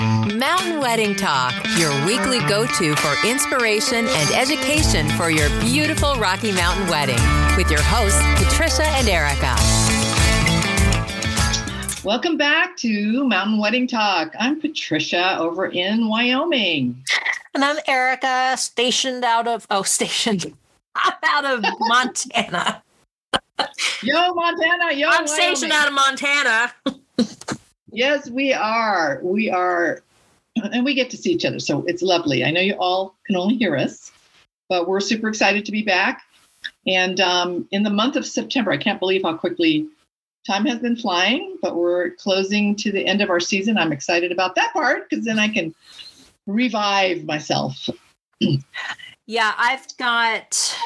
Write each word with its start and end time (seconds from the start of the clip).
Mountain 0.00 0.80
Wedding 0.80 1.16
Talk, 1.16 1.52
your 1.76 1.90
weekly 2.06 2.38
go 2.46 2.66
to 2.66 2.94
for 2.96 3.26
inspiration 3.26 4.06
and 4.06 4.30
education 4.30 5.08
for 5.10 5.28
your 5.28 5.48
beautiful 5.60 6.14
Rocky 6.14 6.52
Mountain 6.52 6.86
wedding, 6.86 7.18
with 7.56 7.68
your 7.68 7.82
hosts, 7.82 8.22
Patricia 8.36 8.84
and 8.84 9.08
Erica. 9.08 9.56
Welcome 12.04 12.36
back 12.36 12.76
to 12.76 13.26
Mountain 13.26 13.58
Wedding 13.58 13.88
Talk. 13.88 14.32
I'm 14.38 14.60
Patricia 14.60 15.36
over 15.36 15.66
in 15.66 16.08
Wyoming. 16.08 17.02
And 17.54 17.64
I'm 17.64 17.78
Erica, 17.88 18.56
stationed 18.56 19.24
out 19.24 19.48
of, 19.48 19.66
oh, 19.68 19.82
stationed 19.82 20.54
out 21.24 21.44
of 21.44 21.64
Montana. 21.80 22.84
Yo, 24.04 24.32
Montana. 24.32 24.94
Yo, 24.94 25.08
I'm 25.08 25.26
stationed 25.26 25.72
out 25.72 25.88
of 25.88 25.94
Montana. 25.94 26.72
yes, 27.92 28.30
we 28.30 28.52
are. 28.52 29.20
We 29.22 29.50
are. 29.50 30.02
And 30.60 30.84
we 30.84 30.94
get 30.94 31.08
to 31.10 31.16
see 31.16 31.30
each 31.30 31.44
other. 31.44 31.60
So 31.60 31.84
it's 31.86 32.02
lovely. 32.02 32.44
I 32.44 32.50
know 32.50 32.60
you 32.60 32.74
all 32.74 33.14
can 33.26 33.36
only 33.36 33.54
hear 33.54 33.76
us, 33.76 34.10
but 34.68 34.88
we're 34.88 34.98
super 34.98 35.28
excited 35.28 35.64
to 35.66 35.70
be 35.70 35.82
back. 35.82 36.22
And 36.84 37.20
um, 37.20 37.68
in 37.70 37.84
the 37.84 37.90
month 37.90 38.16
of 38.16 38.26
September, 38.26 38.72
I 38.72 38.76
can't 38.76 38.98
believe 38.98 39.22
how 39.22 39.36
quickly 39.36 39.86
time 40.44 40.66
has 40.66 40.80
been 40.80 40.96
flying, 40.96 41.58
but 41.62 41.76
we're 41.76 42.10
closing 42.10 42.74
to 42.76 42.90
the 42.90 43.06
end 43.06 43.20
of 43.20 43.30
our 43.30 43.38
season. 43.38 43.78
I'm 43.78 43.92
excited 43.92 44.32
about 44.32 44.56
that 44.56 44.72
part 44.72 45.08
because 45.08 45.24
then 45.24 45.38
I 45.38 45.48
can 45.48 45.72
revive 46.48 47.24
myself. 47.24 47.88
yeah, 49.26 49.54
I've 49.56 49.96
got. 49.96 50.76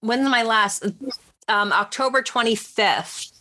When's 0.00 0.28
my 0.28 0.42
last? 0.42 0.86
Um, 1.46 1.72
October 1.72 2.20
25th 2.20 3.37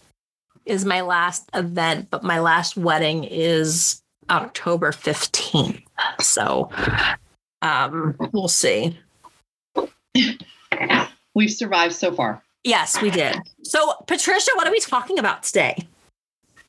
is 0.68 0.86
my 0.86 1.02
last 1.02 1.50
event, 1.54 2.10
but 2.10 2.24
my 2.24 2.40
last 2.40 2.78
wedding 2.78 3.24
is 3.24 4.02
October 4.30 4.92
15th. 4.92 5.84
So 6.20 6.70
um, 7.62 8.16
we'll 8.34 8.48
see. 8.48 8.98
We've 11.34 11.52
survived 11.52 11.96
so 11.96 12.14
far. 12.14 12.44
Yes, 12.64 13.02
we 13.02 13.10
did. 13.10 13.38
So, 13.64 13.94
Patricia, 14.08 14.52
what 14.56 14.68
are 14.68 14.72
we 14.72 14.80
talking 14.80 15.20
about 15.20 15.44
today? 15.44 15.88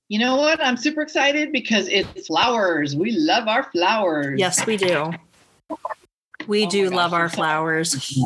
You 0.09 0.19
know 0.19 0.37
what? 0.37 0.65
I'm 0.65 0.77
super 0.77 1.03
excited 1.03 1.53
because 1.53 1.89
it's 1.89 2.27
flowers. 2.27 2.97
We 2.97 3.13
love 3.13 3.49
our 3.49 3.65
flowers. 3.65 4.39
Yes, 4.39 4.65
we 4.67 4.77
do. 4.77 5.11
We 6.47 6.67
oh 6.67 6.71
do 6.71 6.91
love 6.91 7.13
our 7.13 7.29
flowers. 7.29 8.19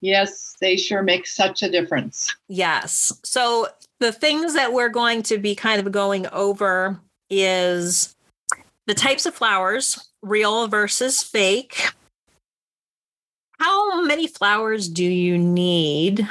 Yes, 0.00 0.56
they 0.60 0.76
sure 0.76 1.02
make 1.02 1.26
such 1.26 1.62
a 1.62 1.70
difference. 1.70 2.34
Yes. 2.48 3.12
So, 3.24 3.68
the 4.04 4.12
things 4.12 4.52
that 4.52 4.74
we're 4.74 4.90
going 4.90 5.22
to 5.22 5.38
be 5.38 5.54
kind 5.54 5.84
of 5.84 5.90
going 5.90 6.26
over 6.26 7.00
is 7.30 8.14
the 8.86 8.92
types 8.92 9.24
of 9.24 9.34
flowers, 9.34 10.10
real 10.20 10.68
versus 10.68 11.22
fake. 11.22 11.88
How 13.58 14.02
many 14.02 14.26
flowers 14.26 14.90
do 14.90 15.04
you 15.04 15.38
need? 15.38 16.28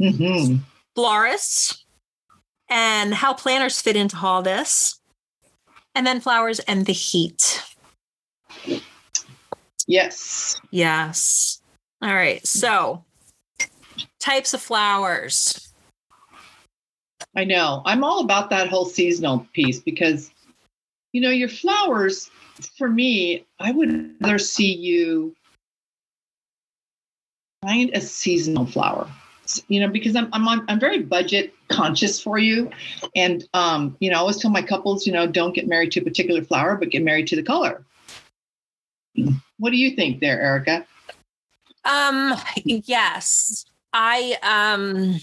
Mm-hmm. 0.00 0.56
Florists 0.94 1.84
and 2.70 3.12
how 3.12 3.34
planners 3.34 3.82
fit 3.82 3.96
into 3.96 4.16
all 4.16 4.40
this. 4.40 5.00
And 5.94 6.06
then 6.06 6.20
flowers 6.20 6.60
and 6.60 6.86
the 6.86 6.94
heat. 6.94 7.62
Yes. 9.86 10.58
Yes. 10.70 11.60
All 12.00 12.14
right. 12.14 12.46
So, 12.46 13.04
types 14.18 14.54
of 14.54 14.62
flowers. 14.62 15.71
I 17.34 17.44
know. 17.44 17.82
I'm 17.86 18.04
all 18.04 18.20
about 18.20 18.50
that 18.50 18.68
whole 18.68 18.84
seasonal 18.84 19.46
piece 19.52 19.80
because, 19.80 20.30
you 21.12 21.20
know, 21.20 21.30
your 21.30 21.48
flowers, 21.48 22.30
for 22.76 22.88
me, 22.88 23.46
I 23.58 23.72
would 23.72 24.14
rather 24.20 24.38
see 24.38 24.72
you 24.72 25.34
find 27.62 27.90
a 27.94 28.00
seasonal 28.00 28.66
flower. 28.66 29.08
You 29.68 29.80
know, 29.80 29.88
because 29.88 30.14
I'm 30.14 30.28
I'm 30.32 30.46
on, 30.46 30.64
I'm 30.68 30.78
very 30.78 31.02
budget 31.02 31.52
conscious 31.68 32.20
for 32.20 32.38
you, 32.38 32.70
and 33.16 33.46
um, 33.54 33.96
you 33.98 34.08
know, 34.08 34.16
I 34.16 34.20
always 34.20 34.38
tell 34.38 34.52
my 34.52 34.62
couples, 34.62 35.04
you 35.04 35.12
know, 35.12 35.26
don't 35.26 35.52
get 35.52 35.66
married 35.66 35.90
to 35.92 36.00
a 36.00 36.04
particular 36.04 36.42
flower, 36.42 36.76
but 36.76 36.90
get 36.90 37.02
married 37.02 37.26
to 37.26 37.36
the 37.36 37.42
color. 37.42 37.84
What 39.58 39.70
do 39.70 39.76
you 39.76 39.90
think, 39.90 40.20
there, 40.20 40.40
Erica? 40.40 40.86
Um, 41.84 42.34
yes, 42.64 43.66
I 43.92 44.38
um 44.42 45.20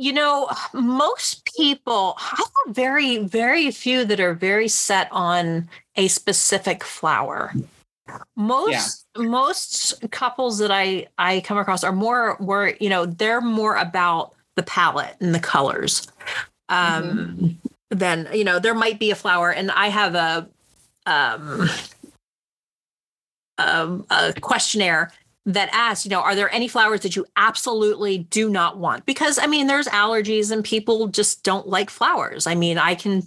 you 0.00 0.14
know, 0.14 0.48
most 0.72 1.44
people, 1.44 2.14
I 2.16 2.36
have 2.38 2.74
very, 2.74 3.18
very 3.18 3.70
few 3.70 4.06
that 4.06 4.18
are 4.18 4.32
very 4.32 4.66
set 4.66 5.08
on 5.12 5.68
a 5.94 6.08
specific 6.08 6.82
flower. 6.82 7.52
Most 8.34 9.06
yeah. 9.14 9.24
most 9.28 10.10
couples 10.10 10.58
that 10.58 10.70
I 10.70 11.06
I 11.18 11.40
come 11.42 11.58
across 11.58 11.84
are 11.84 11.92
more 11.92 12.38
were 12.40 12.74
you 12.80 12.88
know 12.88 13.04
they're 13.04 13.42
more 13.42 13.76
about 13.76 14.34
the 14.56 14.62
palette 14.62 15.16
and 15.20 15.34
the 15.34 15.38
colors. 15.38 16.08
Um, 16.70 17.04
mm-hmm. 17.04 17.48
Then 17.90 18.26
you 18.32 18.42
know 18.42 18.58
there 18.58 18.74
might 18.74 18.98
be 18.98 19.10
a 19.10 19.14
flower, 19.14 19.52
and 19.52 19.70
I 19.70 19.88
have 19.88 20.14
a 20.14 20.48
um 21.04 21.68
a, 23.58 24.00
a 24.10 24.32
questionnaire 24.40 25.12
that 25.46 25.70
asks, 25.72 26.04
you 26.04 26.10
know, 26.10 26.20
are 26.20 26.34
there 26.34 26.52
any 26.52 26.68
flowers 26.68 27.00
that 27.00 27.16
you 27.16 27.26
absolutely 27.36 28.18
do 28.18 28.50
not 28.50 28.78
want? 28.78 29.06
Because 29.06 29.38
I 29.38 29.46
mean, 29.46 29.66
there's 29.66 29.86
allergies 29.88 30.50
and 30.50 30.64
people 30.64 31.08
just 31.08 31.42
don't 31.42 31.66
like 31.66 31.90
flowers. 31.90 32.46
I 32.46 32.54
mean, 32.54 32.78
I 32.78 32.94
can, 32.94 33.22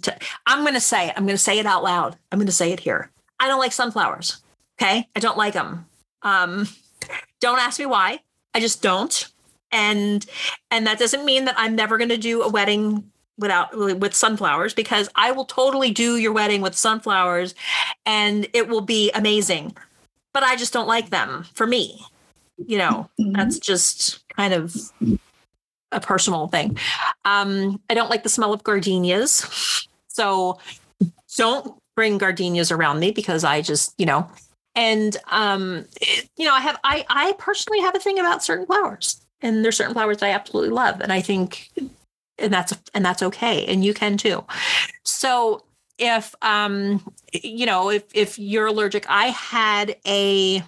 I'm 0.46 0.62
going 0.62 0.74
to 0.74 0.80
say, 0.80 1.12
I'm 1.16 1.24
going 1.24 1.36
to 1.36 1.38
say 1.38 1.58
it 1.58 1.66
out 1.66 1.82
loud. 1.82 2.16
I'm 2.30 2.38
going 2.38 2.46
to 2.46 2.52
say 2.52 2.72
it 2.72 2.80
here. 2.80 3.10
I 3.40 3.48
don't 3.48 3.58
like 3.58 3.72
sunflowers. 3.72 4.42
Okay. 4.80 5.08
I 5.14 5.20
don't 5.20 5.36
like 5.36 5.54
them. 5.54 5.86
Um, 6.22 6.68
don't 7.40 7.58
ask 7.58 7.78
me 7.78 7.86
why. 7.86 8.20
I 8.54 8.60
just 8.60 8.80
don't. 8.80 9.28
And, 9.72 10.24
and 10.70 10.86
that 10.86 11.00
doesn't 11.00 11.24
mean 11.24 11.46
that 11.46 11.56
I'm 11.58 11.74
never 11.74 11.98
going 11.98 12.10
to 12.10 12.16
do 12.16 12.42
a 12.42 12.48
wedding 12.48 13.10
without 13.36 13.76
with 13.76 14.14
sunflowers 14.14 14.74
because 14.74 15.08
I 15.16 15.32
will 15.32 15.44
totally 15.44 15.90
do 15.90 16.16
your 16.16 16.32
wedding 16.32 16.60
with 16.60 16.76
sunflowers 16.76 17.56
and 18.06 18.46
it 18.52 18.68
will 18.68 18.80
be 18.80 19.10
amazing 19.10 19.76
but 20.34 20.42
I 20.42 20.56
just 20.56 20.74
don't 20.74 20.88
like 20.88 21.08
them 21.08 21.46
for 21.54 21.66
me. 21.66 22.04
You 22.66 22.78
know, 22.78 23.10
mm-hmm. 23.18 23.32
that's 23.32 23.58
just 23.58 24.28
kind 24.28 24.52
of 24.52 24.76
a 25.90 26.00
personal 26.00 26.48
thing. 26.48 26.76
Um, 27.24 27.80
I 27.88 27.94
don't 27.94 28.10
like 28.10 28.22
the 28.22 28.28
smell 28.28 28.52
of 28.52 28.62
gardenias. 28.62 29.88
So 30.08 30.58
don't 31.36 31.74
bring 31.96 32.18
gardenias 32.18 32.70
around 32.70 33.00
me 33.00 33.10
because 33.10 33.44
I 33.44 33.62
just, 33.62 33.94
you 33.98 34.06
know, 34.06 34.28
and 34.74 35.16
um, 35.30 35.86
it, 36.00 36.28
you 36.36 36.44
know, 36.44 36.54
I 36.54 36.60
have 36.60 36.78
I 36.84 37.06
I 37.08 37.32
personally 37.38 37.80
have 37.80 37.96
a 37.96 38.00
thing 38.00 38.18
about 38.18 38.44
certain 38.44 38.66
flowers. 38.66 39.20
And 39.40 39.64
there's 39.64 39.76
certain 39.76 39.94
flowers 39.94 40.18
that 40.18 40.26
I 40.26 40.32
absolutely 40.32 40.70
love. 40.70 41.00
And 41.00 41.12
I 41.12 41.20
think 41.20 41.70
and 42.38 42.52
that's 42.52 42.72
and 42.92 43.04
that's 43.04 43.22
okay. 43.22 43.64
And 43.66 43.84
you 43.84 43.94
can 43.94 44.16
too. 44.16 44.44
So 45.04 45.64
if 45.98 46.34
um 46.42 47.04
you 47.32 47.66
know 47.66 47.90
if 47.90 48.04
if 48.14 48.38
you're 48.38 48.66
allergic 48.66 49.04
i 49.08 49.26
had 49.26 49.96
a 50.06 50.62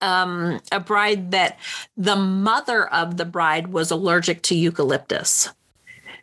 um 0.00 0.60
a 0.72 0.80
bride 0.80 1.30
that 1.30 1.58
the 1.96 2.16
mother 2.16 2.88
of 2.88 3.16
the 3.16 3.24
bride 3.24 3.68
was 3.68 3.90
allergic 3.90 4.42
to 4.42 4.54
eucalyptus. 4.54 5.50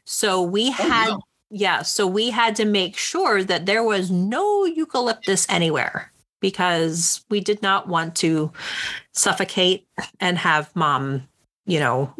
So 0.05 0.41
we 0.41 0.69
oh, 0.69 0.71
had 0.71 1.09
oh, 1.11 1.19
yeah 1.49 1.81
so 1.81 2.07
we 2.07 2.29
had 2.29 2.55
to 2.55 2.65
make 2.65 2.97
sure 2.97 3.43
that 3.43 3.65
there 3.65 3.83
was 3.83 4.11
no 4.11 4.65
eucalyptus 4.65 5.45
anywhere 5.49 6.11
because 6.39 7.23
we 7.29 7.39
did 7.39 7.61
not 7.61 7.87
want 7.87 8.15
to 8.15 8.51
suffocate 9.13 9.87
and 10.19 10.37
have 10.37 10.75
mom 10.75 11.27
you 11.65 11.79
know 11.79 12.13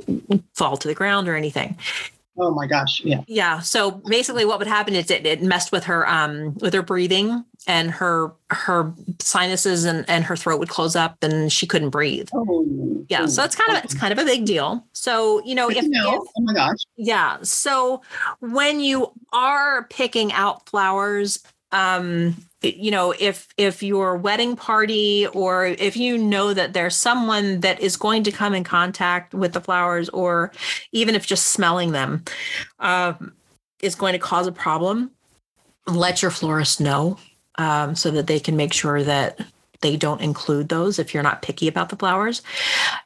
fall 0.54 0.78
to 0.78 0.88
the 0.88 0.94
ground 0.94 1.28
or 1.28 1.36
anything 1.36 1.78
Oh 2.38 2.52
my 2.52 2.68
gosh. 2.68 3.02
Yeah. 3.04 3.22
Yeah. 3.28 3.60
So 3.60 3.92
basically 3.92 4.46
what 4.46 4.60
would 4.60 4.68
happen 4.68 4.96
is 4.96 5.10
it, 5.10 5.26
it 5.26 5.42
messed 5.42 5.72
with 5.72 5.84
her 5.86 6.08
um 6.08 6.56
with 6.56 6.74
her 6.74 6.82
breathing 6.82 7.44
and 7.66 7.92
her 7.92 8.34
her 8.50 8.94
sinuses 9.20 9.86
and, 9.86 10.08
and 10.10 10.24
her 10.24 10.36
throat 10.36 10.60
would 10.60 10.70
close 10.70 10.96
up 10.96 11.24
and 11.24 11.52
she 11.52 11.66
couldn't 11.66 11.90
breathe. 11.90 12.30
Oh, 12.34 13.06
yeah. 13.10 13.26
So 13.26 13.44
it's 13.44 13.56
kind 13.56 13.78
of 13.78 13.84
it's 13.84 13.94
kind 13.94 14.14
of 14.14 14.20
a 14.20 14.26
big 14.26 14.46
deal. 14.46 14.86
So, 14.94 15.44
you 15.46 15.56
know, 15.56 15.70
if, 15.70 15.84
know. 15.86 16.16
if 16.16 16.30
oh 16.38 16.42
my 16.42 16.54
gosh. 16.54 16.78
Yeah. 16.96 17.38
So 17.42 18.02
when 18.40 18.80
you 18.80 19.12
are 19.34 19.84
picking 19.86 20.32
out 20.32 20.68
flowers, 20.70 21.44
um 21.72 22.36
you 22.62 22.92
know 22.92 23.14
if 23.20 23.48
if 23.58 23.84
your 23.84 24.16
wedding 24.16 24.56
party 24.56 25.28
or 25.28 25.66
if 25.66 25.98
you 25.98 26.18
know 26.18 26.54
that 26.54 26.74
there's 26.74 26.96
someone 26.96 27.60
that 27.60 27.80
is 27.80 27.98
going 27.98 28.24
to 28.24 28.32
come 28.32 28.54
in 28.54 28.64
contact 28.64 29.34
with 29.34 29.54
the 29.54 29.62
flowers 29.62 30.10
or 30.10 30.52
even 30.92 31.14
if 31.14 31.28
just 31.28 31.48
smelling 31.48 31.92
them 31.92 32.24
um, 32.80 33.34
is 33.82 33.96
going 33.96 34.14
to 34.14 34.20
cause 34.20 34.48
a 34.48 34.52
problem 34.52 35.12
let 35.88 36.22
your 36.22 36.32
florist 36.32 36.80
know 36.82 37.18
um, 37.58 37.96
so 37.96 38.12
that 38.12 38.28
they 38.28 38.40
can 38.40 38.56
make 38.56 38.74
sure 38.74 39.04
that 39.04 39.40
they 39.82 39.96
don't 39.96 40.22
include 40.22 40.70
those 40.70 41.00
if 41.00 41.14
you're 41.14 41.24
not 41.24 41.42
picky 41.42 41.68
about 41.68 41.90
the 41.90 41.96
flowers. 41.96 42.42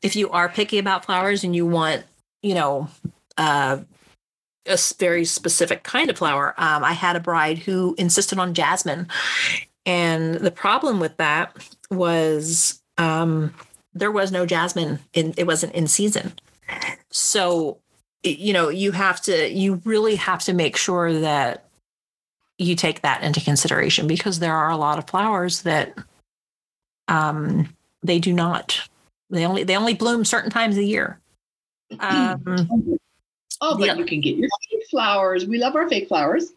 If 0.02 0.16
you 0.16 0.30
are 0.30 0.50
picky 0.50 0.78
about 0.78 1.06
flowers 1.06 1.44
and 1.44 1.56
you 1.56 1.66
want 1.66 2.04
you 2.42 2.56
know 2.56 2.88
uh, 3.38 3.80
a 4.66 4.78
very 5.00 5.26
specific 5.26 5.84
kind 5.84 6.10
of 6.10 6.18
flower. 6.18 6.54
Um, 6.58 6.84
I 6.84 6.94
had 6.94 7.16
a 7.16 7.20
bride 7.20 7.60
who 7.60 7.96
insisted 7.98 8.40
on 8.40 8.54
jasmine, 8.54 9.08
and 9.86 10.36
the 10.36 10.52
problem 10.52 11.00
with 11.00 11.18
that 11.18 11.56
was 11.90 12.82
um, 12.98 13.54
there 13.94 14.12
was 14.12 14.32
no 14.32 14.46
jasmine 14.46 15.00
in 15.14 15.34
it 15.38 15.48
wasn't 15.48 15.74
in 15.74 15.88
season. 15.88 16.34
So, 17.10 17.80
you 18.24 18.54
know, 18.54 18.70
you 18.70 18.92
have 18.92 19.22
to 19.22 19.52
you 19.52 19.82
really 19.86 20.16
have 20.16 20.42
to 20.44 20.54
make 20.54 20.78
sure 20.78 21.14
that 21.20 21.66
you 22.58 22.76
take 22.76 23.02
that 23.02 23.24
into 23.24 23.42
consideration 23.42 24.08
because 24.08 24.40
there 24.40 24.56
are 24.56 24.70
a 24.70 24.78
lot 24.78 25.00
of 25.00 25.10
flowers 25.10 25.64
that 25.64 25.98
um, 27.08 27.76
they 28.04 28.20
do 28.20 28.32
not. 28.34 28.88
They 29.30 29.46
only 29.46 29.64
they 29.64 29.76
only 29.76 29.94
bloom 29.94 30.26
certain 30.26 30.52
times 30.52 30.76
of 30.76 30.82
the 30.82 30.88
year. 30.88 31.20
Um, 32.00 33.00
oh, 33.62 33.78
but 33.78 33.88
yeah. 33.88 33.96
you 33.96 34.06
can 34.06 34.22
get 34.22 34.36
your 34.36 34.50
fake 34.70 34.84
flowers. 34.90 35.46
We 35.46 35.58
love 35.58 35.76
our 35.76 35.88
fake 35.88 36.08
flowers. 36.08 36.52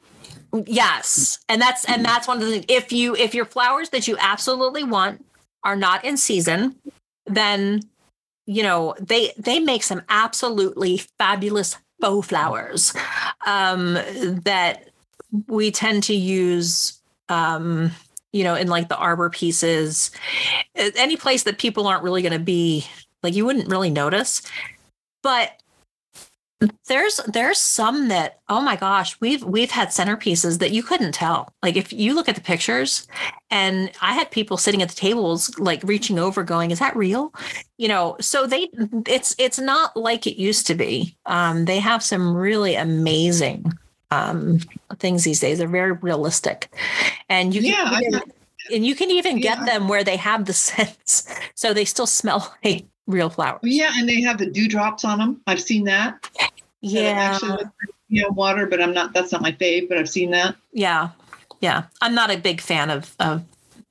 Yes, 0.66 1.38
and 1.48 1.60
that's 1.60 1.84
and 1.86 2.04
that's 2.04 2.28
one 2.28 2.38
of 2.38 2.44
the 2.44 2.50
things. 2.50 2.64
If 2.68 2.92
you 2.92 3.16
if 3.16 3.34
your 3.34 3.44
flowers 3.44 3.90
that 3.90 4.06
you 4.06 4.16
absolutely 4.18 4.84
want 4.84 5.24
are 5.64 5.76
not 5.76 6.04
in 6.04 6.16
season, 6.16 6.76
then 7.26 7.82
you 8.46 8.62
know 8.62 8.94
they 9.00 9.32
they 9.36 9.58
make 9.58 9.82
some 9.82 10.02
absolutely 10.08 10.98
fabulous 11.18 11.76
faux 12.00 12.28
flowers 12.28 12.94
um, 13.46 13.94
that 14.44 14.90
we 15.48 15.70
tend 15.70 16.02
to 16.04 16.14
use 16.14 17.00
um, 17.28 17.90
you 18.32 18.44
know 18.44 18.54
in 18.54 18.68
like 18.68 18.88
the 18.88 18.96
arbor 18.96 19.30
pieces 19.30 20.10
any 20.74 21.16
place 21.16 21.44
that 21.44 21.58
people 21.58 21.86
aren't 21.86 22.02
really 22.02 22.22
going 22.22 22.32
to 22.32 22.38
be 22.38 22.86
like 23.22 23.34
you 23.34 23.44
wouldn't 23.44 23.68
really 23.68 23.90
notice 23.90 24.42
but 25.22 25.62
there's 26.86 27.20
there's 27.26 27.58
some 27.58 28.08
that 28.08 28.40
oh 28.48 28.60
my 28.60 28.76
gosh 28.76 29.20
we've 29.20 29.42
we've 29.44 29.70
had 29.70 29.88
centerpieces 29.88 30.58
that 30.58 30.70
you 30.70 30.82
couldn't 30.82 31.12
tell. 31.12 31.52
Like 31.62 31.76
if 31.76 31.92
you 31.92 32.14
look 32.14 32.28
at 32.28 32.36
the 32.36 32.40
pictures 32.40 33.06
and 33.50 33.90
i 34.00 34.12
had 34.12 34.30
people 34.30 34.56
sitting 34.56 34.82
at 34.82 34.88
the 34.88 34.94
tables 34.94 35.56
like 35.58 35.82
reaching 35.84 36.18
over 36.18 36.42
going 36.42 36.70
is 36.70 36.78
that 36.78 36.96
real? 36.96 37.34
You 37.76 37.88
know 37.88 38.16
so 38.20 38.46
they 38.46 38.68
it's 39.06 39.34
it's 39.38 39.58
not 39.58 39.96
like 39.96 40.26
it 40.26 40.40
used 40.40 40.66
to 40.68 40.74
be. 40.74 41.16
Um, 41.26 41.64
they 41.64 41.80
have 41.80 42.02
some 42.02 42.34
really 42.34 42.76
amazing 42.76 43.72
um, 44.10 44.60
things 44.98 45.24
these 45.24 45.40
days. 45.40 45.58
They're 45.58 45.68
very 45.68 45.92
realistic. 45.92 46.72
And 47.28 47.54
you 47.54 47.62
yeah, 47.62 47.90
can 47.90 48.02
even, 48.04 48.32
and 48.72 48.86
you 48.86 48.94
can 48.94 49.10
even 49.10 49.38
yeah. 49.38 49.56
get 49.56 49.66
them 49.66 49.88
where 49.88 50.04
they 50.04 50.16
have 50.16 50.44
the 50.44 50.52
scents 50.64 51.28
so 51.54 51.74
they 51.74 51.84
still 51.84 52.06
smell 52.06 52.54
like 52.64 52.86
real 53.06 53.30
flowers. 53.30 53.60
Yeah, 53.62 53.92
and 53.94 54.08
they 54.08 54.20
have 54.22 54.38
the 54.38 54.46
dewdrops 54.46 55.04
on 55.04 55.18
them. 55.18 55.40
I've 55.46 55.60
seen 55.60 55.84
that. 55.84 56.30
Yeah. 56.80 57.32
Actually, 57.34 57.64
you 58.08 58.22
know, 58.22 58.28
water, 58.30 58.66
but 58.66 58.82
I'm 58.82 58.92
not. 58.92 59.12
That's 59.12 59.32
not 59.32 59.42
my 59.42 59.52
fave, 59.52 59.88
but 59.88 59.98
I've 59.98 60.08
seen 60.08 60.30
that. 60.32 60.56
Yeah, 60.72 61.10
yeah. 61.60 61.84
I'm 62.02 62.14
not 62.14 62.30
a 62.30 62.38
big 62.38 62.60
fan 62.60 62.90
of 62.90 63.14
of 63.18 63.42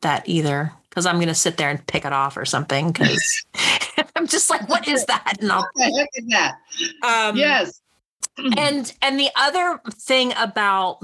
that 0.02 0.28
either 0.28 0.72
because 0.90 1.06
I'm 1.06 1.16
going 1.16 1.28
to 1.28 1.36
sit 1.36 1.58
there 1.58 1.70
and 1.70 1.86
pick 1.88 2.06
it 2.06 2.14
off 2.14 2.38
or 2.38 2.46
something 2.46 2.92
because 2.92 3.46
I'm 4.16 4.28
just 4.28 4.50
like, 4.50 4.70
what 4.70 4.88
is 4.88 5.06
that? 5.06 5.38
And 5.40 5.52
I'll, 5.52 5.62
what 5.62 5.72
the 5.76 5.98
heck 5.98 6.10
is 6.14 6.28
that? 6.28 6.58
Um, 7.04 7.36
yes. 7.36 7.82
and 8.58 8.94
and 9.02 9.20
the 9.20 9.30
other 9.36 9.80
thing 9.92 10.34
about 10.38 11.00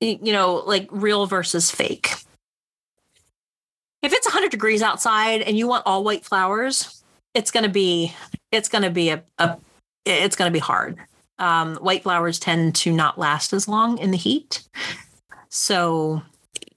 you 0.00 0.32
know 0.32 0.62
like 0.66 0.88
real 0.90 1.26
versus 1.26 1.70
fake 1.70 2.14
if 4.04 4.12
it's 4.12 4.26
100 4.26 4.50
degrees 4.50 4.82
outside 4.82 5.42
and 5.42 5.58
you 5.58 5.66
want 5.66 5.82
all 5.86 6.04
white 6.04 6.24
flowers 6.24 7.02
it's 7.34 7.50
going 7.50 7.64
to 7.64 7.70
be 7.70 8.14
it's 8.52 8.68
going 8.68 8.82
to 8.82 8.90
be 8.90 9.10
a, 9.10 9.22
a 9.38 9.58
it's 10.06 10.36
going 10.36 10.48
to 10.48 10.52
be 10.52 10.60
hard. 10.60 10.98
Um, 11.38 11.76
white 11.76 12.04
flowers 12.04 12.38
tend 12.38 12.76
to 12.76 12.92
not 12.92 13.18
last 13.18 13.52
as 13.52 13.66
long 13.66 13.98
in 13.98 14.12
the 14.12 14.16
heat. 14.16 14.62
So 15.48 16.22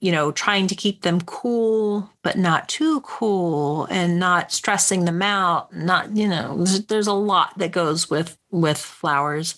you 0.00 0.12
know 0.12 0.30
trying 0.32 0.66
to 0.68 0.74
keep 0.74 1.02
them 1.02 1.20
cool 1.22 2.08
but 2.22 2.36
not 2.36 2.68
too 2.68 3.00
cool 3.00 3.86
and 3.86 4.18
not 4.18 4.52
stressing 4.52 5.04
them 5.06 5.22
out 5.22 5.74
not 5.74 6.14
you 6.16 6.28
know 6.28 6.64
there's, 6.88 7.08
a 7.08 7.12
lot 7.12 7.56
that 7.58 7.72
goes 7.72 8.10
with 8.10 8.36
with 8.50 8.78
flowers. 8.78 9.56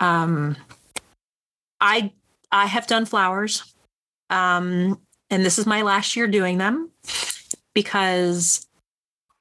Um 0.00 0.56
i 1.80 2.12
i 2.52 2.66
have 2.66 2.86
done 2.86 3.06
flowers. 3.06 3.74
Um 4.30 5.00
and 5.30 5.44
this 5.44 5.58
is 5.58 5.66
my 5.66 5.82
last 5.82 6.16
year 6.16 6.26
doing 6.26 6.58
them 6.58 6.90
because 7.74 8.66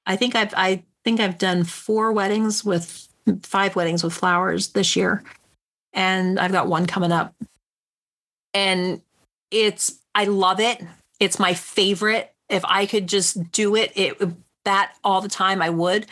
I 0.05 0.15
think 0.15 0.35
I've 0.35 0.53
I 0.55 0.83
think 1.03 1.19
I've 1.19 1.37
done 1.37 1.63
four 1.63 2.11
weddings 2.11 2.63
with 2.63 3.07
five 3.43 3.75
weddings 3.75 4.03
with 4.03 4.13
flowers 4.13 4.69
this 4.69 4.95
year, 4.95 5.23
and 5.93 6.39
I've 6.39 6.51
got 6.51 6.67
one 6.67 6.85
coming 6.85 7.11
up, 7.11 7.33
and 8.53 9.01
it's 9.51 9.99
I 10.15 10.25
love 10.25 10.59
it. 10.59 10.81
It's 11.19 11.39
my 11.39 11.53
favorite. 11.53 12.33
If 12.49 12.63
I 12.65 12.85
could 12.85 13.07
just 13.07 13.51
do 13.51 13.75
it, 13.75 13.91
it 13.95 14.17
that 14.65 14.93
all 15.03 15.21
the 15.21 15.29
time 15.29 15.61
I 15.61 15.69
would. 15.69 16.05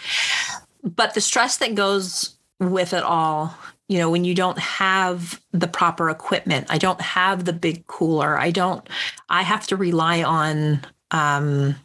But 0.83 1.13
the 1.13 1.21
stress 1.21 1.57
that 1.57 1.75
goes 1.75 2.35
with 2.59 2.93
it 2.93 3.03
all 3.03 3.55
you 3.87 3.97
know 3.97 4.09
when 4.09 4.25
you 4.25 4.33
don't 4.33 4.59
have 4.59 5.41
the 5.51 5.67
proper 5.67 6.09
equipment 6.09 6.65
i 6.69 6.77
don't 6.77 7.01
have 7.01 7.45
the 7.45 7.53
big 7.53 7.85
cooler 7.87 8.37
i 8.37 8.51
don't 8.51 8.89
i 9.29 9.41
have 9.41 9.67
to 9.67 9.75
rely 9.75 10.23
on 10.23 10.79
um, 11.11 11.75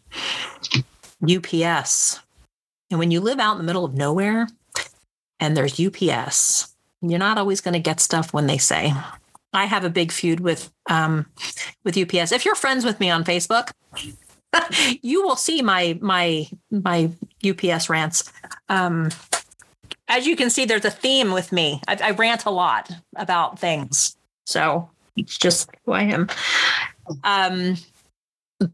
ups 1.23 2.21
and 2.91 2.99
when 2.99 3.11
you 3.11 3.21
live 3.21 3.39
out 3.39 3.53
in 3.53 3.59
the 3.59 3.65
middle 3.65 3.85
of 3.85 3.95
nowhere 3.95 4.49
and 5.39 5.57
there's 5.57 5.79
ups 5.79 6.75
you're 7.03 7.19
not 7.19 7.39
always 7.39 7.61
going 7.61 7.75
to 7.75 7.81
get 7.81 7.99
stuff 7.99 8.35
when 8.35 8.47
they 8.47 8.59
say. 8.59 8.93
I 9.55 9.65
have 9.65 9.85
a 9.85 9.91
big 9.91 10.13
feud 10.13 10.41
with 10.41 10.71
um, 10.89 11.27
with 11.83 11.97
ups 11.97 12.33
if 12.33 12.45
you're 12.45 12.55
friends 12.55 12.85
with 12.85 13.01
me 13.01 13.11
on 13.11 13.25
facebook 13.25 13.73
you 15.03 15.23
will 15.23 15.37
see 15.37 15.63
my 15.63 15.99
my 16.01 16.49
my 16.71 17.11
ups 17.45 17.89
rants. 17.89 18.33
Um, 18.69 19.11
as 20.11 20.27
you 20.27 20.37
can 20.37 20.51
see, 20.51 20.67
there's 20.67 20.85
a 20.85 20.91
theme 20.91 21.33
with 21.33 21.53
me. 21.53 21.81
I, 21.89 21.99
I 22.03 22.11
rant 22.11 22.45
a 22.45 22.51
lot 22.51 22.91
about 23.17 23.59
things. 23.59 24.17
So 24.45 24.91
it's 25.17 25.39
just 25.39 25.71
who 25.87 25.93
I 25.93 26.03
am. 26.03 26.29
Um, 27.25 27.77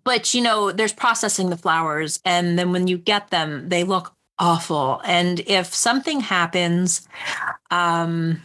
but 0.02 0.34
you 0.34 0.40
know, 0.40 0.72
there's 0.72 0.92
processing 0.92 1.50
the 1.50 1.56
flowers, 1.56 2.20
and 2.24 2.58
then 2.58 2.72
when 2.72 2.88
you 2.88 2.98
get 2.98 3.30
them, 3.30 3.68
they 3.68 3.84
look 3.84 4.12
awful. 4.38 5.00
And 5.04 5.40
if 5.40 5.72
something 5.72 6.20
happens, 6.20 7.06
um, 7.70 8.42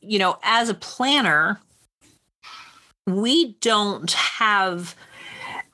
you 0.00 0.18
know, 0.18 0.38
as 0.42 0.68
a 0.68 0.74
planner, 0.74 1.60
we 3.06 3.52
don't 3.60 4.10
have 4.12 4.96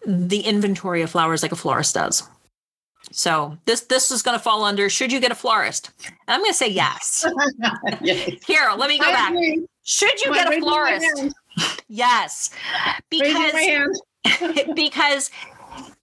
the 0.05 0.41
inventory 0.41 1.03
of 1.03 1.11
flowers 1.11 1.43
like 1.43 1.53
a 1.53 1.57
florist 1.57 1.95
does. 1.95 2.23
So 3.11 3.57
this 3.65 3.83
this 3.83 4.11
is 4.11 4.23
going 4.23 4.39
to 4.39 4.43
fall 4.43 4.65
under 4.65 4.89
should 4.89 5.13
you 5.13 5.21
get 5.21 5.33
a 5.33 5.35
florist? 5.35 5.91
And 6.07 6.15
I'm 6.29 6.41
going 6.41 6.53
to 6.53 6.57
say 6.57 6.69
yes. 6.69 7.27
yes. 8.01 8.45
Here, 8.47 8.71
let 8.77 8.89
me 8.89 8.99
go 8.99 9.07
I 9.07 9.13
back. 9.13 9.31
Agree. 9.31 9.67
Should 9.83 10.25
you 10.25 10.33
get 10.33 10.53
a 10.53 10.61
florist? 10.61 11.35
yes. 11.89 12.51
Because 13.11 14.01
because 14.75 15.31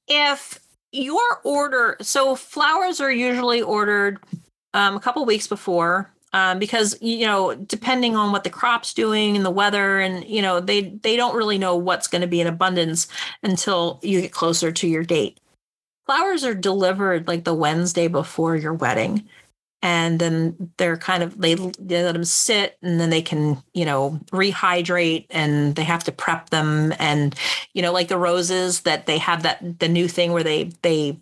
if 0.08 0.60
your 0.92 1.42
order 1.44 1.96
so 2.02 2.36
flowers 2.36 3.00
are 3.00 3.12
usually 3.12 3.62
ordered 3.62 4.20
um, 4.74 4.96
a 4.96 5.00
couple 5.00 5.24
weeks 5.26 5.48
before 5.48 6.12
um, 6.34 6.60
because 6.60 7.00
you 7.02 7.26
know 7.26 7.56
depending 7.56 8.16
on 8.16 8.32
what 8.32 8.44
the 8.44 8.50
crop's 8.50 8.94
doing 8.94 9.36
and 9.36 9.46
the 9.46 9.52
weather 9.52 10.00
and 10.00 10.26
you 10.26 10.42
know 10.42 10.60
they 10.60 10.90
they 11.04 11.16
don't 11.16 11.36
really 11.36 11.58
know 11.58 11.76
what's 11.76 12.08
going 12.08 12.22
to 12.22 12.28
be 12.28 12.42
in 12.42 12.48
abundance 12.48 13.08
until 13.44 14.00
you 14.02 14.22
get 14.22 14.32
closer 14.32 14.72
to 14.72 14.88
your 14.88 15.04
date 15.04 15.40
flowers 16.10 16.44
are 16.44 16.56
delivered 16.56 17.28
like 17.28 17.44
the 17.44 17.54
Wednesday 17.54 18.08
before 18.08 18.56
your 18.56 18.74
wedding. 18.74 19.24
And 19.84 20.18
then 20.18 20.72
they're 20.78 20.98
kind 20.98 21.22
of, 21.22 21.40
they, 21.40 21.54
they 21.54 22.04
let 22.04 22.14
them 22.14 22.24
sit 22.24 22.80
and 22.82 23.00
then 23.00 23.12
they 23.12 23.22
can, 23.22 23.62
you 23.76 23.86
know, 23.86 24.20
rehydrate 24.32 25.28
and 25.30 25.76
they 25.76 25.84
have 25.84 26.04
to 26.06 26.12
prep 26.12 26.50
them. 26.50 26.96
And, 26.98 27.36
you 27.76 27.84
know, 27.84 27.94
like 27.94 28.08
the 28.08 28.18
roses 28.18 28.82
that 28.82 29.06
they 29.06 29.20
have 29.20 29.44
that, 29.44 29.78
the 29.78 29.88
new 29.88 30.08
thing 30.08 30.32
where 30.32 30.44
they, 30.44 30.72
they, 30.82 31.18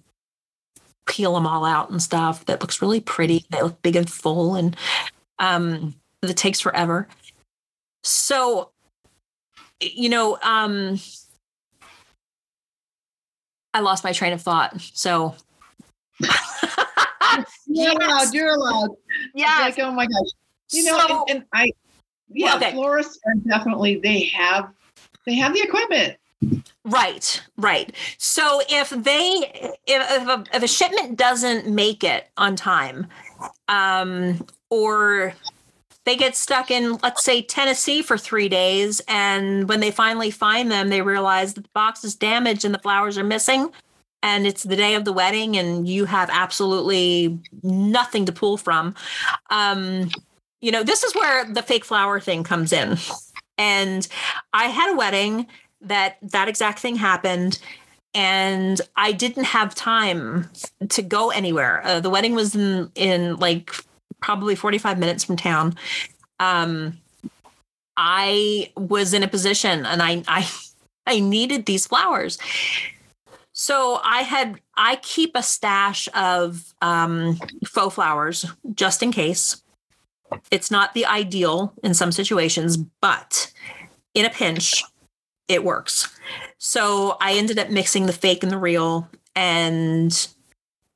peel 1.05 1.33
them 1.33 1.47
all 1.47 1.63
out 1.63 1.89
and 1.89 2.03
stuff 2.03 2.43
that 2.45 2.59
looks 2.59 2.81
really 2.81 2.99
pretty 2.99 3.45
they 3.49 3.61
look 3.61 3.81
big 3.81 3.95
and 3.95 4.09
full 4.11 4.57
and 4.57 4.75
um 5.39 5.95
that 6.21 6.35
takes 6.35 6.59
forever 6.59 7.07
so 8.03 8.69
you 9.79 10.09
know 10.09 10.37
um 10.43 10.99
I 13.77 13.79
lost 13.81 14.03
my 14.03 14.11
train 14.11 14.33
of 14.33 14.41
thought. 14.41 14.81
So 14.93 15.35
you're 17.67 17.91
allowed. 17.91 18.33
You're 18.33 18.55
allowed. 18.55 18.89
Yeah. 19.35 19.59
Like, 19.61 19.77
oh 19.77 19.91
my 19.91 20.07
gosh. 20.07 20.31
You 20.71 20.83
know, 20.85 20.99
so, 21.07 21.25
and, 21.29 21.37
and, 21.37 21.45
I 21.53 21.71
yeah, 22.29 22.55
okay. 22.55 22.71
florists 22.71 23.19
are 23.25 23.35
definitely 23.47 23.99
they 23.99 24.21
have 24.25 24.73
they 25.27 25.35
have 25.35 25.53
the 25.53 25.61
equipment. 25.61 26.17
Right, 26.83 27.43
right. 27.55 27.95
So 28.17 28.61
if 28.67 28.89
they 28.89 29.75
if 29.85 30.11
if 30.11 30.27
a, 30.27 30.43
if 30.53 30.63
a 30.63 30.67
shipment 30.67 31.15
doesn't 31.15 31.67
make 31.67 32.03
it 32.03 32.27
on 32.35 32.55
time, 32.55 33.07
um, 33.67 34.43
or 34.71 35.35
they 36.07 36.15
get 36.15 36.35
stuck 36.35 36.71
in, 36.71 36.97
let's 37.03 37.23
say, 37.23 37.41
Tennessee 37.41 38.01
for 38.01 38.17
three 38.17 38.47
days. 38.49 39.01
And 39.07 39.67
when 39.67 39.79
they 39.79 39.91
finally 39.91 40.31
find 40.31 40.71
them, 40.71 40.89
they 40.89 41.01
realize 41.01 41.53
that 41.53 41.63
the 41.63 41.69
box 41.73 42.03
is 42.03 42.15
damaged 42.15 42.63
and 42.63 42.73
the 42.73 42.79
flowers 42.79 43.17
are 43.17 43.23
missing. 43.23 43.71
And 44.23 44.47
it's 44.47 44.63
the 44.63 44.75
day 44.75 44.95
of 44.95 45.05
the 45.05 45.13
wedding, 45.13 45.57
and 45.57 45.87
you 45.87 46.05
have 46.05 46.29
absolutely 46.31 47.39
nothing 47.61 48.25
to 48.25 48.31
pull 48.31 48.57
from. 48.57 48.95
Um, 49.51 50.09
you 50.59 50.71
know, 50.71 50.83
this 50.83 51.03
is 51.03 51.13
where 51.13 51.45
the 51.45 51.61
fake 51.61 51.85
flower 51.85 52.19
thing 52.19 52.43
comes 52.43 52.73
in. 52.73 52.97
And 53.59 54.07
I 54.53 54.65
had 54.65 54.91
a 54.91 54.97
wedding 54.97 55.47
that 55.81 56.17
that 56.23 56.47
exact 56.47 56.79
thing 56.79 56.95
happened 56.95 57.59
and 58.13 58.81
I 58.95 59.11
didn't 59.11 59.43
have 59.43 59.75
time 59.75 60.49
to 60.89 61.01
go 61.03 61.29
anywhere. 61.29 61.81
Uh, 61.85 61.99
the 61.99 62.09
wedding 62.09 62.33
was 62.33 62.55
in, 62.55 62.91
in 62.95 63.35
like 63.35 63.71
probably 64.21 64.55
45 64.55 64.97
minutes 64.99 65.23
from 65.23 65.37
town. 65.37 65.75
Um, 66.39 66.99
I 67.95 68.71
was 68.75 69.13
in 69.13 69.23
a 69.23 69.27
position 69.27 69.85
and 69.85 70.01
I, 70.01 70.23
I, 70.27 70.49
I 71.07 71.19
needed 71.19 71.65
these 71.65 71.87
flowers. 71.87 72.37
So 73.53 73.99
I 74.03 74.21
had, 74.21 74.61
I 74.75 74.97
keep 74.97 75.31
a 75.35 75.41
stash 75.41 76.07
of 76.13 76.73
um, 76.81 77.39
faux 77.65 77.95
flowers 77.95 78.45
just 78.75 79.01
in 79.01 79.11
case. 79.11 79.63
It's 80.51 80.69
not 80.69 80.93
the 80.93 81.05
ideal 81.05 81.73
in 81.83 81.93
some 81.93 82.11
situations, 82.11 82.77
but 82.77 83.51
in 84.13 84.25
a 84.25 84.29
pinch, 84.29 84.83
it 85.47 85.63
works. 85.63 86.15
So 86.57 87.17
I 87.21 87.33
ended 87.33 87.57
up 87.57 87.69
mixing 87.69 88.05
the 88.05 88.13
fake 88.13 88.43
and 88.43 88.51
the 88.51 88.57
real 88.57 89.07
and 89.35 90.27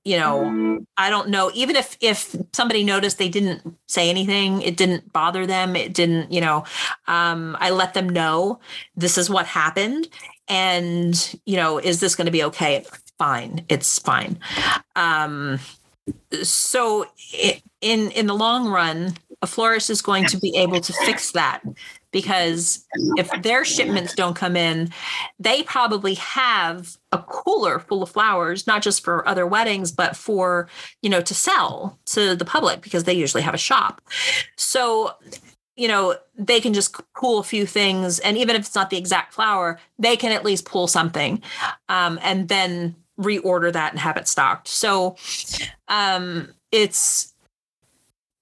you 0.04 0.18
know 0.18 0.80
i 0.98 1.10
don't 1.10 1.30
know 1.30 1.52
even 1.54 1.76
if 1.76 1.96
if 2.02 2.36
somebody 2.54 2.84
noticed 2.84 3.18
they 3.18 3.30
didn't 3.30 3.62
say 3.88 4.10
anything 4.10 4.62
it 4.62 4.76
didn't 4.76 5.14
bother 5.14 5.46
them 5.46 5.76
it 5.76 5.94
didn't 5.94 6.32
you 6.32 6.42
know 6.42 6.64
um, 7.08 7.56
i 7.60 7.70
let 7.70 7.94
them 7.94 8.10
know 8.10 8.60
this 8.96 9.18
is 9.18 9.30
what 9.30 9.46
happened 9.46 10.08
and 10.52 11.40
you 11.46 11.56
know 11.56 11.78
is 11.80 12.00
this 12.00 12.14
going 12.16 12.26
to 12.26 12.32
be 12.32 12.44
okay? 12.44 12.86
Fine 13.18 13.66
it's 13.70 14.00
fine. 14.00 14.40
Um, 14.96 15.60
so 16.44 17.06
it, 17.34 17.64
in 17.80 18.12
in 18.12 18.28
the 18.28 18.34
long 18.36 18.68
run 18.68 19.14
a 19.42 19.48
florist 19.48 19.90
is 19.90 20.02
going 20.02 20.26
to 20.26 20.38
be 20.38 20.56
able 20.58 20.82
to 20.82 20.94
fix 21.06 21.32
that 21.32 21.62
because 22.12 22.86
if 23.16 23.30
their 23.42 23.64
shipments 23.64 24.14
don't 24.14 24.36
come 24.36 24.56
in, 24.56 24.92
they 25.40 25.64
probably 25.64 26.16
have 26.16 26.98
a 27.12 27.20
cooler 27.20 27.80
full 27.80 28.04
of 28.04 28.10
flowers, 28.10 28.68
not 28.68 28.82
just 28.82 29.04
for 29.04 29.28
other 29.28 29.48
weddings, 29.48 29.92
but 29.92 30.16
for, 30.16 30.68
you 31.02 31.10
know, 31.10 31.22
to 31.22 31.34
sell 31.34 31.98
to 32.06 32.36
the 32.36 32.46
public 32.46 32.82
because 32.82 33.06
they 33.06 33.14
usually 33.14 33.44
have 33.44 33.54
a 33.54 33.58
shop. 33.58 34.02
So, 34.58 35.16
you 35.76 35.88
know, 35.88 36.16
they 36.38 36.60
can 36.60 36.74
just 36.74 36.96
pull 37.16 37.40
a 37.40 37.44
few 37.44 37.66
things. 37.66 38.20
And 38.20 38.38
even 38.38 38.56
if 38.56 38.64
it's 38.64 38.76
not 38.76 38.90
the 38.90 38.98
exact 38.98 39.34
flower, 39.34 39.80
they 39.98 40.18
can 40.18 40.32
at 40.32 40.44
least 40.44 40.66
pull 40.66 40.88
something 40.88 41.42
um, 41.90 42.20
and 42.22 42.50
then 42.50 42.96
reorder 43.20 43.72
that 43.72 43.92
and 43.92 44.00
have 44.00 44.18
it 44.18 44.28
stocked. 44.28 44.68
So 44.68 45.16
um, 45.88 46.54
it's, 46.72 47.34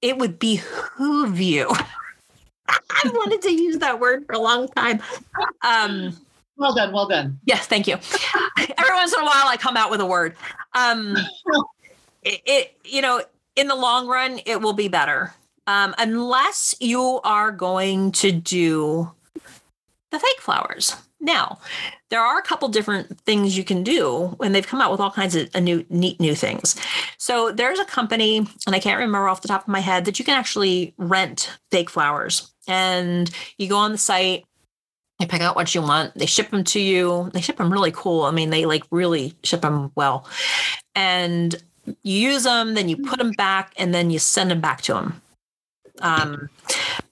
it 0.01 0.17
would 0.17 0.39
behoove 0.39 1.39
you 1.39 1.71
I 2.69 3.09
wanted 3.13 3.41
to 3.43 3.51
use 3.51 3.77
that 3.79 3.99
word 3.99 4.25
for 4.25 4.33
a 4.33 4.39
long 4.39 4.67
time. 4.69 5.01
Um, 5.61 6.15
well 6.57 6.73
done, 6.75 6.91
well 6.91 7.07
done. 7.07 7.39
Yes, 7.45 7.67
thank 7.67 7.87
you. 7.87 7.93
Every 7.93 8.93
once 8.93 9.13
in 9.13 9.21
a 9.21 9.25
while, 9.25 9.47
I 9.47 9.57
come 9.57 9.77
out 9.77 9.89
with 9.89 10.01
a 10.01 10.05
word. 10.05 10.35
Um, 10.73 11.15
it, 12.23 12.41
it, 12.45 12.77
you 12.83 13.01
know, 13.01 13.21
in 13.55 13.67
the 13.67 13.75
long 13.75 14.07
run, 14.07 14.39
it 14.45 14.61
will 14.61 14.73
be 14.73 14.87
better 14.87 15.33
um, 15.67 15.95
unless 15.97 16.75
you 16.79 17.21
are 17.23 17.51
going 17.51 18.11
to 18.13 18.31
do 18.31 19.11
the 20.11 20.19
fake 20.19 20.41
flowers. 20.41 20.95
Now, 21.21 21.59
there 22.09 22.21
are 22.21 22.39
a 22.39 22.41
couple 22.41 22.69
different 22.69 23.19
things 23.19 23.57
you 23.57 23.63
can 23.63 23.83
do, 23.83 24.35
and 24.41 24.55
they've 24.55 24.65
come 24.65 24.81
out 24.81 24.89
with 24.89 24.99
all 24.99 25.11
kinds 25.11 25.35
of 25.35 25.53
new, 25.61 25.85
neat 25.89 26.19
new 26.19 26.33
things. 26.33 26.75
So 27.17 27.51
there's 27.51 27.79
a 27.79 27.85
company, 27.85 28.37
and 28.65 28.75
I 28.75 28.79
can't 28.79 28.97
remember 28.97 29.27
off 29.27 29.41
the 29.41 29.49
top 29.49 29.63
of 29.63 29.67
my 29.67 29.81
head, 29.81 30.05
that 30.05 30.17
you 30.17 30.25
can 30.25 30.37
actually 30.37 30.93
rent 30.97 31.57
fake 31.71 31.89
flowers. 31.89 32.51
And 32.69 33.29
you 33.57 33.67
go 33.67 33.77
on 33.77 33.91
the 33.91 33.97
site, 33.97 34.45
you 35.19 35.27
pick 35.27 35.41
out 35.41 35.57
what 35.57 35.75
you 35.75 35.81
want, 35.81 36.13
they 36.15 36.25
ship 36.25 36.49
them 36.49 36.63
to 36.63 36.79
you. 36.79 37.29
They 37.33 37.41
ship 37.41 37.57
them 37.57 37.73
really 37.73 37.91
cool. 37.91 38.23
I 38.23 38.31
mean, 38.31 38.51
they 38.51 38.65
like 38.65 38.83
really 38.91 39.33
ship 39.43 39.61
them 39.61 39.91
well. 39.95 40.25
And 40.95 41.55
you 42.03 42.29
use 42.31 42.43
them, 42.43 42.75
then 42.75 42.87
you 42.87 42.95
put 42.95 43.17
them 43.17 43.31
back, 43.31 43.73
and 43.77 43.93
then 43.93 44.11
you 44.11 44.19
send 44.19 44.51
them 44.51 44.61
back 44.61 44.81
to 44.83 44.93
them. 44.93 45.21
Um, 46.01 46.49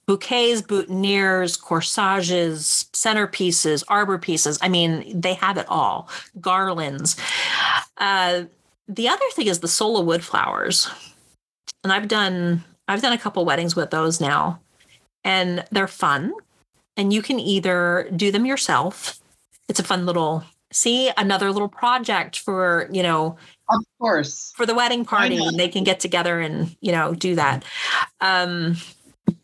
bouquets, 0.06 0.62
boutonnieres, 0.62 1.60
corsages, 1.60 2.86
centerpieces, 2.94 3.84
arbor 3.88 4.18
pieces. 4.18 4.58
I 4.62 4.70
mean, 4.70 5.20
they 5.20 5.34
have 5.34 5.58
it 5.58 5.66
all. 5.68 6.10
Garlands. 6.40 7.18
Uh, 7.98 8.44
the 8.88 9.10
other 9.10 9.26
thing 9.34 9.48
is 9.48 9.60
the 9.60 9.68
sola 9.68 10.02
wood 10.02 10.24
flowers, 10.24 10.90
and 11.84 11.92
I've 11.92 12.08
done 12.08 12.64
I've 12.88 13.02
done 13.02 13.12
a 13.12 13.18
couple 13.18 13.44
weddings 13.44 13.76
with 13.76 13.92
those 13.92 14.22
now, 14.22 14.60
and 15.28 15.64
they're 15.72 15.88
fun. 15.88 16.34
And 16.96 17.14
you 17.14 17.22
can 17.22 17.40
either 17.40 18.10
do 18.16 18.32
them 18.32 18.46
yourself. 18.46 19.20
It's 19.68 19.80
a 19.80 19.84
fun 19.84 20.06
little 20.06 20.44
see 20.72 21.10
another 21.16 21.52
little 21.52 21.70
project 21.70 22.40
for 22.40 22.90
you 22.92 23.02
know 23.02 23.38
of 23.70 23.80
course 24.00 24.52
for 24.58 24.66
the 24.66 24.76
wedding 24.76 25.06
party 25.06 25.40
they 25.56 25.70
can 25.70 25.86
get 25.86 25.98
together 25.98 26.42
and 26.42 26.76
you 26.82 26.92
know 26.92 27.14
do 27.14 27.36
that 27.36 27.64
um 28.20 28.76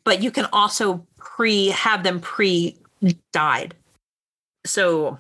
but 0.03 0.21
you 0.21 0.31
can 0.31 0.47
also 0.51 1.05
pre 1.17 1.67
have 1.67 2.03
them 2.03 2.19
pre 2.19 2.77
dyed. 3.31 3.75
So 4.65 5.17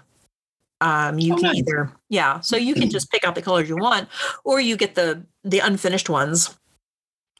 um, 0.81 1.19
you 1.19 1.33
oh, 1.33 1.37
can 1.37 1.47
nice. 1.47 1.57
either 1.57 1.91
yeah, 2.09 2.39
so 2.39 2.55
you 2.55 2.75
can 2.75 2.89
just 2.89 3.09
pick 3.11 3.23
out 3.23 3.35
the 3.35 3.41
colors 3.41 3.69
you 3.69 3.77
want, 3.77 4.09
or 4.43 4.59
you 4.59 4.77
get 4.77 4.95
the 4.95 5.23
the 5.43 5.59
unfinished 5.59 6.09
ones, 6.09 6.57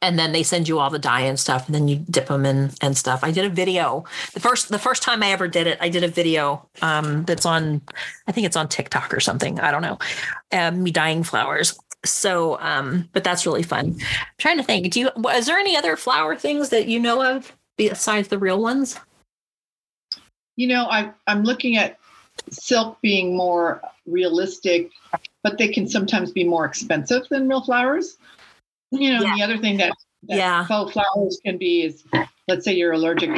and 0.03 0.19
then 0.19 0.33
they 0.33 0.43
send 0.43 0.67
you 0.67 0.79
all 0.79 0.89
the 0.89 0.99
dye 0.99 1.21
and 1.21 1.39
stuff, 1.39 1.65
and 1.65 1.73
then 1.73 1.87
you 1.87 1.95
dip 2.09 2.27
them 2.27 2.45
in 2.45 2.71
and 2.81 2.97
stuff. 2.97 3.23
I 3.23 3.31
did 3.31 3.45
a 3.45 3.49
video 3.49 4.03
the 4.33 4.39
first 4.39 4.69
the 4.69 4.77
first 4.77 5.01
time 5.01 5.23
I 5.23 5.31
ever 5.31 5.47
did 5.47 5.65
it. 5.65 5.77
I 5.81 5.89
did 5.89 6.03
a 6.03 6.09
video 6.09 6.67
um, 6.81 7.23
that's 7.23 7.45
on 7.45 7.81
I 8.27 8.33
think 8.33 8.45
it's 8.45 8.57
on 8.57 8.67
TikTok 8.67 9.13
or 9.13 9.21
something. 9.21 9.59
I 9.59 9.71
don't 9.71 9.81
know. 9.81 9.97
Um, 10.51 10.83
me 10.83 10.91
dyeing 10.91 11.23
flowers, 11.23 11.79
so 12.05 12.59
um 12.59 13.07
but 13.13 13.23
that's 13.23 13.45
really 13.45 13.63
fun 13.63 13.95
i'm 13.97 14.17
trying 14.37 14.57
to 14.57 14.63
think 14.63 14.91
do 14.91 14.99
you 14.99 15.09
is 15.29 15.45
there 15.45 15.57
any 15.57 15.75
other 15.75 15.95
flower 15.95 16.35
things 16.35 16.69
that 16.69 16.87
you 16.87 16.99
know 16.99 17.23
of 17.23 17.55
besides 17.77 18.27
the 18.27 18.37
real 18.37 18.61
ones 18.61 18.99
you 20.55 20.67
know 20.67 20.85
i 20.89 21.09
i'm 21.27 21.43
looking 21.43 21.77
at 21.77 21.97
silk 22.49 22.99
being 23.01 23.37
more 23.37 23.81
realistic 24.05 24.91
but 25.43 25.57
they 25.57 25.67
can 25.67 25.87
sometimes 25.87 26.31
be 26.31 26.43
more 26.43 26.65
expensive 26.65 27.27
than 27.29 27.47
real 27.47 27.63
flowers 27.63 28.17
you 28.93 29.13
know 29.13 29.21
yeah. 29.21 29.35
the 29.35 29.43
other 29.43 29.57
thing 29.57 29.77
that, 29.77 29.93
that 30.23 30.37
yeah 30.37 30.65
faux 30.65 30.93
flowers 30.93 31.39
can 31.43 31.57
be 31.57 31.83
is 31.83 32.03
let's 32.47 32.65
say 32.65 32.73
you're 32.73 32.93
allergic 32.93 33.29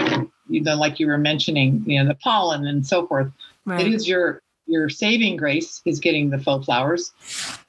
you 0.50 0.62
know 0.62 0.76
like 0.76 1.00
you 1.00 1.08
were 1.08 1.18
mentioning 1.18 1.84
you 1.86 2.02
know 2.02 2.08
the 2.08 2.16
pollen 2.16 2.66
and 2.68 2.86
so 2.86 3.08
forth 3.08 3.32
right. 3.66 3.86
it 3.86 3.94
is 3.94 4.08
your 4.08 4.42
your 4.68 4.90
saving 4.90 5.38
grace 5.38 5.82
is 5.86 6.00
getting 6.00 6.30
the 6.30 6.40
faux 6.40 6.66
flowers 6.66 7.12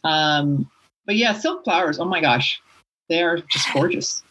um, 0.04 0.68
but 1.06 1.16
yeah, 1.16 1.32
silk 1.32 1.64
flowers, 1.64 1.98
oh 1.98 2.04
my 2.04 2.20
gosh, 2.20 2.60
they 3.08 3.22
are 3.22 3.38
just 3.38 3.72
gorgeous. 3.72 4.22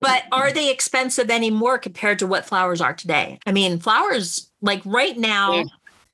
But 0.00 0.24
are 0.30 0.52
they 0.52 0.70
expensive 0.70 1.30
anymore 1.30 1.78
compared 1.78 2.18
to 2.18 2.26
what 2.26 2.44
flowers 2.44 2.80
are 2.80 2.92
today? 2.92 3.38
I 3.46 3.52
mean, 3.52 3.78
flowers 3.78 4.50
like 4.60 4.82
right 4.84 5.16
now 5.16 5.64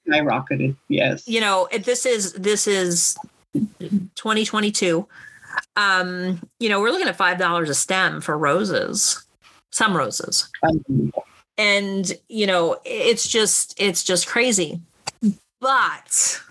skyrocketed. 0.08 0.76
Yes. 0.88 1.26
You 1.26 1.40
know, 1.40 1.68
this 1.82 2.06
is 2.06 2.32
this 2.34 2.66
is 2.68 3.16
2022. 3.52 5.08
Um, 5.76 6.40
you 6.60 6.68
know, 6.68 6.80
we're 6.80 6.90
looking 6.90 7.08
at 7.08 7.16
five 7.16 7.38
dollars 7.38 7.70
a 7.70 7.74
stem 7.74 8.20
for 8.20 8.36
roses, 8.36 9.24
some 9.70 9.96
roses. 9.96 10.50
And 11.58 12.12
you 12.28 12.46
know, 12.46 12.78
it's 12.84 13.28
just 13.28 13.74
it's 13.80 14.04
just 14.04 14.26
crazy. 14.26 14.80
But 15.60 16.42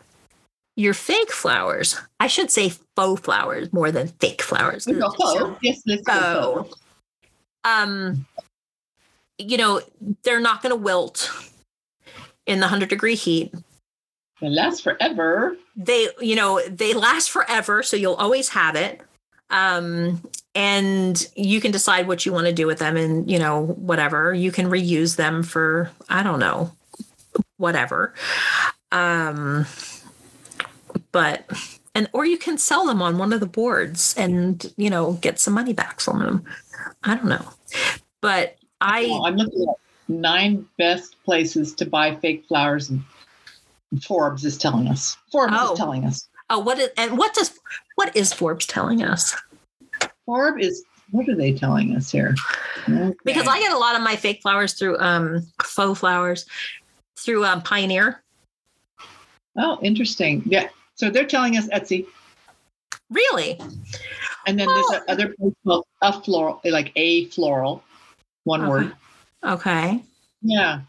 your 0.75 0.94
fake 0.94 1.32
flowers, 1.32 2.00
I 2.20 2.28
should 2.28 2.50
say 2.50 2.72
faux 2.96 3.22
flowers 3.22 3.72
more 3.74 3.92
than 3.92 4.08
fake 4.08 4.42
flowers. 4.42 4.88
No, 4.88 5.12
faux. 5.12 5.58
Yes, 5.62 5.82
let's 5.86 6.04
faux. 6.04 6.75
Um, 7.63 8.25
you 9.38 9.58
know, 9.58 9.82
they're 10.24 10.40
not 10.40 10.62
going 10.62 10.72
to 10.72 10.82
wilt 10.82 11.32
in 12.46 12.60
the 12.60 12.66
100 12.66 12.90
degree 12.90 13.16
heat. 13.16 13.54
They 14.40 14.50
last 14.50 14.82
forever. 14.82 15.56
They, 15.75 16.08
you 16.20 16.36
know, 16.36 16.62
they 16.68 16.94
last 16.94 17.30
forever, 17.30 17.84
so 17.84 17.96
you'll 17.96 18.16
always 18.16 18.50
have 18.50 18.75
it. 18.75 19.01
Um, 19.51 20.22
and 20.55 21.27
you 21.36 21.62
can 21.62 21.72
decide 21.72 22.08
what 22.08 22.25
you 22.25 22.34
want 22.34 22.48
to 22.48 22.53
do 22.53 22.67
with 22.67 22.79
them 22.79 22.98
and, 22.98 23.29
you 23.29 23.38
know, 23.39 23.62
whatever. 23.65 24.34
You 24.34 24.51
can 24.51 24.67
reuse 24.67 25.15
them 25.15 25.43
for, 25.43 25.91
I 26.10 26.24
don't 26.24 26.39
know, 26.39 26.72
whatever. 27.58 28.13
Um, 28.91 29.65
but 31.12 31.46
and 31.93 32.10
or 32.13 32.25
you 32.25 32.38
can 32.38 32.58
sell 32.58 32.86
them 32.86 33.01
on 33.01 33.17
one 33.17 33.34
of 33.34 33.39
the 33.39 33.46
boards 33.46 34.15
and 34.17 34.74
you 34.77 34.89
know 34.89 35.13
get 35.13 35.39
some 35.39 35.53
money 35.53 35.74
back 35.74 36.00
from 36.00 36.20
them 36.20 36.43
i 37.03 37.13
don't 37.15 37.27
know 37.27 37.46
but 38.22 38.58
I 38.81 39.05
Oh, 39.10 39.25
I'm 39.25 39.36
looking 39.36 39.67
at 39.70 39.75
nine 40.08 40.67
best 40.77 41.15
places 41.24 41.74
to 41.75 41.86
buy 41.86 42.15
fake 42.15 42.46
flowers. 42.48 42.89
And 42.89 43.03
Forbes 44.03 44.43
is 44.43 44.58
telling 44.58 44.88
us. 44.88 45.15
Forbes 45.31 45.53
Oh. 45.55 45.74
is 45.74 45.77
telling 45.77 46.05
us. 46.05 46.27
Oh 46.51 46.60
what 46.60 46.77
is 46.77 46.89
and 46.98 47.17
what 47.17 47.34
does 47.34 47.58
what 47.96 48.15
is 48.15 48.31
Forbes 48.34 48.67
telling 48.67 49.01
us? 49.01 49.36
Forbes 50.27 50.63
is 50.67 50.84
what 51.10 51.27
are 51.27 51.36
they 51.36 51.51
telling 51.53 51.96
us 51.96 52.12
here? 52.12 52.36
Because 53.25 53.48
I 53.48 53.60
get 53.60 53.74
a 53.74 53.77
lot 53.77 53.96
of 53.96 54.01
my 54.01 54.15
fake 54.15 54.41
flowers 54.41 54.74
through 54.74 55.00
um 55.00 55.48
faux 55.63 56.00
flowers 56.00 56.46
through 57.17 57.46
um 57.46 57.62
Pioneer. 57.63 58.22
oh 59.58 59.79
interesting. 59.81 60.43
Yeah. 60.46 60.67
So 60.96 61.10
they're 61.10 61.25
telling 61.25 61.58
us 61.58 61.67
Etsy, 61.70 62.05
Really? 63.10 63.60
and 64.46 64.60
then 64.60 64.67
Oh. 64.70 64.88
there's 64.91 65.03
other 65.08 65.34
place 65.34 65.53
called 65.65 65.86
a 66.01 66.22
floral, 66.22 66.62
like 66.65 66.91
a 66.96 67.25
floral, 67.25 67.84
one 68.43 68.62
Okay. 68.62 68.70
word. 68.70 68.96
Okay. 69.43 70.03
Yeah. 70.43 70.81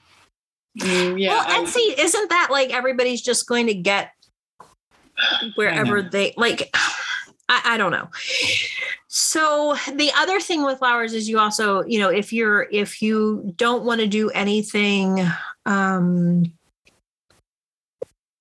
Mm, 0.78 1.18
yeah. 1.20 1.28
well, 1.28 1.44
I- 1.46 1.64
Etsy 1.64 1.98
isn't 1.98 2.28
that 2.30 2.48
like 2.50 2.70
everybody's 2.74 3.22
just 3.22 3.46
going 3.46 3.66
to 3.68 3.74
get 3.74 4.12
wherever 5.54 6.02
they 6.02 6.34
like? 6.36 6.70
I, 7.48 7.74
I 7.74 7.76
don't 7.76 7.92
know. 7.92 8.08
So 9.08 9.76
the 9.94 10.10
other 10.16 10.40
thing 10.40 10.64
with 10.64 10.78
flowers 10.78 11.12
is 11.12 11.28
you 11.28 11.38
also, 11.38 11.84
you 11.84 11.98
know, 11.98 12.08
if 12.08 12.32
you're 12.32 12.66
if 12.70 13.02
you 13.02 13.52
don't 13.56 13.84
want 13.84 14.00
to 14.00 14.06
do 14.06 14.30
anything, 14.30 15.26
um, 15.66 16.44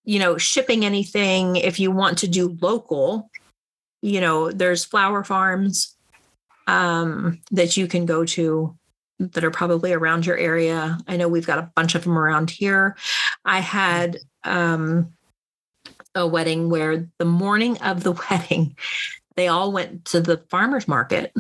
you 0.06 0.20
know, 0.20 0.38
shipping 0.38 0.86
anything, 0.86 1.58
if 1.58 1.80
you 1.80 1.92
want 1.92 2.18
to 2.20 2.28
do 2.28 2.58
local, 2.62 3.30
you 4.02 4.22
know, 4.22 4.52
there's 4.52 4.86
flower 4.86 5.24
farms 5.24 5.96
um, 6.68 7.42
that 7.52 7.76
you 7.76 7.88
can 7.88 8.06
go 8.06 8.24
to 8.26 8.78
that 9.20 9.44
are 9.44 9.52
probably 9.52 9.94
around 9.94 10.26
your 10.26 10.38
area. 10.38 10.98
I 11.08 11.18
know 11.18 11.28
we've 11.28 11.46
got 11.46 11.60
a 11.60 11.72
bunch 11.76 11.96
of 11.96 12.04
them 12.04 12.18
around 12.18 12.50
here. 12.50 12.96
I 13.46 13.60
had 13.60 14.18
um, 14.44 15.14
a 16.16 16.28
wedding 16.28 16.70
where 16.70 17.08
the 17.18 17.26
morning 17.26 17.78
of 17.80 18.04
the 18.04 18.12
wedding, 18.30 18.76
they 19.36 19.48
all 19.48 19.72
went 19.72 20.06
to 20.06 20.20
the 20.22 20.38
farmers 20.50 20.88
market 20.88 21.34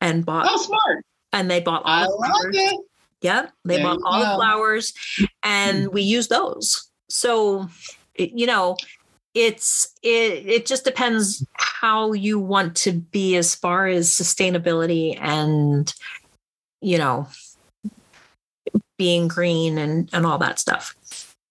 and 0.00 0.24
bought 0.24 0.46
oh, 0.48 0.56
smart. 0.56 1.04
and 1.32 1.50
they 1.50 1.60
bought 1.60 1.82
all 1.84 1.90
I 1.90 2.04
the 2.04 2.10
like 2.10 2.30
flowers. 2.30 2.56
it. 2.56 2.80
Yep, 3.20 3.52
they 3.64 3.76
There 3.76 3.84
bought 3.84 3.98
all 4.04 4.20
the 4.20 4.36
flowers, 4.36 4.92
and 5.42 5.88
we 5.88 6.02
use 6.02 6.28
those. 6.28 6.88
So, 7.08 7.68
you 8.16 8.46
know, 8.46 8.76
it's 9.34 9.92
it 10.02 10.46
it 10.46 10.66
just 10.66 10.84
depends 10.84 11.44
how 11.54 12.12
you 12.12 12.38
want 12.38 12.76
to 12.76 12.92
be 12.92 13.36
as 13.36 13.54
far 13.54 13.88
as 13.88 14.08
sustainability 14.08 15.18
and 15.20 15.92
you 16.80 16.96
know 16.98 17.26
being 18.98 19.26
green 19.28 19.78
and 19.78 20.08
and 20.12 20.24
all 20.24 20.38
that 20.38 20.58
stuff. 20.60 20.94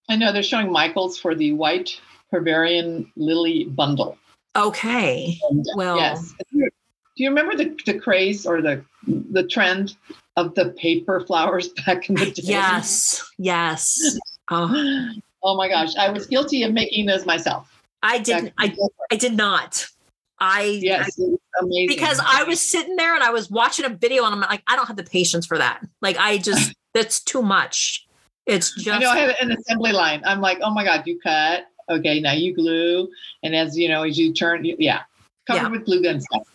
I 0.08 0.16
know 0.16 0.32
they're 0.32 0.42
showing 0.42 0.72
Michael's 0.72 1.18
for 1.18 1.34
the 1.34 1.52
white 1.52 2.00
Bavarian 2.32 3.10
lily 3.16 3.64
bundle. 3.64 4.18
Okay, 4.56 5.38
And, 5.50 5.60
uh, 5.60 5.72
Well- 5.76 5.96
yes. 5.96 6.34
Do 6.52 7.24
you 7.24 7.30
remember 7.30 7.56
the, 7.56 7.76
the 7.84 7.98
craze 7.98 8.46
or 8.46 8.62
the 8.62 8.84
the 9.06 9.42
trend 9.42 9.96
of 10.36 10.54
the 10.54 10.70
paper 10.70 11.18
flowers 11.26 11.68
back 11.86 12.08
in 12.08 12.14
the 12.14 12.30
day? 12.30 12.42
yes, 12.44 13.28
yes. 13.38 13.98
Oh, 14.50 15.10
Oh 15.42 15.56
my 15.56 15.68
gosh, 15.68 15.94
I 15.96 16.10
was 16.10 16.26
guilty 16.26 16.62
of 16.64 16.72
making 16.72 17.06
those 17.06 17.24
myself. 17.24 17.82
I 18.02 18.18
didn't. 18.18 18.52
I 18.58 18.74
I 19.10 19.16
did 19.16 19.36
not. 19.36 19.86
I 20.40 20.78
yes, 20.82 21.16
was 21.18 21.38
amazing. 21.60 21.88
because 21.88 22.20
I 22.24 22.44
was 22.44 22.60
sitting 22.60 22.96
there 22.96 23.14
and 23.14 23.24
I 23.24 23.30
was 23.30 23.50
watching 23.50 23.84
a 23.84 23.88
video 23.88 24.24
and 24.24 24.34
I'm 24.34 24.40
like, 24.40 24.62
I 24.68 24.76
don't 24.76 24.86
have 24.86 24.96
the 24.96 25.02
patience 25.02 25.46
for 25.46 25.58
that. 25.58 25.84
Like, 26.00 26.16
I 26.16 26.38
just, 26.38 26.74
that's 26.94 27.20
too 27.20 27.42
much. 27.42 28.06
It's 28.46 28.72
just, 28.74 28.88
I 28.88 28.98
know 28.98 29.10
I 29.10 29.18
have 29.18 29.34
an 29.40 29.50
assembly 29.52 29.92
line. 29.92 30.22
I'm 30.24 30.40
like, 30.40 30.58
oh 30.62 30.72
my 30.72 30.84
god, 30.84 31.02
you 31.06 31.18
cut. 31.20 31.66
Okay, 31.90 32.20
now 32.20 32.32
you 32.32 32.54
glue, 32.54 33.08
and 33.42 33.54
as 33.54 33.76
you 33.76 33.88
know, 33.88 34.02
as 34.02 34.18
you 34.18 34.32
turn, 34.32 34.64
you, 34.64 34.76
yeah, 34.78 35.02
covered 35.46 35.62
Yeah. 35.62 35.68
with 35.68 35.84
glue 35.86 36.02
gun 36.02 36.20
stuff. 36.20 36.46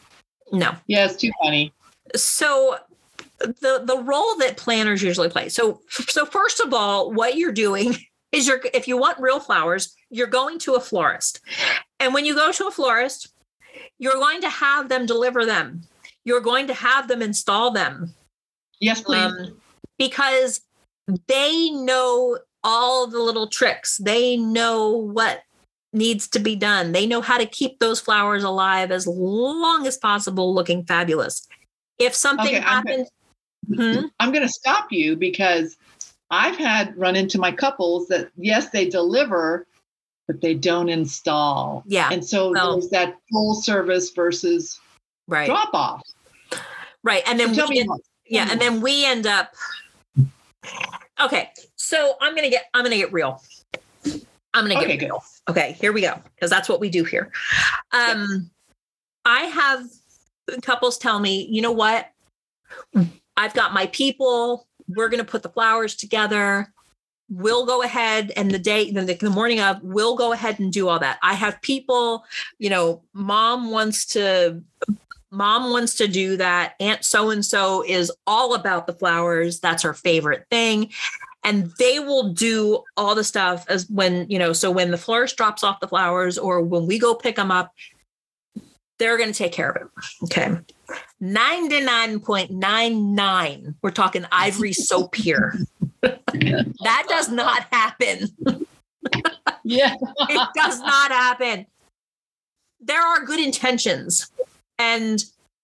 no. 0.52 0.76
Yeah, 0.88 1.06
it's 1.06 1.16
too 1.16 1.32
funny. 1.42 1.74
So, 2.16 2.78
the 3.40 3.82
the 3.84 3.98
role 4.04 4.36
that 4.38 4.58
planners 4.58 5.02
usually 5.02 5.30
play. 5.30 5.50
So, 5.50 5.82
so 5.90 6.26
first 6.26 6.60
of 6.60 6.74
all, 6.74 7.12
what 7.12 7.36
you're 7.38 7.52
doing 7.52 7.96
is 8.32 8.48
you're 8.48 8.62
if 8.74 8.88
you 8.88 8.98
want 8.98 9.20
real 9.20 9.40
flowers, 9.40 9.96
you're 10.10 10.28
going 10.28 10.60
to 10.60 10.76
a 10.76 10.80
florist, 10.80 11.42
and 12.00 12.14
when 12.14 12.26
you 12.26 12.36
go 12.36 12.52
to 12.52 12.68
a 12.68 12.72
florist, 12.72 13.34
you're 14.00 14.14
going 14.14 14.42
to 14.42 14.50
have 14.50 14.90
them 14.90 15.06
deliver 15.06 15.46
them. 15.46 15.82
You're 16.26 16.42
going 16.42 16.68
to 16.68 16.74
have 16.74 17.08
them 17.08 17.22
install 17.22 17.72
them. 17.72 18.14
Yes, 18.80 19.02
please. 19.02 19.18
um, 19.18 19.58
because 19.98 20.62
they 21.28 21.70
know 21.72 22.38
all 22.64 23.08
the 23.08 23.20
little 23.20 23.48
tricks. 23.48 23.98
They 23.98 24.38
know 24.38 24.90
what 24.90 25.42
needs 25.92 26.28
to 26.30 26.40
be 26.40 26.56
done. 26.56 26.92
They 26.92 27.06
know 27.06 27.22
how 27.22 27.38
to 27.38 27.46
keep 27.46 27.80
those 27.80 28.00
flowers 28.00 28.44
alive 28.44 28.92
as 28.92 29.06
long 29.06 29.86
as 29.86 29.98
possible, 29.98 30.54
looking 30.54 30.86
fabulous. 30.86 31.48
If 32.00 32.16
something 32.16 32.48
Okay, 32.48 32.60
happens, 32.60 33.10
Hmm? 33.74 34.08
I'm 34.20 34.32
going 34.34 34.46
to 34.46 34.50
stop 34.52 34.92
you 34.92 35.16
because 35.16 35.78
I've 36.30 36.58
had 36.58 36.98
run 36.98 37.16
into 37.16 37.38
my 37.40 37.50
couples 37.52 38.08
that 38.10 38.30
yes, 38.36 38.70
they 38.72 38.90
deliver, 38.90 39.66
but 40.28 40.42
they 40.42 40.54
don't 40.54 40.90
install. 40.90 41.82
yeah, 41.86 42.10
And 42.12 42.26
so 42.26 42.52
well- 42.52 42.74
there's 42.74 42.90
that 42.90 43.16
full 43.32 43.54
service 43.56 44.10
versus 44.10 44.80
right, 45.30 45.46
drop 45.46 45.70
off. 45.74 46.02
right, 47.04 47.24
and 47.26 47.40
then 47.40 47.54
So 47.54 47.66
we 47.70 47.80
end- 47.80 47.90
yeah, 48.26 48.50
and 48.52 48.60
then 48.60 48.82
we 48.82 49.06
end 49.06 49.28
up. 49.28 49.54
Okay, 51.22 51.50
so 51.84 52.16
I'm 52.22 52.34
gonna 52.36 52.50
get 52.50 52.66
I'm 52.74 52.84
gonna 52.84 52.98
get 52.98 53.12
real. 53.12 53.42
I'm 54.54 54.66
gonna 54.66 54.76
Okay, 54.76 54.88
get 54.88 55.00
good. 55.00 55.06
real. 55.08 55.24
Okay, 55.50 55.74
here 55.80 55.92
we 55.92 56.02
go 56.02 56.20
because 56.36 56.50
that's 56.50 56.70
what 56.70 56.80
we 56.80 56.90
do 56.90 57.04
here. 57.04 57.32
Um, 57.92 58.50
I 59.26 59.42
have 59.42 59.86
couples 60.62 60.98
tell 60.98 61.20
me, 61.20 61.48
you 61.50 61.62
know 61.62 61.72
what? 61.72 62.10
I've 63.36 63.54
got 63.54 63.74
my 63.74 63.88
people. 63.88 64.68
We're 64.88 65.10
gonna 65.10 65.24
put 65.26 65.44
the 65.44 65.50
flowers 65.50 65.96
together. 65.96 66.72
We'll 67.30 67.66
go 67.66 67.82
ahead 67.82 68.32
and 68.36 68.52
the 68.52 68.60
day, 68.60 68.92
then 68.92 69.06
the, 69.06 69.16
the 69.16 69.30
morning 69.30 69.60
of, 69.60 69.82
we'll 69.82 70.16
go 70.16 70.34
ahead 70.34 70.60
and 70.60 70.72
do 70.72 70.88
all 70.88 71.00
that. 71.00 71.18
I 71.24 71.34
have 71.34 71.62
people, 71.62 72.26
you 72.60 72.70
know, 72.70 73.02
mom 73.14 73.72
wants 73.72 74.06
to 74.08 74.62
mom 75.32 75.72
wants 75.72 75.96
to 75.96 76.08
do 76.08 76.38
that. 76.38 76.76
Aunt 76.80 77.04
so 77.04 77.32
and 77.32 77.44
so 77.44 77.84
is 77.86 78.12
all 78.28 78.54
about 78.54 78.88
the 78.88 78.94
flowers. 78.94 79.60
That's 79.60 79.84
her 79.84 79.94
favorite 79.94 80.46
thing. 80.52 80.92
And 81.44 81.72
they 81.78 82.00
will 82.00 82.32
do 82.32 82.84
all 82.96 83.16
the 83.16 83.24
stuff 83.24 83.66
as 83.68 83.90
when, 83.90 84.26
you 84.30 84.40
know, 84.40 84.54
so 84.54 84.72
when 84.72 84.92
the 84.92 84.98
florist 84.98 85.36
drops 85.36 85.64
off 85.64 85.82
the 85.82 85.88
flowers 85.88 86.38
or 86.38 86.62
when 86.62 86.88
we 86.88 86.98
go 86.98 87.14
pick 87.14 87.36
them 87.36 87.52
up, 87.52 87.74
they're 89.00 89.18
going 89.18 89.32
to 89.32 89.38
take 89.38 89.52
care 89.52 89.72
of 89.72 89.82
it. 89.82 89.88
Okay. 90.24 90.56
99.99. 91.22 93.76
We're 93.82 93.92
talking 93.92 94.26
ivory 94.32 94.72
soap 94.74 95.16
here. 95.16 95.58
that 96.02 97.06
does 97.10 97.30
not 97.30 97.66
happen. 97.72 98.28
Yeah. 99.66 99.96
it 100.30 100.50
does 100.56 100.82
not 100.82 101.10
happen. 101.12 101.66
There 102.82 103.02
are 103.02 103.24
good 103.24 103.40
intentions, 103.40 104.30
and 104.78 105.24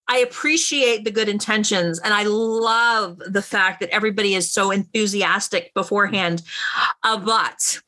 I 0.09 0.17
appreciate 0.17 1.05
the 1.05 1.11
good 1.11 1.29
intentions, 1.29 1.99
and 1.99 2.13
I 2.13 2.23
love 2.23 3.19
the 3.19 3.43
fact 3.43 3.79
that 3.79 3.89
everybody 3.91 4.33
is 4.33 4.51
so 4.51 4.71
enthusiastic 4.71 5.71
beforehand. 5.75 6.41
Uh, 7.03 7.17
but 7.19 7.79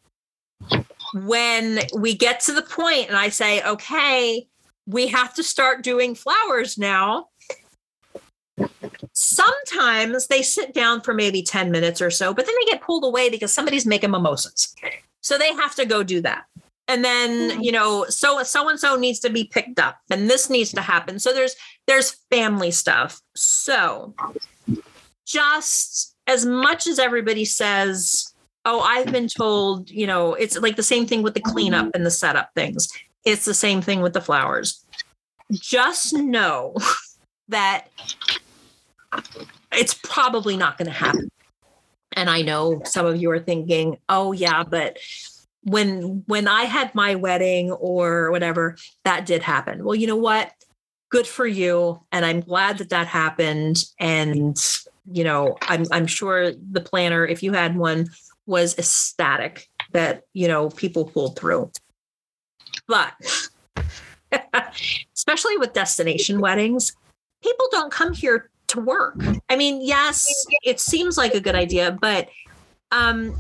when 1.14 1.80
we 1.98 2.16
get 2.16 2.40
to 2.42 2.54
the 2.54 2.62
point, 2.62 3.08
and 3.08 3.18
I 3.18 3.30
say, 3.30 3.64
okay, 3.64 4.48
we 4.86 5.08
have 5.08 5.34
to 5.34 5.44
start 5.44 5.84
doing 5.84 6.14
flowers 6.14 6.78
now. 6.78 7.30
Sometimes 9.14 10.28
they 10.28 10.44
sit 10.44 10.76
down 10.76 11.02
for 11.02 11.16
maybe 11.16 11.42
10 11.42 11.72
minutes 11.72 12.02
or 12.02 12.12
so, 12.12 12.34
but 12.34 12.46
then 12.46 12.56
they 12.60 12.72
get 12.72 12.82
pulled 12.82 13.04
away 13.04 13.30
because 13.30 13.52
somebody's 13.52 13.86
making 13.86 14.12
mimosas. 14.12 14.76
So 15.22 15.38
they 15.38 15.54
have 15.54 15.76
to 15.76 15.86
go 15.86 16.04
do 16.04 16.22
that. 16.22 16.46
And 16.88 17.06
then, 17.06 17.64
you 17.64 17.72
know, 17.72 18.06
so 18.10 18.44
so 18.44 18.68
and 18.68 18.78
so 18.78 18.98
needs 18.98 19.20
to 19.20 19.30
be 19.30 19.46
picked 19.46 19.80
up 19.80 20.00
and 20.10 20.30
this 20.30 20.50
needs 20.50 20.72
to 20.74 20.82
happen. 20.82 21.20
So 21.20 21.32
there's 21.32 21.56
there's 21.92 22.12
family 22.30 22.72
stuff. 22.72 23.20
So 23.36 24.16
just 25.26 26.16
as 26.26 26.46
much 26.46 26.88
as 26.88 27.00
everybody 27.00 27.44
says, 27.44 28.34
"Oh, 28.64 28.80
I've 28.80 29.12
been 29.12 29.28
told," 29.28 29.90
you 29.90 30.08
know, 30.08 30.34
it's 30.34 30.58
like 30.58 30.78
the 30.78 30.84
same 30.84 31.06
thing 31.06 31.22
with 31.22 31.34
the 31.34 31.42
cleanup 31.42 31.94
and 31.94 32.06
the 32.06 32.12
setup 32.12 32.52
things. 32.56 32.88
It's 33.26 33.44
the 33.44 33.54
same 33.54 33.82
thing 33.82 34.00
with 34.02 34.14
the 34.14 34.22
flowers. 34.22 34.86
Just 35.52 36.14
know 36.14 36.76
that 37.50 37.90
it's 39.74 39.94
probably 39.94 40.56
not 40.56 40.78
going 40.78 40.88
to 40.88 40.94
happen. 40.94 41.30
And 42.14 42.30
I 42.30 42.42
know 42.42 42.82
some 42.86 43.06
of 43.06 43.22
you 43.22 43.30
are 43.32 43.40
thinking, 43.40 43.98
"Oh 44.08 44.32
yeah, 44.32 44.64
but 44.64 44.98
when 45.64 46.24
when 46.28 46.48
I 46.48 46.64
had 46.64 46.96
my 46.96 47.16
wedding 47.16 47.70
or 47.70 48.32
whatever, 48.32 48.78
that 49.04 49.26
did 49.26 49.42
happen." 49.42 49.84
Well, 49.84 49.96
you 49.96 50.08
know 50.08 50.16
what? 50.16 50.54
Good 51.12 51.28
for 51.28 51.46
you, 51.46 52.02
and 52.12 52.26
I'm 52.26 52.40
glad 52.40 52.78
that 52.80 52.90
that 52.90 53.06
happened. 53.06 53.84
And 54.00 54.58
you 55.12 55.24
know, 55.24 55.58
I'm 55.64 55.86
I'm 55.92 56.08
sure 56.08 56.54
the 56.54 56.82
planner, 56.82 57.26
if 57.26 57.44
you 57.44 57.54
had 57.54 57.76
one, 57.76 58.10
was 58.46 58.78
ecstatic 58.78 59.68
that 59.92 60.24
you 60.34 60.48
know 60.48 60.70
people 60.70 61.06
pulled 61.06 61.38
through. 61.38 61.70
But 62.88 63.14
especially 65.16 65.58
with 65.58 65.74
destination 65.74 66.40
weddings, 66.40 66.96
people 67.44 67.68
don't 67.72 67.92
come 67.92 68.14
here 68.14 68.50
to 68.68 68.80
work. 68.80 69.22
I 69.50 69.56
mean, 69.56 69.82
yes, 69.82 70.26
it 70.64 70.80
seems 70.80 71.18
like 71.18 71.34
a 71.34 71.42
good 71.42 71.56
idea, 71.56 71.98
but 72.00 72.30
um, 72.92 73.36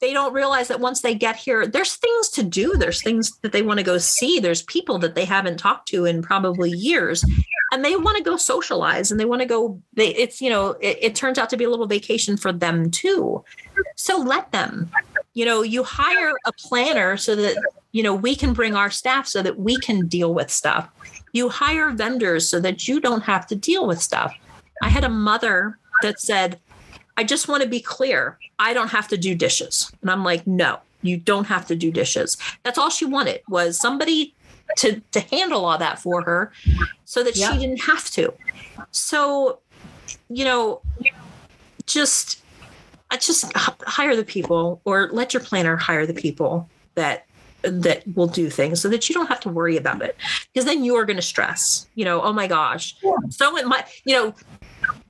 they 0.00 0.12
don't 0.12 0.34
realize 0.34 0.68
that 0.68 0.80
once 0.80 1.00
they 1.00 1.14
get 1.14 1.36
here, 1.36 1.66
there's 1.66 1.96
things 1.96 2.28
to 2.30 2.42
do. 2.42 2.76
There's 2.76 3.02
things 3.02 3.38
that 3.38 3.52
they 3.52 3.62
want 3.62 3.78
to 3.78 3.84
go 3.84 3.96
see. 3.98 4.38
There's 4.38 4.62
people 4.62 4.98
that 4.98 5.14
they 5.14 5.24
haven't 5.24 5.56
talked 5.58 5.88
to 5.88 6.04
in 6.04 6.22
probably 6.22 6.70
years, 6.70 7.24
and 7.72 7.84
they 7.84 7.96
want 7.96 8.18
to 8.18 8.22
go 8.22 8.36
socialize 8.36 9.10
and 9.10 9.18
they 9.18 9.24
want 9.24 9.40
to 9.40 9.46
go. 9.46 9.80
They, 9.94 10.14
it's 10.14 10.40
you 10.42 10.50
know, 10.50 10.70
it, 10.80 10.98
it 11.00 11.14
turns 11.14 11.38
out 11.38 11.48
to 11.50 11.56
be 11.56 11.64
a 11.64 11.70
little 11.70 11.86
vacation 11.86 12.36
for 12.36 12.52
them 12.52 12.90
too. 12.90 13.42
So 13.96 14.18
let 14.18 14.52
them. 14.52 14.90
You 15.32 15.46
know, 15.46 15.62
you 15.62 15.82
hire 15.82 16.34
a 16.44 16.52
planner 16.52 17.16
so 17.16 17.34
that 17.36 17.56
you 17.92 18.02
know 18.02 18.14
we 18.14 18.36
can 18.36 18.52
bring 18.52 18.74
our 18.74 18.90
staff 18.90 19.26
so 19.26 19.42
that 19.42 19.58
we 19.58 19.78
can 19.78 20.08
deal 20.08 20.34
with 20.34 20.50
stuff. 20.50 20.90
You 21.32 21.48
hire 21.48 21.90
vendors 21.90 22.48
so 22.48 22.60
that 22.60 22.86
you 22.86 23.00
don't 23.00 23.22
have 23.22 23.46
to 23.46 23.56
deal 23.56 23.86
with 23.86 24.00
stuff. 24.02 24.34
I 24.82 24.90
had 24.90 25.04
a 25.04 25.08
mother 25.08 25.78
that 26.02 26.20
said, 26.20 26.60
I 27.16 27.24
just 27.24 27.48
want 27.48 27.62
to 27.62 27.68
be 27.68 27.80
clear. 27.80 28.38
I 28.58 28.74
don't 28.74 28.90
have 28.90 29.08
to 29.08 29.16
do 29.16 29.34
dishes. 29.34 29.90
And 30.02 30.10
I'm 30.10 30.24
like, 30.24 30.46
no, 30.46 30.78
you 31.02 31.16
don't 31.16 31.46
have 31.46 31.66
to 31.68 31.76
do 31.76 31.90
dishes. 31.90 32.36
That's 32.62 32.78
all 32.78 32.90
she 32.90 33.04
wanted 33.04 33.42
was 33.48 33.78
somebody 33.78 34.34
to 34.78 35.00
to 35.12 35.20
handle 35.20 35.64
all 35.64 35.78
that 35.78 35.98
for 35.98 36.22
her 36.22 36.52
so 37.04 37.22
that 37.22 37.36
she 37.36 37.58
didn't 37.58 37.80
have 37.82 38.10
to. 38.10 38.32
So, 38.90 39.60
you 40.28 40.44
know, 40.44 40.82
just 41.86 42.42
I 43.10 43.16
just 43.16 43.52
hire 43.54 44.16
the 44.16 44.24
people 44.24 44.80
or 44.84 45.08
let 45.12 45.32
your 45.32 45.42
planner 45.42 45.76
hire 45.76 46.06
the 46.06 46.14
people 46.14 46.68
that 46.94 47.26
that 47.62 48.02
will 48.14 48.26
do 48.26 48.50
things 48.50 48.80
so 48.80 48.88
that 48.88 49.08
you 49.08 49.14
don't 49.14 49.26
have 49.26 49.40
to 49.40 49.48
worry 49.48 49.76
about 49.76 50.02
it 50.02 50.16
because 50.52 50.66
then 50.66 50.84
you're 50.84 51.04
going 51.04 51.16
to 51.16 51.22
stress 51.22 51.88
you 51.94 52.04
know 52.04 52.22
oh 52.22 52.32
my 52.32 52.46
gosh 52.46 52.94
so 53.30 53.56
it 53.56 53.66
might 53.66 53.86
you 54.04 54.14
know 54.14 54.34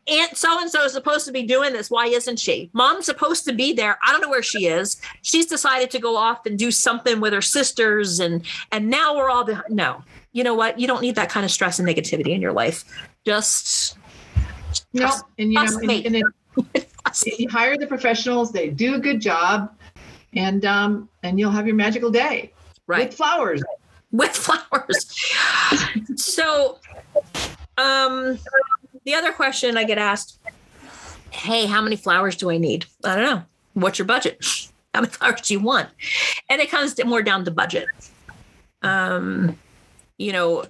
Aunt 0.08 0.36
so 0.36 0.60
and 0.60 0.70
so 0.70 0.84
is 0.84 0.92
supposed 0.92 1.26
to 1.26 1.32
be 1.32 1.42
doing 1.42 1.72
this. 1.72 1.90
Why 1.90 2.06
isn't 2.06 2.38
she? 2.38 2.70
Mom's 2.72 3.06
supposed 3.06 3.44
to 3.46 3.52
be 3.52 3.72
there. 3.72 3.98
I 4.06 4.12
don't 4.12 4.20
know 4.20 4.30
where 4.30 4.42
she 4.42 4.66
is. 4.66 5.00
She's 5.22 5.46
decided 5.46 5.90
to 5.90 5.98
go 5.98 6.16
off 6.16 6.46
and 6.46 6.56
do 6.56 6.70
something 6.70 7.20
with 7.20 7.32
her 7.32 7.42
sisters, 7.42 8.20
and 8.20 8.44
and 8.70 8.88
now 8.88 9.16
we're 9.16 9.28
all 9.28 9.44
behind. 9.44 9.68
No, 9.68 10.04
you 10.32 10.44
know 10.44 10.54
what? 10.54 10.78
You 10.78 10.86
don't 10.86 11.02
need 11.02 11.16
that 11.16 11.28
kind 11.28 11.44
of 11.44 11.50
stress 11.50 11.78
and 11.78 11.88
negativity 11.88 12.28
in 12.28 12.40
your 12.40 12.52
life. 12.52 12.84
Just 13.24 13.98
no, 14.92 15.10
and 15.38 15.52
you 15.52 15.64
know, 15.64 15.78
and, 15.78 15.90
and 15.90 16.24
it, 16.74 17.38
you 17.38 17.48
hire 17.48 17.76
the 17.76 17.86
professionals. 17.86 18.52
They 18.52 18.68
do 18.68 18.94
a 18.94 18.98
good 19.00 19.20
job, 19.20 19.74
and 20.34 20.64
um, 20.64 21.08
and 21.24 21.38
you'll 21.38 21.50
have 21.50 21.66
your 21.66 21.76
magical 21.76 22.10
day 22.10 22.52
right 22.86 23.08
with 23.08 23.14
flowers. 23.16 23.62
With 24.12 24.36
flowers. 24.36 25.14
so, 26.16 26.78
um 27.76 28.38
the 29.06 29.14
other 29.14 29.32
question 29.32 29.78
I 29.78 29.84
get 29.84 29.98
asked, 29.98 30.38
hey, 31.30 31.64
how 31.64 31.80
many 31.80 31.96
flowers 31.96 32.36
do 32.36 32.50
I 32.50 32.58
need? 32.58 32.84
I 33.04 33.14
don't 33.14 33.24
know. 33.24 33.42
What's 33.72 33.98
your 33.98 34.06
budget? 34.06 34.44
How 34.94 35.02
many 35.02 35.12
flowers 35.12 35.42
do 35.42 35.52
you 35.52 35.60
want? 35.60 35.90
And 36.48 36.58
it 36.62 36.70
comes 36.70 36.94
more 37.04 37.20
down 37.20 37.44
to 37.44 37.50
budget. 37.50 37.86
Um, 38.80 39.58
you 40.16 40.32
know, 40.32 40.64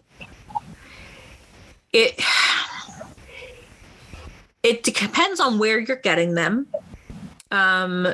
it 1.93 2.21
it 4.65 4.83
depends 4.83 5.39
on 5.39 5.61
where 5.61 5.79
you're 5.79 5.95
getting 5.95 6.35
them. 6.35 6.67
Um, 7.53 8.09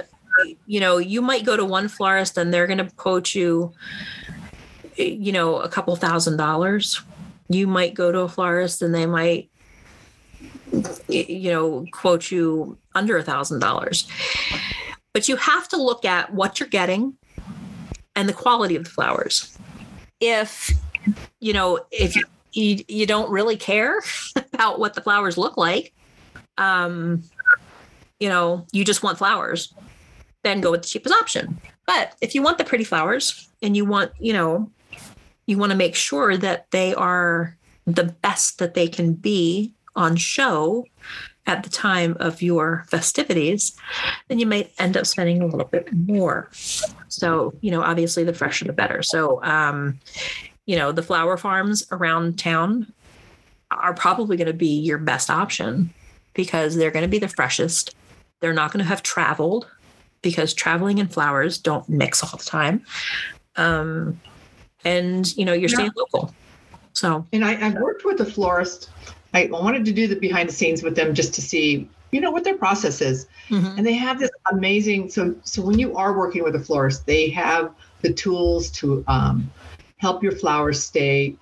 you 0.66 0.80
know, 0.80 0.98
you 0.98 1.22
might 1.22 1.46
go 1.46 1.56
to 1.56 1.64
one 1.64 1.88
florist 1.88 2.36
and 2.36 2.52
they're 2.52 2.66
going 2.66 2.86
to 2.86 2.90
quote 2.96 3.34
you, 3.34 3.72
you 4.96 5.32
know, 5.32 5.60
a 5.60 5.68
couple 5.70 5.96
thousand 5.96 6.36
dollars. 6.36 7.00
You 7.48 7.66
might 7.66 7.94
go 7.94 8.12
to 8.12 8.20
a 8.20 8.28
florist 8.28 8.82
and 8.82 8.94
they 8.94 9.06
might 9.06 9.48
you 11.08 11.50
know, 11.50 11.86
quote 11.92 12.30
you 12.30 12.78
under 12.94 13.16
a 13.16 13.22
thousand 13.22 13.60
dollars. 13.60 14.08
But 15.12 15.28
you 15.28 15.36
have 15.36 15.68
to 15.68 15.76
look 15.76 16.04
at 16.04 16.32
what 16.32 16.58
you're 16.58 16.68
getting 16.68 17.14
and 18.16 18.28
the 18.28 18.32
quality 18.32 18.76
of 18.76 18.84
the 18.84 18.90
flowers. 18.90 19.56
If 20.20 20.70
you 21.40 21.52
know, 21.52 21.80
if 21.90 22.16
you, 22.16 22.24
you, 22.52 22.84
you 22.88 23.06
don't 23.06 23.30
really 23.30 23.56
care 23.56 24.00
about 24.36 24.78
what 24.78 24.94
the 24.94 25.00
flowers 25.00 25.36
look 25.36 25.56
like, 25.56 25.92
um, 26.58 27.22
you 28.20 28.28
know, 28.28 28.66
you 28.72 28.84
just 28.84 29.02
want 29.02 29.18
flowers, 29.18 29.74
then 30.44 30.60
go 30.60 30.70
with 30.70 30.82
the 30.82 30.88
cheapest 30.88 31.14
option. 31.14 31.60
But 31.86 32.14
if 32.20 32.34
you 32.34 32.42
want 32.42 32.58
the 32.58 32.64
pretty 32.64 32.84
flowers 32.84 33.50
and 33.62 33.76
you 33.76 33.84
want, 33.84 34.12
you 34.20 34.32
know, 34.32 34.70
you 35.46 35.58
want 35.58 35.72
to 35.72 35.76
make 35.76 35.96
sure 35.96 36.36
that 36.36 36.70
they 36.70 36.94
are 36.94 37.56
the 37.86 38.04
best 38.04 38.58
that 38.58 38.74
they 38.74 38.86
can 38.86 39.14
be 39.14 39.74
on 39.94 40.16
show 40.16 40.86
at 41.46 41.64
the 41.64 41.70
time 41.70 42.16
of 42.20 42.40
your 42.40 42.84
festivities, 42.88 43.76
then 44.28 44.38
you 44.38 44.46
might 44.46 44.72
end 44.78 44.96
up 44.96 45.06
spending 45.06 45.42
a 45.42 45.46
little 45.46 45.66
bit 45.66 45.92
more. 45.92 46.48
So, 47.08 47.52
you 47.60 47.70
know, 47.70 47.82
obviously 47.82 48.24
the 48.24 48.32
fresher 48.32 48.64
the 48.64 48.72
better. 48.72 49.02
So, 49.02 49.42
um, 49.42 49.98
you 50.66 50.76
know, 50.76 50.92
the 50.92 51.02
flower 51.02 51.36
farms 51.36 51.84
around 51.90 52.38
town 52.38 52.92
are 53.70 53.94
probably 53.94 54.36
going 54.36 54.46
to 54.46 54.52
be 54.52 54.78
your 54.78 54.98
best 54.98 55.30
option 55.30 55.92
because 56.34 56.76
they're 56.76 56.90
going 56.90 57.04
to 57.04 57.08
be 57.08 57.18
the 57.18 57.28
freshest. 57.28 57.94
They're 58.40 58.54
not 58.54 58.72
going 58.72 58.82
to 58.84 58.88
have 58.88 59.02
traveled 59.02 59.68
because 60.22 60.54
traveling 60.54 61.00
and 61.00 61.12
flowers 61.12 61.58
don't 61.58 61.88
mix 61.88 62.22
all 62.22 62.38
the 62.38 62.44
time. 62.44 62.84
Um, 63.56 64.20
and, 64.84 65.36
you 65.36 65.44
know, 65.44 65.52
you're 65.52 65.68
staying 65.68 65.90
local. 65.96 66.32
So, 66.92 67.26
and 67.32 67.44
I, 67.44 67.66
I've 67.66 67.74
worked 67.74 68.04
with 68.04 68.20
a 68.20 68.24
florist 68.24 68.90
I 69.34 69.48
wanted 69.50 69.84
to 69.86 69.92
do 69.92 70.06
the 70.06 70.16
behind 70.16 70.48
the 70.48 70.52
scenes 70.52 70.82
with 70.82 70.96
them 70.96 71.14
just 71.14 71.34
to 71.34 71.42
see, 71.42 71.88
you 72.10 72.20
know, 72.20 72.30
what 72.30 72.44
their 72.44 72.56
process 72.56 73.00
is. 73.00 73.26
Mm-hmm. 73.48 73.78
And 73.78 73.86
they 73.86 73.94
have 73.94 74.18
this 74.18 74.30
amazing. 74.50 75.10
So, 75.10 75.34
so 75.44 75.62
when 75.62 75.78
you 75.78 75.96
are 75.96 76.16
working 76.16 76.42
with 76.42 76.54
a 76.54 76.60
florist, 76.60 77.06
they 77.06 77.28
have 77.30 77.74
the 78.02 78.12
tools 78.12 78.70
to 78.72 79.04
um, 79.08 79.50
help 79.98 80.22
your 80.22 80.32
flowers 80.32 80.82
stay 80.82 81.36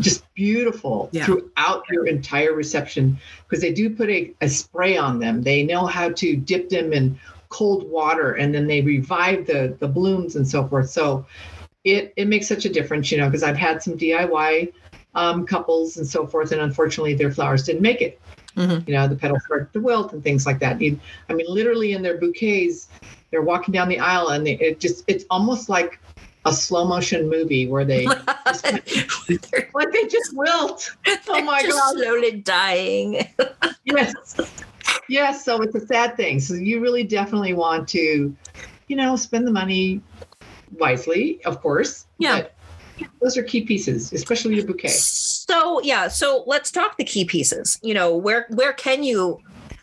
just 0.00 0.22
beautiful 0.34 1.08
yeah. 1.12 1.24
throughout 1.24 1.82
your 1.90 2.06
entire 2.06 2.52
reception 2.52 3.18
because 3.48 3.60
they 3.60 3.72
do 3.72 3.90
put 3.90 4.08
a, 4.08 4.32
a 4.40 4.48
spray 4.48 4.96
on 4.96 5.18
them. 5.18 5.42
They 5.42 5.64
know 5.64 5.86
how 5.86 6.10
to 6.10 6.36
dip 6.36 6.68
them 6.68 6.92
in 6.92 7.18
cold 7.48 7.88
water 7.88 8.32
and 8.32 8.54
then 8.54 8.66
they 8.66 8.80
revive 8.80 9.46
the 9.46 9.76
the 9.78 9.88
blooms 9.88 10.36
and 10.36 10.46
so 10.46 10.66
forth. 10.66 10.90
So 10.90 11.26
it 11.84 12.12
it 12.16 12.26
makes 12.26 12.48
such 12.48 12.64
a 12.64 12.68
difference, 12.68 13.10
you 13.10 13.18
know, 13.18 13.26
because 13.26 13.42
I've 13.42 13.56
had 13.56 13.82
some 13.82 13.96
DIY 13.96 14.72
um, 15.14 15.46
couples 15.46 15.96
and 15.96 16.06
so 16.06 16.26
forth. 16.26 16.52
And 16.52 16.60
unfortunately, 16.60 17.14
their 17.14 17.30
flowers 17.30 17.64
didn't 17.64 17.82
make 17.82 18.00
it. 18.00 18.20
Mm-hmm. 18.56 18.88
You 18.88 18.96
know, 18.96 19.08
the 19.08 19.16
petals 19.16 19.44
started 19.44 19.72
to 19.72 19.80
wilt 19.80 20.12
and 20.12 20.22
things 20.22 20.46
like 20.46 20.60
that. 20.60 20.80
You, 20.80 20.98
I 21.28 21.34
mean, 21.34 21.46
literally 21.48 21.92
in 21.92 22.02
their 22.02 22.18
bouquets, 22.18 22.88
they're 23.30 23.42
walking 23.42 23.72
down 23.72 23.88
the 23.88 23.98
aisle 23.98 24.28
and 24.28 24.46
they, 24.46 24.54
it 24.58 24.80
just, 24.80 25.04
it's 25.08 25.24
almost 25.30 25.68
like 25.68 25.98
a 26.44 26.52
slow 26.52 26.84
motion 26.84 27.28
movie 27.28 27.66
where 27.66 27.84
they 27.84 28.04
just, 28.46 28.64
like 29.74 29.92
they 29.92 30.06
just 30.06 30.36
wilt. 30.36 30.94
Oh 31.28 31.42
my 31.42 31.62
god, 31.62 31.96
slowly 31.96 32.32
dying. 32.32 33.26
yes, 33.84 34.14
yes. 35.08 35.44
So 35.44 35.62
it's 35.62 35.74
a 35.74 35.86
sad 35.86 36.16
thing. 36.16 36.38
So 36.38 36.54
you 36.54 36.80
really 36.80 37.02
definitely 37.02 37.54
want 37.54 37.88
to, 37.88 38.36
you 38.86 38.96
know, 38.96 39.16
spend 39.16 39.46
the 39.46 39.52
money 39.52 40.00
wisely, 40.78 41.44
of 41.44 41.60
course. 41.60 42.06
Yeah 42.18 42.44
those 43.20 43.36
are 43.36 43.42
key 43.42 43.62
pieces, 43.62 44.12
especially 44.12 44.56
your 44.56 44.66
bouquet. 44.66 44.88
So 44.88 45.80
yeah, 45.82 46.08
so 46.08 46.44
let's 46.46 46.70
talk 46.70 46.96
the 46.96 47.04
key 47.04 47.24
pieces. 47.24 47.78
You 47.82 47.94
know, 47.94 48.16
where 48.16 48.46
where 48.50 48.72
can 48.72 49.02
you 49.02 49.40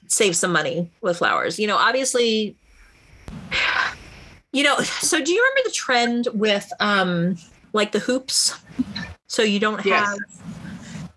save 0.08 0.36
some 0.36 0.52
money 0.52 0.89
with 1.02 1.17
flowers? 1.17 1.60
You 1.60 1.67
know, 1.67 1.78
obviously 1.78 2.56
you 4.54 4.63
know, 4.63 4.80
so 4.82 5.24
do 5.24 5.32
you 5.32 5.41
remember 5.41 5.69
the 5.69 5.74
trend 5.74 6.28
with 6.34 6.71
um 6.80 7.38
like 7.74 7.91
the 7.91 8.00
hoops? 8.00 8.58
So 9.28 9.43
you 9.43 9.60
don't 9.60 9.84
yes. 9.86 10.08
have 10.08 10.17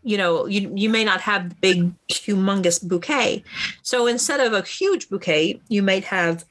you 0.02 0.18
know, 0.18 0.46
you 0.46 0.70
you 0.74 0.90
may 0.90 1.04
not 1.04 1.20
have 1.20 1.48
the 1.48 1.56
big 1.56 1.92
humongous 2.08 2.86
bouquet. 2.86 3.42
So 3.82 4.06
instead 4.06 4.40
of 4.40 4.52
a 4.52 4.62
huge 4.62 5.08
bouquet, 5.08 5.60
you 5.68 5.82
might 5.82 6.04
have 6.04 6.44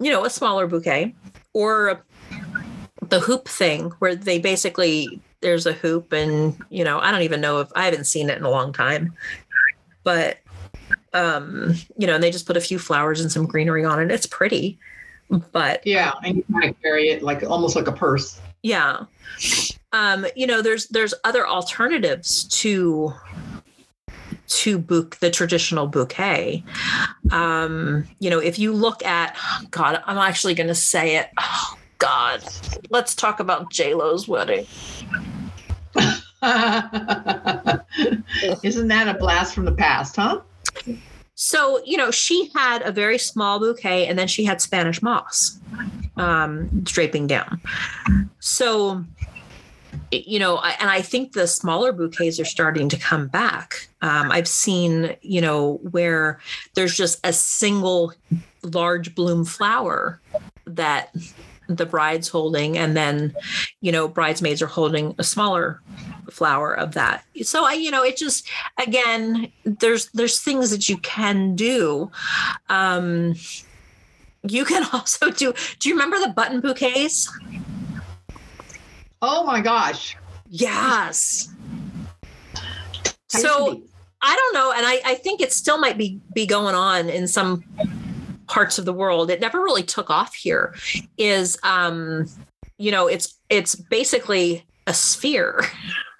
you 0.00 0.10
know, 0.10 0.24
a 0.24 0.30
smaller 0.30 0.66
bouquet 0.66 1.14
or 1.52 2.04
the 3.10 3.20
hoop 3.20 3.48
thing 3.48 3.90
where 3.98 4.14
they 4.14 4.38
basically 4.38 5.20
there's 5.40 5.66
a 5.66 5.72
hoop 5.72 6.12
and 6.12 6.56
you 6.70 6.84
know 6.84 6.98
i 7.00 7.10
don't 7.10 7.22
even 7.22 7.40
know 7.40 7.60
if 7.60 7.68
i 7.74 7.84
haven't 7.84 8.04
seen 8.04 8.30
it 8.30 8.38
in 8.38 8.44
a 8.44 8.50
long 8.50 8.72
time 8.72 9.12
but 10.02 10.38
um 11.12 11.74
you 11.96 12.06
know 12.06 12.14
and 12.14 12.22
they 12.22 12.30
just 12.30 12.46
put 12.46 12.56
a 12.56 12.60
few 12.60 12.78
flowers 12.78 13.20
and 13.20 13.30
some 13.30 13.46
greenery 13.46 13.84
on 13.84 14.00
it 14.00 14.10
it's 14.10 14.26
pretty 14.26 14.78
but 15.52 15.84
yeah 15.86 16.12
and 16.24 16.36
you 16.36 16.44
kind 16.52 16.70
of 16.70 16.82
carry 16.82 17.08
it 17.10 17.22
like 17.22 17.42
almost 17.42 17.76
like 17.76 17.86
a 17.86 17.92
purse 17.92 18.40
yeah 18.62 19.04
um 19.92 20.26
you 20.36 20.46
know 20.46 20.62
there's 20.62 20.86
there's 20.88 21.14
other 21.24 21.46
alternatives 21.46 22.44
to 22.44 23.12
to 24.46 24.78
book 24.78 25.16
the 25.16 25.30
traditional 25.30 25.86
bouquet. 25.86 26.62
Um, 27.30 28.06
you 28.18 28.30
know, 28.30 28.38
if 28.38 28.58
you 28.58 28.72
look 28.72 29.04
at 29.04 29.36
God, 29.70 30.02
I'm 30.06 30.18
actually 30.18 30.54
going 30.54 30.68
to 30.68 30.74
say 30.74 31.16
it. 31.16 31.30
Oh, 31.38 31.78
God, 32.04 32.44
let's 32.90 33.14
talk 33.14 33.40
about 33.40 33.70
J 33.70 33.94
Lo's 33.94 34.28
wedding. 34.28 34.66
Isn't 38.62 38.88
that 38.88 39.08
a 39.08 39.14
blast 39.18 39.54
from 39.54 39.64
the 39.64 39.72
past, 39.72 40.16
huh? 40.16 40.42
So, 41.34 41.82
you 41.82 41.96
know, 41.96 42.10
she 42.10 42.50
had 42.54 42.82
a 42.82 42.92
very 42.92 43.16
small 43.16 43.58
bouquet 43.58 44.06
and 44.06 44.18
then 44.18 44.28
she 44.28 44.44
had 44.44 44.60
Spanish 44.60 45.00
moss 45.00 45.58
um, 46.18 46.68
draping 46.82 47.26
down. 47.26 47.58
So, 48.38 49.02
you 50.12 50.38
know, 50.38 50.58
and 50.58 50.90
I 50.90 51.00
think 51.00 51.32
the 51.32 51.46
smaller 51.46 51.90
bouquets 51.90 52.38
are 52.38 52.44
starting 52.44 52.90
to 52.90 52.98
come 52.98 53.28
back. 53.28 53.88
Um, 54.02 54.30
I've 54.30 54.46
seen, 54.46 55.16
you 55.22 55.40
know, 55.40 55.80
where 55.90 56.38
there's 56.74 56.94
just 56.94 57.18
a 57.24 57.32
single 57.32 58.12
large 58.62 59.14
bloom 59.14 59.46
flower 59.46 60.20
that 60.66 61.14
the 61.68 61.86
bride's 61.86 62.28
holding, 62.28 62.76
and 62.78 62.96
then, 62.96 63.34
you 63.80 63.92
know, 63.92 64.08
bridesmaids 64.08 64.62
are 64.62 64.66
holding 64.66 65.14
a 65.18 65.24
smaller 65.24 65.80
flower 66.30 66.74
of 66.74 66.94
that. 66.94 67.24
So 67.42 67.64
I, 67.64 67.74
you 67.74 67.90
know, 67.90 68.02
it 68.02 68.16
just 68.16 68.48
again, 68.78 69.50
there's 69.64 70.10
there's 70.12 70.40
things 70.40 70.70
that 70.70 70.88
you 70.88 70.98
can 70.98 71.54
do. 71.54 72.10
Um, 72.68 73.34
you 74.46 74.64
can 74.64 74.86
also 74.92 75.30
do. 75.30 75.52
Do 75.78 75.88
you 75.88 75.94
remember 75.94 76.18
the 76.18 76.32
button 76.32 76.60
bouquets? 76.60 77.30
Oh 79.22 79.44
my 79.44 79.60
gosh. 79.60 80.16
Yes. 80.48 81.48
So 83.28 83.82
I 84.22 84.36
don't 84.36 84.54
know, 84.54 84.72
and 84.72 84.86
I, 84.86 85.00
I 85.04 85.14
think 85.16 85.40
it 85.40 85.52
still 85.52 85.78
might 85.78 85.98
be 85.98 86.20
be 86.34 86.46
going 86.46 86.74
on 86.74 87.08
in 87.08 87.26
some 87.26 87.64
parts 88.46 88.78
of 88.78 88.84
the 88.84 88.92
world. 88.92 89.30
It 89.30 89.40
never 89.40 89.60
really 89.60 89.82
took 89.82 90.10
off 90.10 90.34
here. 90.34 90.74
Is 91.18 91.58
um, 91.62 92.26
you 92.78 92.90
know, 92.90 93.06
it's 93.06 93.38
it's 93.48 93.74
basically 93.74 94.64
a 94.86 94.94
sphere 94.94 95.64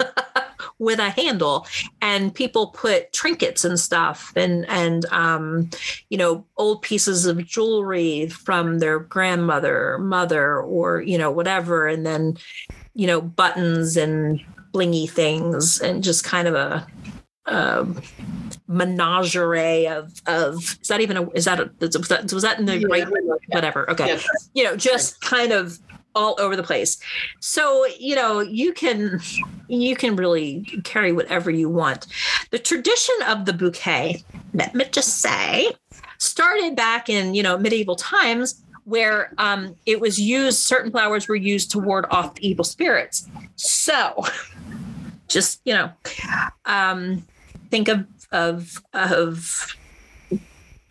with 0.79 0.99
a 0.99 1.11
handle 1.11 1.67
and 2.01 2.35
people 2.35 2.69
put 2.69 3.13
trinkets 3.13 3.65
and 3.65 3.79
stuff 3.79 4.33
and 4.37 4.69
and 4.69 5.05
um, 5.07 5.71
you 6.11 6.19
know 6.19 6.45
old 6.57 6.83
pieces 6.83 7.27
of 7.27 7.45
jewelry 7.47 8.29
from 8.29 8.79
their 8.79 8.99
grandmother 8.99 9.99
mother 9.99 10.61
or 10.61 11.01
you 11.01 11.19
know 11.19 11.31
whatever 11.31 11.87
and 11.87 12.05
then 12.05 12.37
you 12.95 13.07
know 13.07 13.21
buttons 13.21 13.97
and 13.97 14.41
blingy 14.73 15.09
things 15.09 15.81
and 15.81 16.03
just 16.03 16.25
kind 16.25 16.49
of 16.49 16.55
a 16.55 16.87
um, 17.46 18.00
menagerie 18.66 19.87
of 19.87 20.22
of 20.26 20.78
is 20.80 20.88
that 20.88 21.00
even 21.00 21.16
a 21.16 21.30
is 21.30 21.44
that 21.44 21.61
a, 21.61 21.70
was 21.80 22.09
that 22.09 22.33
was 22.33 22.42
that 22.42 22.59
in 22.59 22.66
the 22.66 22.78
yeah, 22.78 22.87
right 22.88 23.07
whatever. 23.48 23.90
Okay. 23.90 24.07
Yes. 24.07 24.26
you 24.54 24.64
know 24.64 24.76
just 24.76 25.20
kind 25.20 25.52
of 25.52 25.78
all 26.14 26.37
over 26.38 26.57
the 26.57 26.62
place. 26.62 26.98
So 27.40 27.87
you 27.98 28.14
know 28.14 28.40
you 28.40 28.72
can 28.72 29.20
you 29.68 29.96
can 29.96 30.16
really 30.16 30.80
carry 30.85 31.12
whatever 31.12 31.50
you 31.50 31.68
want. 31.68 32.07
The 32.50 32.59
tradition 32.59 33.14
of 33.26 33.44
the 33.44 33.52
bouquet 33.52 34.24
let 34.54 34.74
me 34.74 34.87
just 34.90 35.20
say 35.20 35.72
started 36.18 36.76
back 36.76 37.09
in 37.09 37.35
you 37.35 37.42
know 37.42 37.59
medieval 37.59 37.96
times 37.96 38.62
where 38.85 39.33
um, 39.38 39.74
it 39.87 39.98
was 40.00 40.20
used 40.20 40.59
certain 40.59 40.90
flowers 40.90 41.26
were 41.26 41.35
used 41.35 41.70
to 41.70 41.78
ward 41.78 42.07
off 42.11 42.38
evil 42.40 42.64
spirits. 42.64 43.28
So 43.57 44.24
just 45.28 45.61
you 45.64 45.74
know 45.74 45.90
um, 46.64 47.24
think 47.75 47.89
of 47.89 48.07
of 48.31 48.81
of 48.93 49.77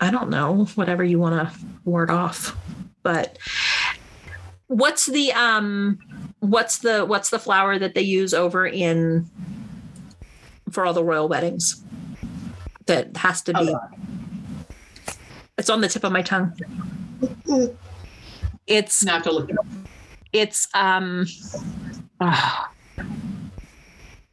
I 0.01 0.11
don't 0.11 0.29
know, 0.29 0.65
whatever 0.75 1.01
you 1.01 1.17
want 1.17 1.49
to 1.49 1.59
ward 1.85 2.09
off. 2.09 2.57
But 3.03 3.37
what's 4.67 5.05
the 5.05 5.31
um 5.31 5.97
what's 6.39 6.79
the 6.79 7.05
what's 7.05 7.29
the 7.29 7.39
flower 7.39 7.79
that 7.79 7.95
they 7.95 8.01
use 8.01 8.33
over 8.33 8.67
in 8.67 9.29
for 10.71 10.85
all 10.85 10.93
the 10.93 11.03
royal 11.03 11.29
weddings? 11.29 11.81
That 12.87 13.15
has 13.15 13.41
to 13.43 13.53
be 13.53 13.73
it's 15.57 15.69
on 15.69 15.79
the 15.79 15.87
tip 15.87 16.03
of 16.03 16.11
my 16.11 16.21
tongue. 16.21 16.51
It's 18.67 19.05
not 19.05 19.23
to 19.23 19.31
look 19.31 19.49
it 19.49 19.57
up. 19.57 19.65
It's 20.33 20.67
um 20.73 21.27
oh. 22.19 22.67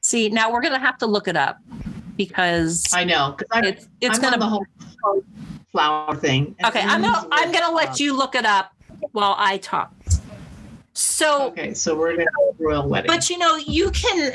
see 0.03 0.31
now 0.31 0.51
we're 0.53 0.63
gonna 0.63 0.81
have 0.81 0.99
to 0.99 1.07
look 1.07 1.29
it 1.29 1.37
up 1.37 1.59
because 2.27 2.87
I 2.93 3.05
know 3.05 3.35
because 3.39 3.67
it's 3.67 3.89
it's 4.03 4.17
I'm 4.19 4.23
gonna 4.23 4.39
the 4.39 4.47
whole 4.47 4.67
flower 5.73 6.15
thing. 6.15 6.55
Okay, 6.65 6.83
I'm 6.83 7.01
gonna 7.01 7.27
I'm 7.33 7.51
gonna 7.51 7.75
let 7.75 7.91
uh, 7.91 7.95
you 7.97 8.17
look 8.17 8.35
it 8.35 8.45
up 8.45 8.75
while 9.13 9.35
I 9.39 9.57
talk. 9.57 9.95
So 10.93 11.47
okay, 11.49 11.73
so 11.73 11.97
we're 11.97 12.17
gonna 12.17 12.29
royal 12.59 12.89
wedding. 12.89 13.09
But 13.09 13.31
you 13.31 13.39
know, 13.39 13.57
you 13.57 13.91
can. 13.91 14.33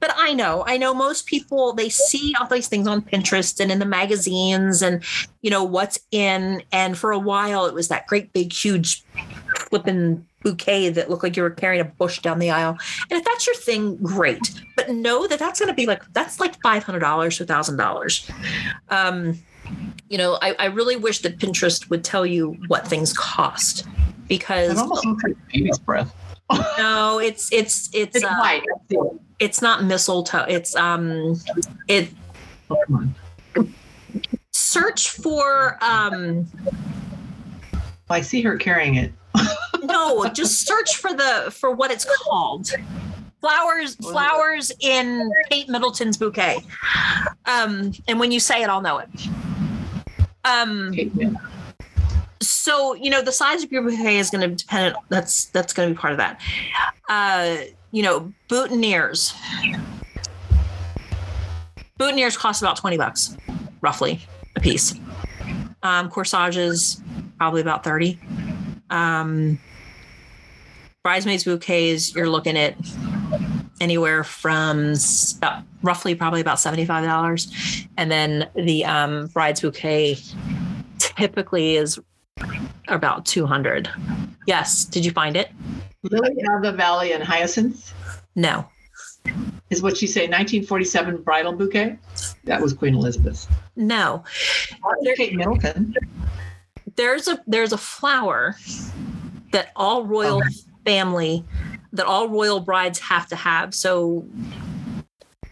But 0.00 0.14
I 0.16 0.32
know, 0.32 0.64
I 0.66 0.78
know 0.78 0.94
most 0.94 1.26
people 1.26 1.74
they 1.74 1.90
see 1.90 2.34
all 2.40 2.46
these 2.46 2.68
things 2.68 2.88
on 2.88 3.02
Pinterest 3.02 3.60
and 3.60 3.70
in 3.70 3.78
the 3.78 3.86
magazines, 3.86 4.82
and 4.82 5.04
you 5.42 5.50
know 5.50 5.62
what's 5.62 6.00
in. 6.10 6.64
And 6.72 6.98
for 6.98 7.12
a 7.12 7.18
while, 7.18 7.66
it 7.66 7.74
was 7.74 7.88
that 7.88 8.08
great 8.08 8.32
big 8.32 8.52
huge 8.52 9.04
flipping 9.70 10.26
bouquet 10.42 10.88
that 10.90 11.08
looked 11.08 11.22
like 11.22 11.36
you 11.36 11.42
were 11.42 11.50
carrying 11.50 11.80
a 11.80 11.84
bush 11.84 12.20
down 12.20 12.38
the 12.38 12.50
aisle. 12.50 12.76
And 13.10 13.18
if 13.18 13.24
that's 13.24 13.46
your 13.46 13.56
thing, 13.56 13.96
great. 13.96 14.62
But 14.76 14.90
know 14.90 15.26
that 15.26 15.38
that's 15.38 15.60
going 15.60 15.68
to 15.68 15.74
be 15.74 15.86
like 15.86 16.02
that's 16.12 16.40
like 16.40 16.60
five 16.60 16.82
hundred 16.82 17.00
dollars 17.00 17.38
to 17.38 17.46
thousand 17.46 17.76
dollars. 17.76 18.28
Um, 18.88 19.38
you 20.08 20.18
know, 20.18 20.38
I, 20.42 20.54
I, 20.58 20.64
really 20.66 20.96
wish 20.96 21.20
that 21.20 21.38
Pinterest 21.38 21.88
would 21.90 22.02
tell 22.02 22.26
you 22.26 22.56
what 22.66 22.88
things 22.88 23.12
cost 23.12 23.86
because 24.26 24.72
it 24.72 24.78
almost 24.78 25.06
looks 25.06 25.22
like 25.22 25.36
baby's 25.52 25.78
breath. 25.78 26.12
no, 26.78 27.20
it's 27.20 27.52
it's 27.52 27.88
it's 27.94 28.16
it's, 28.16 28.24
uh, 28.24 28.60
it's 29.38 29.62
not 29.62 29.84
mistletoe. 29.84 30.44
It's 30.48 30.74
um 30.74 31.36
it. 31.86 32.10
Search 34.50 35.10
for 35.10 35.78
um. 35.80 36.46
I 38.08 38.22
see 38.22 38.42
her 38.42 38.56
carrying 38.56 38.96
it 38.96 39.12
no, 39.82 40.26
just 40.28 40.66
search 40.66 40.96
for 40.96 41.12
the 41.12 41.52
for 41.56 41.70
what 41.70 41.90
it's 41.90 42.06
called. 42.22 42.70
Flowers, 43.40 43.94
flowers 43.94 44.70
in 44.80 45.30
Kate 45.48 45.66
Middleton's 45.68 46.18
bouquet. 46.18 46.58
Um, 47.46 47.92
and 48.06 48.20
when 48.20 48.32
you 48.32 48.38
say 48.38 48.62
it, 48.62 48.68
I'll 48.68 48.82
know 48.82 48.98
it. 48.98 49.08
Um, 50.44 50.92
so 52.42 52.94
you 52.94 53.10
know 53.10 53.22
the 53.22 53.32
size 53.32 53.62
of 53.62 53.72
your 53.72 53.82
bouquet 53.82 54.18
is 54.18 54.30
going 54.30 54.48
to 54.48 54.54
depend. 54.54 54.94
That's 55.08 55.46
that's 55.46 55.72
going 55.72 55.88
to 55.88 55.94
be 55.94 55.98
part 55.98 56.12
of 56.12 56.18
that. 56.18 56.40
Uh, 57.08 57.56
you 57.92 58.02
know, 58.02 58.32
boutonnieres. 58.48 59.34
Boutonnieres 61.98 62.36
cost 62.36 62.62
about 62.62 62.76
twenty 62.76 62.96
bucks, 62.96 63.36
roughly, 63.80 64.20
a 64.56 64.60
piece. 64.60 64.94
Um, 65.82 66.10
corsages 66.10 67.00
probably 67.38 67.62
about 67.62 67.84
thirty. 67.84 68.18
Um, 68.90 69.58
bridesmaids 71.02 71.44
bouquets, 71.44 72.14
you're 72.14 72.28
looking 72.28 72.56
at 72.56 72.76
anywhere 73.80 74.22
from 74.22 74.94
about, 75.38 75.62
roughly 75.82 76.14
probably 76.14 76.40
about 76.40 76.58
$75. 76.58 77.86
And 77.96 78.10
then 78.10 78.48
the 78.54 78.84
um, 78.84 79.28
bride's 79.28 79.60
bouquet 79.60 80.18
typically 80.98 81.76
is 81.76 81.98
about 82.88 83.24
200. 83.26 83.88
Yes. 84.46 84.84
Did 84.84 85.04
you 85.04 85.10
find 85.10 85.36
it? 85.36 85.50
Lily 86.02 86.42
of 86.54 86.62
the 86.62 86.72
Valley 86.72 87.12
and 87.12 87.22
Hyacinth? 87.22 87.92
No. 88.34 88.66
Is 89.70 89.82
what 89.82 90.00
you 90.02 90.08
say 90.08 90.22
1947 90.22 91.22
bridal 91.22 91.52
bouquet? 91.52 91.98
That 92.44 92.60
was 92.60 92.72
Queen 92.72 92.94
Elizabeth. 92.94 93.46
No. 93.76 94.24
Kate 95.16 95.34
Middleton. 95.34 95.94
There's 97.00 97.28
a 97.28 97.40
there's 97.46 97.72
a 97.72 97.78
flower 97.78 98.56
that 99.52 99.72
all 99.74 100.04
royal 100.04 100.42
okay 100.42 100.54
family 100.84 101.44
that 101.92 102.06
all 102.06 102.28
royal 102.28 102.60
brides 102.60 102.98
have 102.98 103.26
to 103.28 103.36
have. 103.36 103.74
So, 103.74 104.26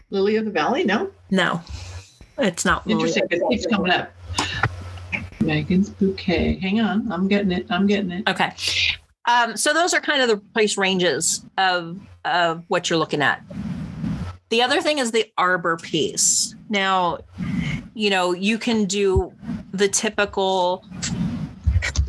Lily 0.09 0.37
of 0.37 0.45
the 0.45 0.51
Valley? 0.51 0.83
No, 0.83 1.11
no, 1.29 1.61
it's 2.37 2.65
not. 2.65 2.87
Interesting. 2.87 3.23
It 3.29 3.41
keeps 3.49 3.65
coming 3.65 3.91
up. 3.91 4.11
Meghan's 5.39 5.89
bouquet. 5.89 6.59
Hang 6.59 6.81
on, 6.81 7.11
I'm 7.11 7.27
getting 7.27 7.51
it. 7.51 7.65
I'm 7.69 7.87
getting 7.87 8.11
it. 8.11 8.27
Okay. 8.27 8.51
Um, 9.27 9.55
so 9.55 9.73
those 9.73 9.93
are 9.93 10.01
kind 10.01 10.21
of 10.21 10.27
the 10.27 10.37
price 10.53 10.77
ranges 10.77 11.45
of 11.57 11.99
of 12.25 12.63
what 12.67 12.89
you're 12.89 12.99
looking 12.99 13.21
at. 13.21 13.43
The 14.49 14.61
other 14.61 14.81
thing 14.81 14.97
is 14.97 15.11
the 15.11 15.31
arbor 15.37 15.77
piece. 15.77 16.55
Now, 16.69 17.19
you 17.93 18.09
know, 18.09 18.33
you 18.33 18.57
can 18.57 18.85
do 18.85 19.31
the 19.71 19.87
typical 19.87 20.83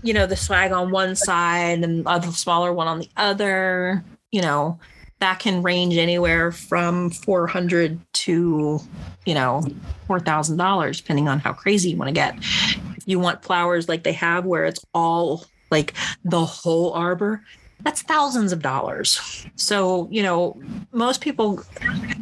you 0.03 0.13
know, 0.13 0.27
the 0.27 0.37
swag 0.37 0.73
on 0.73 0.91
one 0.91 1.17
side 1.17 1.83
and 1.83 2.07
a 2.07 2.23
smaller 2.33 2.73
one 2.73 2.89
on 2.89 2.99
the 2.99 3.09
other, 3.17 4.05
you 4.31 4.43
know, 4.43 4.79
that 5.21 5.39
can 5.39 5.63
range 5.63 5.97
anywhere 5.97 6.51
from 6.51 7.11
400 7.11 8.01
to 8.13 8.81
you 9.27 9.35
know 9.35 9.63
$4000 10.09 10.97
depending 10.97 11.29
on 11.29 11.39
how 11.39 11.53
crazy 11.53 11.91
you 11.91 11.97
want 11.97 12.09
to 12.09 12.13
get. 12.13 12.37
If 12.39 13.05
you 13.07 13.21
want 13.21 13.45
flowers 13.45 13.89
like 13.89 14.03
they 14.03 14.13
have 14.13 14.45
where 14.45 14.65
it's 14.65 14.85
all 14.95 15.45
like 15.71 15.95
the 16.25 16.45
whole 16.45 16.93
arbor 16.95 17.43
that's 17.83 18.03
thousands 18.03 18.53
of 18.53 18.61
dollars. 18.61 19.47
So 19.57 20.09
you 20.11 20.23
know 20.23 20.61
most 20.93 21.21
people 21.21 21.63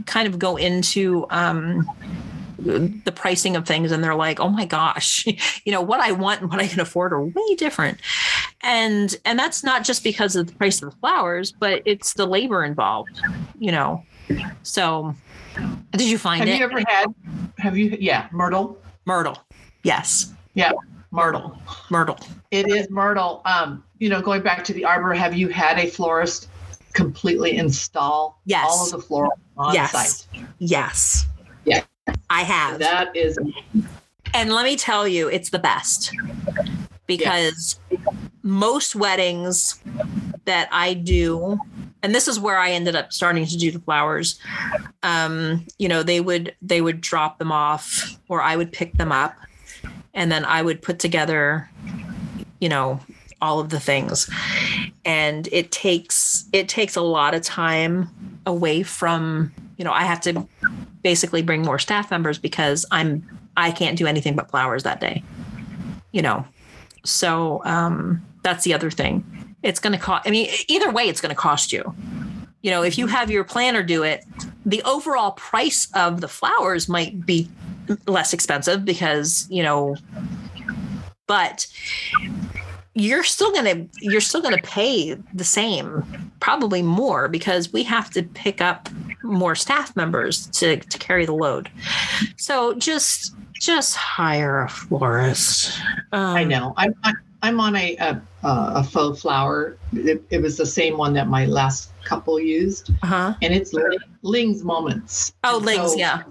kind 0.06 0.26
of 0.28 0.38
go 0.38 0.56
into 0.56 1.26
um 1.30 1.88
the 2.58 3.12
pricing 3.14 3.54
of 3.56 3.66
things 3.66 3.92
and 3.92 4.02
they're 4.02 4.14
like 4.14 4.40
oh 4.40 4.48
my 4.48 4.64
gosh 4.64 5.26
you 5.64 5.72
know 5.72 5.80
what 5.80 6.00
i 6.00 6.10
want 6.10 6.40
and 6.40 6.50
what 6.50 6.58
i 6.58 6.66
can 6.66 6.80
afford 6.80 7.12
are 7.12 7.24
way 7.24 7.54
different 7.56 7.98
and 8.62 9.16
and 9.24 9.38
that's 9.38 9.62
not 9.62 9.84
just 9.84 10.02
because 10.02 10.34
of 10.34 10.46
the 10.48 10.52
price 10.54 10.82
of 10.82 10.90
the 10.90 10.96
flowers 10.96 11.52
but 11.52 11.82
it's 11.84 12.14
the 12.14 12.26
labor 12.26 12.64
involved 12.64 13.20
you 13.58 13.70
know 13.70 14.02
so 14.62 15.14
did 15.92 16.02
you 16.08 16.18
find 16.18 16.42
it? 16.42 16.48
have 16.48 16.58
you 16.58 16.64
ever 16.64 16.82
had 16.88 17.14
have 17.58 17.78
you 17.78 17.96
yeah 18.00 18.28
myrtle 18.32 18.76
myrtle 19.06 19.38
yes 19.84 20.32
yeah 20.54 20.72
myrtle 21.12 21.56
myrtle 21.90 22.18
it 22.50 22.68
is 22.68 22.90
myrtle 22.90 23.40
um 23.44 23.84
you 23.98 24.08
know 24.08 24.20
going 24.20 24.42
back 24.42 24.64
to 24.64 24.72
the 24.72 24.84
arbor 24.84 25.14
have 25.14 25.34
you 25.34 25.48
had 25.48 25.78
a 25.78 25.86
florist 25.86 26.48
completely 26.92 27.56
install 27.56 28.40
Yes. 28.46 28.66
all 28.68 28.84
of 28.86 28.90
the 28.90 28.98
floral 28.98 29.32
on 29.56 29.74
Yes. 29.74 29.92
site 29.92 30.44
yes. 30.58 31.26
I 32.30 32.42
have 32.42 32.78
that 32.78 33.14
is 33.16 33.38
And 34.34 34.52
let 34.52 34.64
me 34.64 34.76
tell 34.76 35.08
you, 35.08 35.28
it's 35.28 35.50
the 35.50 35.58
best 35.58 36.12
because 37.06 37.80
most 38.42 38.94
weddings 38.94 39.80
that 40.44 40.68
I 40.70 40.94
do, 40.94 41.58
and 42.02 42.14
this 42.14 42.28
is 42.28 42.38
where 42.38 42.58
I 42.58 42.70
ended 42.70 42.94
up 42.94 43.12
starting 43.12 43.46
to 43.46 43.56
do 43.56 43.70
the 43.70 43.80
flowers. 43.80 44.38
Um, 45.02 45.66
you 45.78 45.88
know, 45.88 46.02
they 46.02 46.20
would 46.20 46.54
they 46.60 46.80
would 46.80 47.00
drop 47.00 47.38
them 47.38 47.52
off, 47.52 48.18
or 48.28 48.42
I 48.42 48.56
would 48.56 48.72
pick 48.72 48.92
them 48.94 49.12
up, 49.12 49.34
and 50.14 50.30
then 50.30 50.44
I 50.44 50.62
would 50.62 50.82
put 50.82 50.98
together, 50.98 51.68
you 52.60 52.68
know, 52.68 53.00
all 53.40 53.60
of 53.60 53.68
the 53.68 53.80
things. 53.80 54.30
And 55.04 55.48
it 55.52 55.70
takes 55.72 56.46
it 56.52 56.68
takes 56.68 56.96
a 56.96 57.00
lot 57.00 57.34
of 57.34 57.42
time 57.42 58.08
away 58.46 58.82
from 58.82 59.52
you 59.76 59.84
know 59.84 59.92
I 59.92 60.02
have 60.02 60.20
to 60.22 60.46
basically 61.02 61.42
bring 61.42 61.62
more 61.62 61.78
staff 61.78 62.10
members 62.10 62.38
because 62.38 62.84
I'm 62.90 63.26
I 63.56 63.70
can't 63.70 63.96
do 63.98 64.06
anything 64.06 64.36
but 64.36 64.50
flowers 64.50 64.82
that 64.84 65.00
day. 65.00 65.22
You 66.12 66.22
know. 66.22 66.44
So 67.04 67.62
um 67.64 68.24
that's 68.42 68.64
the 68.64 68.74
other 68.74 68.90
thing. 68.90 69.24
It's 69.62 69.80
going 69.80 69.92
to 69.92 69.98
cost 69.98 70.26
I 70.26 70.30
mean 70.30 70.48
either 70.68 70.90
way 70.90 71.04
it's 71.04 71.20
going 71.20 71.34
to 71.34 71.40
cost 71.40 71.72
you. 71.72 71.94
You 72.62 72.72
know, 72.72 72.82
if 72.82 72.98
you 72.98 73.06
have 73.06 73.30
your 73.30 73.44
planner 73.44 73.84
do 73.84 74.02
it, 74.02 74.24
the 74.66 74.82
overall 74.82 75.30
price 75.32 75.88
of 75.94 76.20
the 76.20 76.28
flowers 76.28 76.88
might 76.88 77.24
be 77.24 77.48
less 78.06 78.32
expensive 78.32 78.84
because, 78.84 79.46
you 79.48 79.62
know, 79.62 79.96
but 81.26 81.66
you're 82.98 83.24
still 83.24 83.52
going 83.52 83.64
to 83.64 84.00
you're 84.00 84.20
still 84.20 84.40
going 84.40 84.56
to 84.56 84.62
pay 84.62 85.14
the 85.34 85.44
same 85.44 86.32
probably 86.40 86.82
more 86.82 87.28
because 87.28 87.72
we 87.72 87.82
have 87.84 88.10
to 88.10 88.22
pick 88.22 88.60
up 88.60 88.88
more 89.22 89.54
staff 89.54 89.94
members 89.96 90.46
to 90.48 90.76
to 90.76 90.98
carry 90.98 91.24
the 91.24 91.32
load. 91.32 91.70
So 92.36 92.74
just 92.74 93.34
just 93.54 93.94
hire 93.94 94.62
a 94.62 94.68
florist. 94.68 95.78
Um, 96.12 96.36
i 96.36 96.44
know. 96.44 96.74
I'm 96.76 96.94
i'm 97.42 97.60
on 97.60 97.76
a 97.76 97.96
a, 97.96 98.20
a 98.42 98.84
faux 98.84 99.20
flower. 99.20 99.76
It, 99.92 100.22
it 100.30 100.42
was 100.42 100.56
the 100.56 100.66
same 100.66 100.96
one 100.96 101.12
that 101.14 101.28
my 101.28 101.46
last 101.46 101.92
couple 102.04 102.40
used. 102.40 102.90
Uh-huh. 103.02 103.34
And 103.42 103.54
it's 103.54 103.74
ling's 104.22 104.64
moments. 104.64 105.32
Oh 105.44 105.60
lings 105.62 105.92
so- 105.92 105.98
yeah 105.98 106.22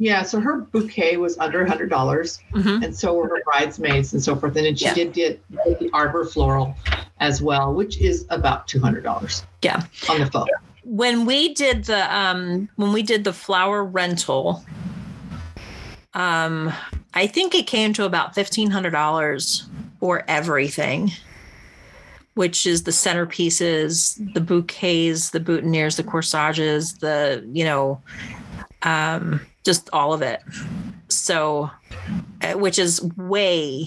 yeah 0.00 0.22
so 0.22 0.40
her 0.40 0.62
bouquet 0.62 1.16
was 1.18 1.38
under 1.38 1.62
a 1.62 1.68
hundred 1.68 1.90
dollars. 1.90 2.40
Mhm. 2.54 2.82
and 2.82 2.96
so 2.96 3.14
were 3.14 3.28
her 3.28 3.42
bridesmaids 3.44 4.12
and 4.14 4.22
so 4.22 4.34
forth. 4.34 4.56
And 4.56 4.64
then 4.66 4.74
she 4.74 4.86
Yeah. 4.86 4.94
did 4.94 5.12
get 5.12 5.40
the 5.50 5.90
arbor 5.92 6.24
floral 6.24 6.74
as 7.20 7.40
well 7.42 7.72
which 7.74 7.98
is 8.00 8.24
about 8.30 8.66
$200 8.66 9.44
yeah. 9.62 9.82
On 10.08 10.18
the 10.18 10.26
phone 10.26 10.48
when 10.84 11.26
we 11.26 11.52
did 11.54 11.84
the 11.84 12.02
um 12.16 12.68
when 12.76 12.92
we 12.92 13.02
did 13.02 13.22
the 13.24 13.32
flower 13.34 13.84
rental 13.84 14.64
um 16.14 16.72
i 17.14 17.26
think 17.26 17.54
it 17.54 17.66
came 17.66 17.92
to 17.92 18.04
about 18.04 18.34
$1500 18.34 19.62
for 20.00 20.24
everything 20.26 21.12
which 22.34 22.64
is 22.66 22.84
the 22.84 22.90
centerpieces 22.90 24.16
the 24.32 24.40
bouquets 24.40 25.30
the 25.30 25.40
boutonnieres 25.40 25.96
the 25.96 26.02
corsages 26.02 26.94
the 26.94 27.46
you 27.52 27.64
know 27.64 28.00
um 28.82 29.40
just 29.64 29.90
all 29.92 30.12
of 30.12 30.22
it. 30.22 30.42
So 31.08 31.70
uh, 32.42 32.52
which 32.52 32.78
is 32.78 33.02
way 33.16 33.86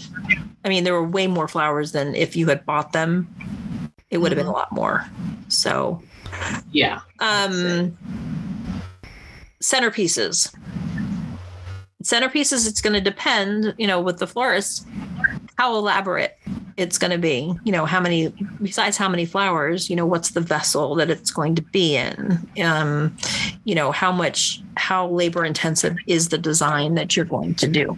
i 0.63 0.69
mean 0.69 0.83
there 0.83 0.93
were 0.93 1.07
way 1.07 1.27
more 1.27 1.47
flowers 1.47 1.91
than 1.91 2.15
if 2.15 2.35
you 2.35 2.47
had 2.47 2.65
bought 2.65 2.91
them 2.91 3.27
it 4.09 4.17
would 4.17 4.31
have 4.31 4.37
been 4.37 4.45
a 4.45 4.51
lot 4.51 4.71
more. 4.71 5.03
So 5.47 6.01
yeah. 6.71 7.01
um 7.19 7.97
centerpieces. 9.61 10.53
Centerpieces 12.03 12.67
it's 12.67 12.81
going 12.81 12.93
to 12.93 13.01
depend 13.01 13.73
you 13.77 13.87
know 13.87 13.99
with 13.99 14.19
the 14.19 14.27
florist 14.27 14.87
how 15.57 15.75
elaborate 15.75 16.37
it's 16.77 16.97
going 16.97 17.11
to 17.11 17.17
be 17.17 17.53
you 17.63 17.71
know 17.71 17.85
how 17.85 17.99
many 17.99 18.33
besides 18.61 18.97
how 18.97 19.07
many 19.07 19.25
flowers 19.25 19.89
you 19.89 19.95
know 19.95 20.05
what's 20.05 20.31
the 20.31 20.41
vessel 20.41 20.95
that 20.95 21.09
it's 21.09 21.31
going 21.31 21.55
to 21.55 21.61
be 21.61 21.95
in? 21.95 22.39
Um 22.61 23.15
you 23.63 23.75
know 23.75 23.91
how 23.91 24.11
much 24.11 24.61
how 24.75 25.07
labor 25.07 25.45
intensive 25.45 25.95
is 26.07 26.29
the 26.29 26.37
design 26.37 26.95
that 26.95 27.15
you're 27.15 27.25
going 27.25 27.55
to 27.55 27.67
do? 27.67 27.97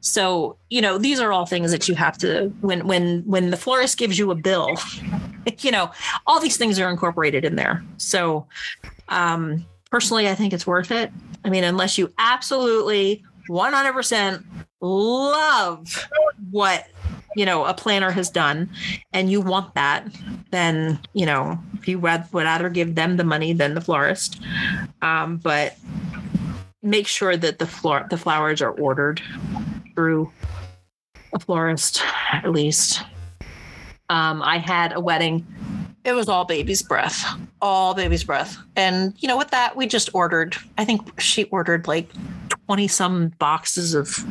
So 0.00 0.56
you 0.70 0.80
know 0.80 0.98
these 0.98 1.20
are 1.20 1.32
all 1.32 1.46
things 1.46 1.70
that 1.70 1.88
you 1.88 1.94
have 1.94 2.18
to 2.18 2.48
when 2.60 2.86
when 2.86 3.22
when 3.26 3.50
the 3.50 3.56
florist 3.56 3.98
gives 3.98 4.18
you 4.18 4.30
a 4.30 4.34
bill 4.34 4.70
you 5.60 5.70
know 5.70 5.90
all 6.26 6.40
these 6.40 6.56
things 6.56 6.78
are 6.78 6.90
incorporated 6.90 7.44
in 7.44 7.56
there. 7.56 7.84
So 7.96 8.46
um 9.08 9.64
personally 9.90 10.28
i 10.28 10.34
think 10.34 10.52
it's 10.52 10.66
worth 10.66 10.90
it. 10.90 11.10
I 11.44 11.50
mean 11.50 11.64
unless 11.64 11.98
you 11.98 12.12
absolutely 12.18 13.24
100% 13.48 14.44
love 14.80 16.08
what 16.50 16.86
you 17.36 17.44
know 17.44 17.64
a 17.64 17.74
planner 17.74 18.10
has 18.10 18.30
done 18.30 18.68
and 19.12 19.30
you 19.30 19.40
want 19.40 19.74
that 19.74 20.06
then 20.50 20.98
you 21.12 21.26
know 21.26 21.58
you 21.84 21.98
would 21.98 22.24
would 22.32 22.44
rather 22.44 22.68
give 22.68 22.94
them 22.94 23.16
the 23.16 23.24
money 23.24 23.52
than 23.52 23.74
the 23.74 23.80
florist. 23.80 24.40
Um, 25.02 25.36
but 25.36 25.76
make 26.82 27.06
sure 27.06 27.36
that 27.36 27.58
the 27.58 27.66
floor 27.66 28.06
the 28.10 28.18
flowers 28.18 28.62
are 28.62 28.72
ordered 28.72 29.20
through 29.94 30.30
a 31.34 31.38
florist 31.38 32.02
at 32.32 32.50
least. 32.50 33.02
Um, 34.10 34.42
i 34.42 34.58
had 34.58 34.94
a 34.94 35.00
wedding. 35.00 35.46
It 36.04 36.12
was 36.12 36.28
all 36.28 36.44
baby's 36.44 36.82
breath 36.82 37.24
all 37.60 37.92
baby's 37.92 38.22
breath. 38.22 38.56
And 38.76 39.14
you 39.18 39.28
know 39.28 39.36
with 39.36 39.50
that 39.50 39.76
we 39.76 39.86
just 39.86 40.10
ordered 40.14 40.56
i 40.78 40.84
think 40.84 41.20
she 41.20 41.44
ordered 41.44 41.88
like 41.88 42.08
20 42.66 42.86
some 42.88 43.28
boxes 43.38 43.94
of 43.94 44.24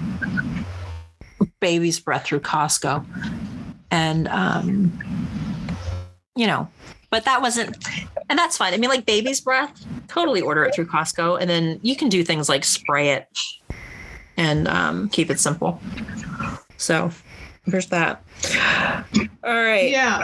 baby's 1.59 1.99
breath 1.99 2.25
through 2.25 2.41
costco. 2.41 3.05
And 3.91 4.27
um 4.27 4.91
you 6.35 6.47
know 6.47 6.67
but 7.09 7.25
that 7.25 7.41
wasn't 7.41 7.75
and 8.29 8.37
that's 8.37 8.57
fine. 8.57 8.73
I 8.73 8.77
mean 8.77 8.89
like 8.89 9.05
baby's 9.05 9.41
breath 9.41 9.85
totally 10.07 10.41
order 10.41 10.63
it 10.63 10.75
through 10.75 10.87
costco. 10.87 11.39
And 11.39 11.49
then 11.49 11.79
you 11.83 11.95
can 11.95 12.09
do 12.09 12.23
things 12.23 12.49
like 12.49 12.63
spray 12.63 13.09
it 13.11 13.27
and 14.35 14.67
um 14.67 15.09
keep 15.09 15.29
it 15.29 15.39
simple. 15.39 15.79
So 16.77 17.11
there's 17.65 17.87
that. 17.87 18.23
All 19.43 19.53
right. 19.53 19.89
Yeah 19.89 20.21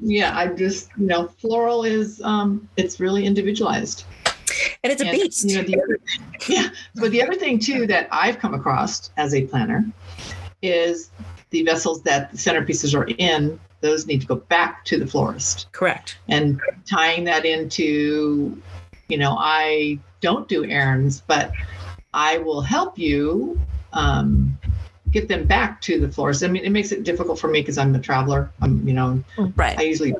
yeah 0.00 0.36
i 0.36 0.46
just 0.46 0.90
you 0.98 1.06
know 1.06 1.28
floral 1.28 1.84
is 1.84 2.20
um 2.22 2.68
it's 2.76 3.00
really 3.00 3.24
individualized. 3.24 4.04
And 4.82 4.92
it's 4.92 5.02
a 5.02 5.06
And, 5.06 5.18
beast 5.18 5.48
you 5.48 5.56
know, 5.56 5.62
the 5.62 5.80
other, 5.80 5.98
yeah 6.48 6.68
but 6.96 7.10
the 7.10 7.22
other 7.22 7.34
thing 7.34 7.58
too 7.58 7.86
that 7.86 8.08
i've 8.12 8.38
come 8.38 8.54
across 8.54 9.10
as 9.16 9.34
a 9.34 9.46
planner 9.46 9.84
is 10.64 11.10
the 11.50 11.62
vessels 11.62 12.02
that 12.02 12.32
the 12.32 12.36
centerpieces 12.36 12.98
are 12.98 13.06
in 13.18 13.58
those 13.80 14.06
need 14.06 14.20
to 14.22 14.26
go 14.26 14.36
back 14.36 14.84
to 14.86 14.98
the 14.98 15.06
florist. 15.06 15.70
Correct. 15.72 16.18
And 16.28 16.60
tying 16.88 17.24
that 17.24 17.44
into 17.44 18.60
you 19.08 19.18
know 19.18 19.36
i 19.38 19.98
don't 20.20 20.48
do 20.48 20.64
errands 20.64 21.20
but 21.20 21.52
i 22.14 22.38
will 22.38 22.62
help 22.62 22.98
you 22.98 23.60
um, 23.92 24.58
get 25.10 25.28
them 25.28 25.46
back 25.46 25.80
to 25.82 26.00
the 26.00 26.08
florist. 26.08 26.42
I 26.42 26.48
mean 26.48 26.64
it 26.64 26.70
makes 26.70 26.90
it 26.90 27.04
difficult 27.04 27.38
for 27.38 27.48
me 27.48 27.60
because 27.60 27.78
i'm 27.78 27.94
a 27.94 28.00
traveler. 28.00 28.50
I'm 28.60 28.86
you 28.86 28.94
know 28.94 29.22
right. 29.56 29.78
I 29.78 29.82
usually 29.82 30.14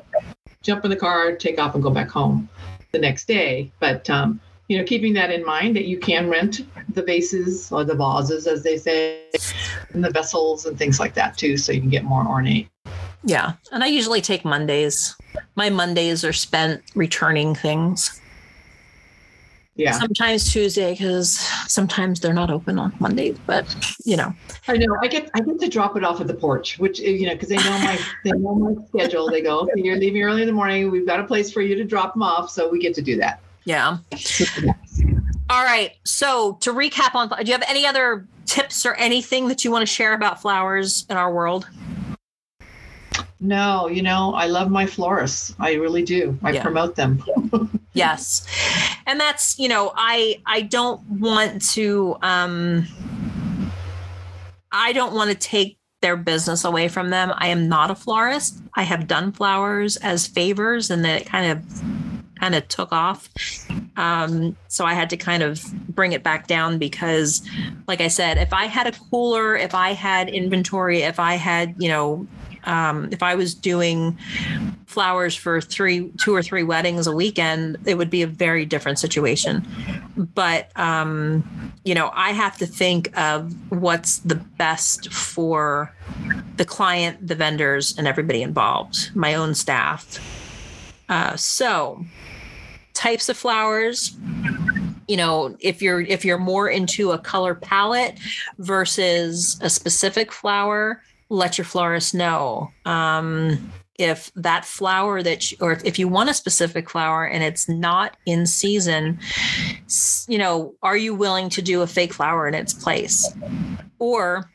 jump 0.61 0.85
in 0.85 0.89
the 0.89 0.95
car, 0.95 1.35
take 1.35 1.59
off, 1.59 1.75
and 1.75 1.83
go 1.83 1.89
back 1.89 2.09
home 2.09 2.47
the 2.91 2.99
next 2.99 3.27
day. 3.27 3.71
But 3.79 4.09
um, 4.09 4.39
you 4.67 4.77
know, 4.77 4.83
keeping 4.83 5.13
that 5.13 5.31
in 5.31 5.45
mind 5.45 5.75
that 5.75 5.85
you 5.85 5.97
can 5.97 6.29
rent 6.29 6.61
the 6.93 7.03
vases 7.03 7.71
or 7.71 7.83
the 7.83 7.95
vases, 7.95 8.47
as 8.47 8.63
they 8.63 8.77
say, 8.77 9.21
and 9.93 10.03
the 10.03 10.09
vessels 10.09 10.65
and 10.65 10.77
things 10.77 10.99
like 10.99 11.13
that 11.13 11.37
too, 11.37 11.57
so 11.57 11.71
you 11.71 11.81
can 11.81 11.89
get 11.89 12.03
more 12.03 12.25
ornate. 12.25 12.67
Yeah. 13.23 13.53
And 13.71 13.83
I 13.83 13.87
usually 13.87 14.21
take 14.21 14.45
Mondays. 14.45 15.15
my 15.55 15.69
Mondays 15.69 16.23
are 16.23 16.33
spent 16.33 16.81
returning 16.95 17.55
things. 17.55 18.21
Yeah. 19.77 19.91
Sometimes 19.91 20.49
Tuesday 20.53 20.93
because 20.93 21.37
sometimes 21.67 22.21
they're 22.21 22.33
not 22.33 22.49
open 22.49 22.79
on 22.79 22.93
Mondays, 22.99 23.37
but 23.45 23.75
you 24.05 24.15
know. 24.15 24.33
I 24.69 24.77
know. 24.77 24.97
I 25.01 25.07
get 25.07 25.29
I 25.33 25.41
get 25.41 25.59
to 25.59 25.67
drop 25.67 25.97
it 25.97 26.03
off 26.03 26.21
at 26.21 26.27
the 26.27 26.33
porch, 26.33 26.79
which 26.79 27.01
eh, 27.01 27.09
you 27.09 27.25
know, 27.25 27.33
because 27.33 27.49
they 27.49 27.57
know 27.57 27.77
my 27.79 27.99
they 28.23 28.31
know 28.31 28.55
my 28.55 28.73
schedule. 28.87 29.29
They 29.29 29.41
go, 29.41 29.59
okay, 29.61 29.73
you're 29.75 29.97
leaving 29.97 30.23
early 30.23 30.43
in 30.43 30.47
the 30.47 30.53
morning. 30.53 30.89
We've 30.91 31.05
got 31.05 31.19
a 31.19 31.25
place 31.25 31.51
for 31.51 31.61
you 31.61 31.75
to 31.75 31.83
drop 31.83 32.13
them 32.13 32.23
off, 32.23 32.49
so 32.49 32.69
we 32.69 32.79
get 32.79 32.93
to 32.95 33.01
do 33.01 33.17
that. 33.17 33.41
Yeah. 33.65 33.97
All 35.49 35.63
right. 35.63 35.91
So 36.03 36.53
to 36.61 36.71
recap 36.71 37.15
on, 37.15 37.29
do 37.29 37.35
you 37.45 37.51
have 37.51 37.63
any 37.67 37.85
other 37.85 38.27
tips 38.45 38.85
or 38.85 38.93
anything 38.95 39.47
that 39.47 39.65
you 39.65 39.71
want 39.71 39.81
to 39.81 39.91
share 39.91 40.13
about 40.13 40.41
flowers 40.41 41.05
in 41.09 41.17
our 41.17 41.33
world? 41.33 41.67
No, 43.39 43.87
you 43.87 44.01
know, 44.01 44.33
I 44.33 44.47
love 44.47 44.71
my 44.71 44.85
florists. 44.85 45.53
I 45.59 45.73
really 45.73 46.03
do. 46.03 46.37
I 46.43 46.51
Yeah. 46.51 46.61
promote 46.63 46.95
them. 46.95 47.23
yes 47.95 48.45
and 49.07 49.17
that's 49.21 49.57
you 49.57 49.69
know 49.69 49.93
i 49.95 50.41
i 50.45 50.59
don't 50.61 51.01
want 51.09 51.61
to 51.61 52.17
um 52.21 52.85
i 54.73 54.91
don't 54.91 55.13
want 55.13 55.29
to 55.29 55.35
take 55.35 55.77
their 56.01 56.17
business 56.17 56.65
away 56.65 56.89
from 56.89 57.09
them 57.09 57.31
i 57.37 57.47
am 57.47 57.69
not 57.69 57.89
a 57.89 57.95
florist 57.95 58.61
i 58.75 58.83
have 58.83 59.07
done 59.07 59.31
flowers 59.31 59.95
as 59.97 60.27
favors 60.27 60.91
and 60.91 61.05
that 61.05 61.21
it 61.21 61.25
kind 61.25 61.49
of 61.49 61.63
kind 62.39 62.55
of 62.55 62.67
took 62.67 62.91
off 62.91 63.29
um 63.97 64.55
so 64.67 64.85
i 64.85 64.93
had 64.93 65.09
to 65.09 65.17
kind 65.17 65.43
of 65.43 65.63
bring 65.89 66.11
it 66.11 66.23
back 66.23 66.47
down 66.47 66.77
because 66.77 67.41
like 67.87 68.01
i 68.01 68.07
said 68.07 68.37
if 68.37 68.53
i 68.53 68.65
had 68.65 68.87
a 68.87 68.91
cooler 69.09 69.55
if 69.55 69.73
i 69.73 69.93
had 69.93 70.29
inventory 70.29 71.01
if 71.01 71.19
i 71.19 71.35
had 71.35 71.75
you 71.77 71.87
know 71.87 72.27
um, 72.65 73.09
if 73.11 73.23
I 73.23 73.35
was 73.35 73.53
doing 73.53 74.17
flowers 74.85 75.35
for 75.35 75.61
three, 75.61 76.09
two 76.17 76.35
or 76.35 76.41
three 76.41 76.63
weddings 76.63 77.07
a 77.07 77.11
weekend, 77.11 77.77
it 77.85 77.95
would 77.95 78.09
be 78.09 78.21
a 78.21 78.27
very 78.27 78.65
different 78.65 78.99
situation. 78.99 79.65
But 80.17 80.69
um, 80.77 81.73
you 81.83 81.93
know, 81.93 82.11
I 82.13 82.31
have 82.31 82.57
to 82.57 82.65
think 82.65 83.15
of 83.17 83.53
what's 83.71 84.19
the 84.19 84.35
best 84.35 85.11
for 85.13 85.93
the 86.57 86.65
client, 86.65 87.25
the 87.25 87.35
vendors, 87.35 87.97
and 87.97 88.07
everybody 88.07 88.41
involved, 88.41 89.15
my 89.15 89.35
own 89.35 89.53
staff. 89.53 90.19
Uh, 91.09 91.35
so, 91.35 92.03
types 92.93 93.29
of 93.29 93.37
flowers 93.37 94.17
you 95.07 95.17
know 95.17 95.55
if 95.59 95.81
you're 95.81 96.01
if 96.01 96.25
you're 96.25 96.37
more 96.37 96.69
into 96.69 97.11
a 97.11 97.19
color 97.19 97.53
palette 97.53 98.17
versus 98.57 99.59
a 99.61 99.69
specific 99.69 100.31
flower 100.31 101.01
let 101.29 101.57
your 101.57 101.65
florist 101.65 102.13
know. 102.13 102.71
Um, 102.85 103.71
if 103.97 104.31
that 104.35 104.65
flower 104.65 105.23
that 105.23 105.51
you, 105.51 105.57
or 105.61 105.79
if, 105.85 105.97
you 105.97 106.09
want 106.09 106.29
a 106.29 106.33
specific 106.33 106.89
flower 106.89 107.25
and 107.25 107.41
it's 107.41 107.69
not 107.69 108.17
in 108.25 108.45
season 108.45 109.17
you 110.27 110.37
know 110.37 110.75
are 110.83 110.97
you 110.97 111.15
willing 111.15 111.47
to 111.47 111.61
do 111.61 111.81
a 111.81 111.87
fake 111.87 112.13
flower 112.13 112.47
in 112.47 112.53
its 112.53 112.73
place? 112.73 113.33
Or 113.99 114.49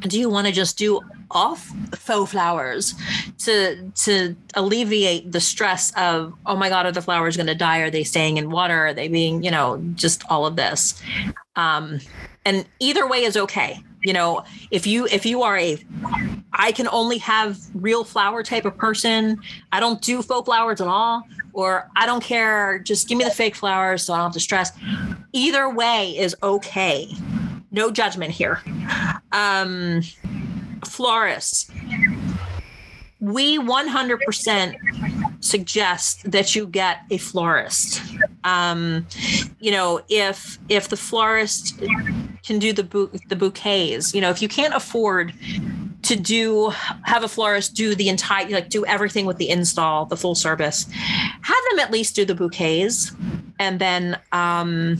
do 0.00 0.18
you 0.18 0.28
want 0.28 0.46
to 0.48 0.52
just 0.52 0.76
do 0.76 1.00
off 1.30 1.72
faux 1.94 2.30
flowers 2.30 2.94
to 3.38 3.90
to 3.94 4.36
alleviate 4.54 5.32
the 5.32 5.40
stress 5.40 5.92
of 5.96 6.32
oh 6.46 6.56
my 6.56 6.68
god 6.68 6.86
are 6.86 6.92
the 6.92 7.02
flowers 7.02 7.36
going 7.36 7.46
to 7.46 7.54
die? 7.54 7.78
Are 7.78 7.90
they 7.90 8.04
staying 8.04 8.36
in 8.36 8.50
water? 8.50 8.86
Are 8.86 8.94
they 8.94 9.08
being 9.08 9.42
you 9.42 9.50
know 9.50 9.82
just 9.94 10.22
all 10.30 10.46
of 10.46 10.56
this. 10.56 11.00
Um 11.56 12.00
and 12.44 12.64
either 12.78 13.08
way 13.08 13.24
is 13.24 13.36
okay. 13.36 13.80
You 14.02 14.12
know 14.12 14.44
if 14.70 14.86
you 14.86 15.06
if 15.06 15.26
you 15.26 15.42
are 15.42 15.58
a 15.58 15.78
i 16.52 16.70
can 16.72 16.88
only 16.88 17.18
have 17.18 17.58
real 17.74 18.04
flower 18.04 18.42
type 18.42 18.64
of 18.64 18.76
person. 18.76 19.40
I 19.72 19.80
don't 19.80 20.00
do 20.00 20.22
faux 20.22 20.46
flowers 20.46 20.80
at 20.80 20.86
all 20.86 21.22
or 21.52 21.88
i 21.96 22.06
don't 22.06 22.22
care. 22.22 22.78
Just 22.78 23.08
give 23.08 23.18
me 23.18 23.24
the 23.24 23.30
fake 23.30 23.56
flowers 23.56 24.04
so 24.04 24.14
i 24.14 24.18
don't 24.18 24.26
have 24.26 24.32
to 24.34 24.40
stress. 24.40 24.70
Either 25.32 25.68
way 25.68 26.16
is 26.16 26.36
okay. 26.42 27.08
No 27.72 27.90
judgment 27.90 28.30
here. 28.30 28.60
Um 29.32 30.02
florists. 30.96 31.70
We 33.20 33.58
100% 33.58 34.76
suggest 35.40 36.30
that 36.30 36.54
you 36.54 36.66
get 36.66 36.98
a 37.10 37.18
florist. 37.18 38.02
Um, 38.44 39.06
you 39.66 39.72
know 39.72 40.00
if 40.08 40.58
if 40.68 40.88
the 40.88 40.96
florist 40.96 41.78
can 42.44 42.58
do 42.58 42.72
the 42.72 42.84
bu- 42.84 43.10
the 43.28 43.36
bouquets 43.36 44.14
you 44.14 44.20
know 44.20 44.30
if 44.30 44.40
you 44.40 44.48
can't 44.48 44.74
afford 44.74 45.32
to 46.02 46.14
do 46.14 46.72
have 47.02 47.24
a 47.24 47.28
florist 47.28 47.74
do 47.74 47.94
the 47.94 48.08
entire 48.08 48.48
like 48.48 48.68
do 48.68 48.84
everything 48.86 49.26
with 49.26 49.38
the 49.38 49.48
install 49.48 50.06
the 50.06 50.16
full 50.16 50.34
service 50.36 50.86
have 50.92 51.62
them 51.70 51.80
at 51.80 51.90
least 51.90 52.14
do 52.14 52.24
the 52.24 52.34
bouquets 52.34 53.12
and 53.58 53.80
then 53.80 54.18
um 54.30 54.98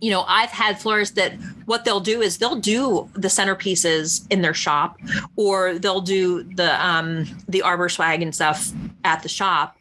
you 0.00 0.10
know 0.10 0.24
i've 0.26 0.50
had 0.50 0.78
florists 0.80 1.14
that 1.14 1.34
what 1.66 1.84
they'll 1.84 2.00
do 2.00 2.22
is 2.22 2.38
they'll 2.38 2.56
do 2.56 3.08
the 3.14 3.28
centerpieces 3.28 4.26
in 4.30 4.42
their 4.42 4.54
shop 4.54 4.98
or 5.36 5.78
they'll 5.78 6.00
do 6.00 6.42
the 6.54 6.84
um 6.84 7.26
the 7.48 7.60
arbor 7.60 7.88
swag 7.88 8.22
and 8.22 8.34
stuff 8.34 8.72
at 9.04 9.22
the 9.22 9.28
shop. 9.28 9.76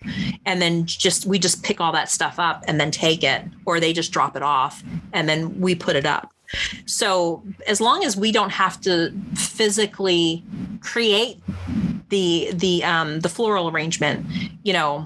And 0.45 0.61
then 0.61 0.86
just 0.86 1.26
we 1.26 1.39
just 1.39 1.63
pick 1.63 1.82
all 1.82 1.91
that 1.91 2.09
stuff 2.09 2.39
up 2.39 2.63
and 2.68 2.80
then 2.80 2.91
take 2.91 3.24
it 3.24 3.43
or 3.65 3.80
they 3.80 3.93
just 3.93 4.11
drop 4.11 4.36
it 4.36 4.43
off 4.43 4.84
and 5.13 5.28
then 5.28 5.59
we 5.59 5.76
put 5.76 5.95
it 5.95 6.05
up. 6.05 6.32
So 6.86 7.43
as 7.68 7.82
long 7.82 8.03
as 8.03 8.15
we 8.15 8.32
don't 8.32 8.51
have 8.51 8.80
to 8.82 9.13
physically 9.36 10.43
create 10.80 11.39
the 12.09 12.51
the 12.53 12.84
um 12.86 13.20
the 13.20 13.28
floral 13.28 13.70
arrangement 13.70 14.26
you 14.63 14.72
know 14.72 15.05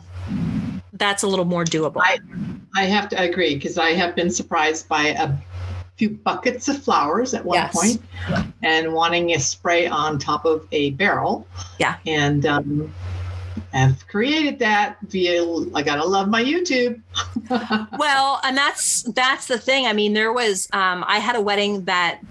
that's 0.94 1.24
a 1.24 1.28
little 1.28 1.46
more 1.46 1.66
doable. 1.66 2.00
I 2.04 2.20
I 2.76 2.86
have 2.86 3.10
to 3.10 3.22
agree 3.22 3.56
because 3.56 3.78
I 3.78 3.92
have 3.92 4.16
been 4.16 4.30
surprised 4.30 4.88
by 4.88 5.08
a 5.08 5.32
few 5.98 6.10
buckets 6.12 6.68
of 6.68 6.82
flowers 6.82 7.34
at 7.34 7.44
one 7.46 7.56
Yes. 7.58 7.74
point 7.74 8.02
and 8.64 8.94
wanting 8.94 9.32
a 9.32 9.40
spray 9.40 9.88
on 9.88 10.18
top 10.18 10.46
of 10.46 10.68
a 10.72 10.92
barrel. 10.92 11.46
Yeah. 11.80 11.98
And 12.08 12.46
um, 12.46 12.94
I've 13.74 14.08
created 14.08 14.60
that 14.60 14.98
via, 15.10 15.44
I 15.76 15.82
gotta 15.84 16.06
love 16.06 16.28
my 16.30 16.44
YouTube. 16.44 17.02
well 18.00 18.40
and 18.44 18.56
that's 18.58 19.04
that's 19.14 19.48
the 19.48 19.58
thing 19.58 19.86
i 19.86 19.94
mean 19.94 20.14
there 20.14 20.32
was 20.32 20.70
um 20.72 21.04
i 21.08 21.20
had 21.20 21.36
a 21.36 21.42
wedding 21.42 21.84
that 21.86 22.22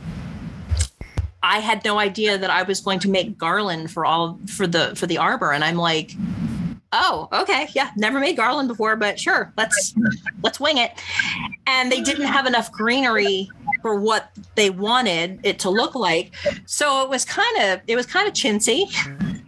i 1.43 1.59
had 1.59 1.85
no 1.85 1.99
idea 1.99 2.39
that 2.39 2.49
i 2.51 2.63
was 2.63 2.81
going 2.81 2.99
to 2.99 3.09
make 3.09 3.37
garland 3.37 3.91
for 3.91 4.07
all 4.07 4.39
for 4.47 4.67
the 4.67 4.95
for 4.97 5.07
the 5.07 5.19
arbor 5.19 5.53
and 5.53 5.63
i'm 5.63 5.77
like 5.77 6.13
oh 6.93 7.29
okay. 7.33 7.69
Yeah 7.75 7.91
never 7.97 8.19
made 8.19 8.37
garland 8.37 8.69
before 8.69 8.97
but 8.97 9.19
sure 9.19 9.53
let's 9.57 9.95
let's 10.43 10.59
wing 10.61 10.79
it. 10.79 10.93
And 11.67 11.91
they 11.91 12.01
didn't 12.01 12.27
have 12.27 12.47
enough 12.47 12.71
greenery 12.73 13.49
for 13.83 13.99
what 14.01 14.31
they 14.57 14.71
wanted 14.71 15.39
it 15.45 15.59
to 15.61 15.71
look 15.71 15.95
like. 15.95 16.33
So 16.67 17.03
it 17.03 17.09
was 17.09 17.25
kind 17.25 17.59
of 17.63 17.81
it 17.87 17.97
was 17.97 18.07
kind 18.07 18.27
of 18.27 18.35
chintzy. 18.35 18.87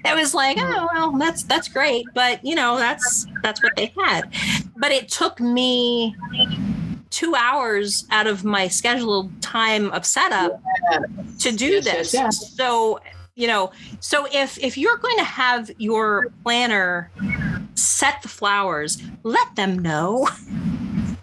It 0.05 0.15
was 0.17 0.35
like 0.35 0.57
oh 0.61 0.89
well 0.95 1.13
that's 1.19 1.43
that's 1.45 1.69
great 1.69 2.07
but 2.15 2.45
you 2.45 2.55
know 2.55 2.77
that's 2.77 3.27
that's 3.43 3.63
what 3.63 3.75
they 3.77 3.93
had. 4.05 4.33
But 4.77 4.93
it 4.93 5.09
took 5.09 5.41
me 5.41 6.17
two 7.11 7.35
hours 7.35 8.07
out 8.11 8.27
of 8.27 8.43
my 8.45 8.69
scheduled 8.69 9.31
time 9.43 9.91
of 9.91 10.07
setup 10.07 10.61
to 11.41 11.53
do 11.53 11.67
Yes, 11.67 11.85
yes, 11.85 11.97
this. 11.97 12.15
yes. 12.15 12.55
so 12.57 13.01
you 13.35 13.47
know 13.47 13.71
so 14.01 14.27
if 14.33 14.59
if 14.59 14.77
you're 14.77 14.97
going 14.97 15.17
to 15.17 15.25
have 15.25 15.71
your 15.79 16.31
planner 16.43 17.11
set 17.75 18.21
the 18.23 18.29
flowers 18.29 19.03
let 19.23 19.55
them 19.57 19.79
know 19.79 20.29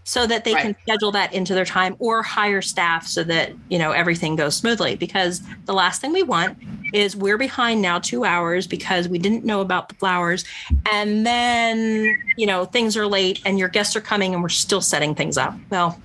so 0.09 0.25
that 0.25 0.43
they 0.43 0.55
can 0.55 0.75
schedule 0.81 1.11
that 1.11 1.31
into 1.33 1.53
their 1.53 1.65
time 1.65 1.95
or 1.99 2.23
hire 2.23 2.63
staff 2.63 3.05
so 3.05 3.23
that 3.23 3.53
you 3.69 3.77
know 3.77 3.91
everything 3.91 4.35
goes 4.35 4.55
smoothly. 4.55 4.95
Because 4.95 5.43
the 5.65 5.73
last 5.73 6.01
thing 6.01 6.11
we 6.11 6.23
want 6.23 6.57
is 6.95 7.15
we're 7.15 7.37
behind 7.37 7.83
now 7.83 7.99
two 7.99 8.25
hours 8.25 8.65
because 8.65 9.07
we 9.07 9.19
didn't 9.19 9.45
know 9.45 9.61
about 9.61 9.87
the 9.87 9.93
flowers. 9.95 10.45
And 10.91 11.27
then 11.27 12.17
you 12.37 12.47
know 12.47 12.65
things 12.65 12.97
are 12.97 13.05
late 13.05 13.39
and 13.45 13.59
your 13.59 13.69
guests 13.69 13.95
are 13.95 14.01
coming 14.01 14.33
and 14.33 14.41
we're 14.41 14.49
still 14.49 14.81
setting 14.81 15.13
things 15.13 15.37
up. 15.37 15.53
Well 15.69 16.01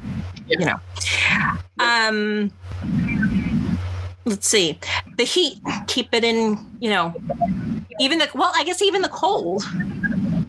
Yeah. 0.47 0.59
you 0.59 0.67
know. 0.67 0.81
Um 1.79 2.53
let's 4.25 4.49
see 4.49 4.79
the 5.17 5.25
heat 5.25 5.61
keep 5.87 6.09
it 6.13 6.25
in 6.25 6.59
you 6.81 6.91
know 6.91 7.15
even 8.01 8.19
the 8.19 8.29
well 8.35 8.53
i 8.55 8.65
guess 8.65 8.81
even 8.83 9.03
the 9.03 9.09
cold 9.09 9.63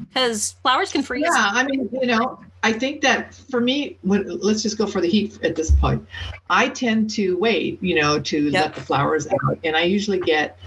because 0.10 0.54
flowers 0.62 0.92
can 0.92 1.04
freeze 1.04 1.24
Yeah, 1.26 1.50
I 1.52 1.66
mean, 1.66 1.90
you 1.92 2.08
know, 2.08 2.40
I 2.64 2.72
think 2.72 3.02
that 3.02 3.34
for 3.34 3.60
me, 3.60 3.98
when 4.02 4.26
let's 4.40 4.64
just 4.64 4.78
go 4.78 4.88
for 4.88 5.02
the 5.02 5.10
heat 5.10 5.38
at 5.44 5.58
this 5.58 5.72
point. 5.72 6.08
I 6.50 6.70
tend 6.70 7.10
to 7.12 7.38
wait, 7.38 7.84
you 7.84 7.96
know, 8.00 8.18
to 8.22 8.50
Yep. 8.50 8.64
let 8.64 8.76
the 8.76 8.82
flowers 8.82 9.28
out, 9.28 9.60
and 9.66 9.76
I 9.76 9.82
usually 9.82 10.20
get 10.22 10.58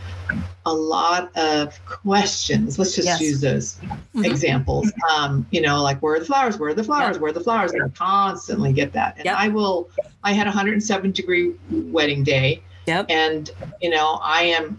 a 0.67 0.73
lot 0.75 1.35
of 1.35 1.83
questions. 1.87 2.79
Let's 2.79 2.95
just 2.95 3.07
Yes. 3.07 3.23
use 3.23 3.41
those 3.41 3.79
Mhm. 4.15 4.27
examples. 4.27 4.93
Um, 5.17 5.47
you 5.51 5.63
know, 5.63 5.83
like 5.83 5.99
where 6.03 6.17
are 6.17 6.21
the 6.21 6.27
flowers? 6.27 6.59
Where 6.59 6.69
are 6.69 6.75
the 6.75 6.85
flowers? 6.85 7.15
Yep. 7.15 7.23
Where 7.23 7.31
are 7.31 7.35
the 7.35 7.41
flowers? 7.41 7.73
And 7.73 7.83
I 7.85 7.89
constantly 7.89 8.75
get 8.75 8.93
that, 8.93 9.15
and 9.17 9.25
Yep. 9.25 9.37
I 9.39 9.49
will. 9.49 9.89
I 10.25 10.33
had 10.35 10.47
a 10.47 10.51
107 10.51 11.13
degree 11.13 11.55
wedding 11.71 12.23
day, 12.23 12.61
yep 12.89 13.07
and 13.09 13.51
you 13.81 13.91
know, 13.91 14.19
I 14.23 14.43
am 14.45 14.79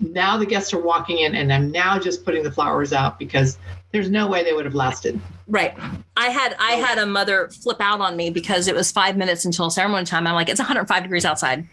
now 0.00 0.36
the 0.36 0.46
guests 0.46 0.72
are 0.72 0.80
walking 0.80 1.18
in 1.18 1.34
and 1.34 1.52
I'm 1.52 1.70
now 1.70 1.98
just 1.98 2.24
putting 2.24 2.42
the 2.42 2.52
flowers 2.52 2.92
out 2.92 3.18
because 3.18 3.58
there's 3.92 4.10
no 4.10 4.28
way 4.28 4.44
they 4.44 4.52
would 4.52 4.64
have 4.64 4.74
lasted. 4.74 5.20
Right. 5.46 5.74
I 6.16 6.28
had 6.28 6.54
I 6.58 6.72
had 6.72 6.98
a 6.98 7.06
mother 7.06 7.48
flip 7.48 7.78
out 7.80 8.00
on 8.00 8.16
me 8.16 8.30
because 8.30 8.68
it 8.68 8.74
was 8.74 8.92
five 8.92 9.16
minutes 9.16 9.44
until 9.44 9.70
ceremony 9.70 10.04
time. 10.04 10.26
I'm 10.26 10.34
like, 10.34 10.48
it's 10.48 10.60
105 10.60 11.02
degrees 11.02 11.24
outside. 11.24 11.66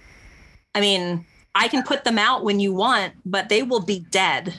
I 0.73 0.81
mean, 0.81 1.25
I 1.53 1.67
can 1.67 1.83
put 1.83 2.03
them 2.03 2.17
out 2.17 2.43
when 2.43 2.59
you 2.59 2.73
want, 2.73 3.13
but 3.25 3.49
they 3.49 3.63
will 3.63 3.81
be 3.81 3.99
dead 3.99 4.53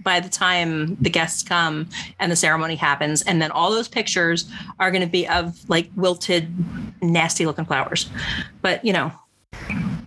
by 0.00 0.18
the 0.18 0.28
time 0.28 0.96
the 0.96 1.10
guests 1.10 1.42
come 1.44 1.88
and 2.18 2.32
the 2.32 2.36
ceremony 2.36 2.74
happens. 2.74 3.22
And 3.22 3.40
then 3.40 3.52
all 3.52 3.70
those 3.70 3.86
pictures 3.86 4.50
are 4.80 4.90
going 4.90 5.02
to 5.02 5.08
be 5.08 5.28
of 5.28 5.68
like 5.68 5.90
wilted, 5.94 6.52
nasty 7.00 7.46
looking 7.46 7.64
flowers. 7.64 8.10
But 8.60 8.84
you 8.84 8.92
know, 8.92 9.12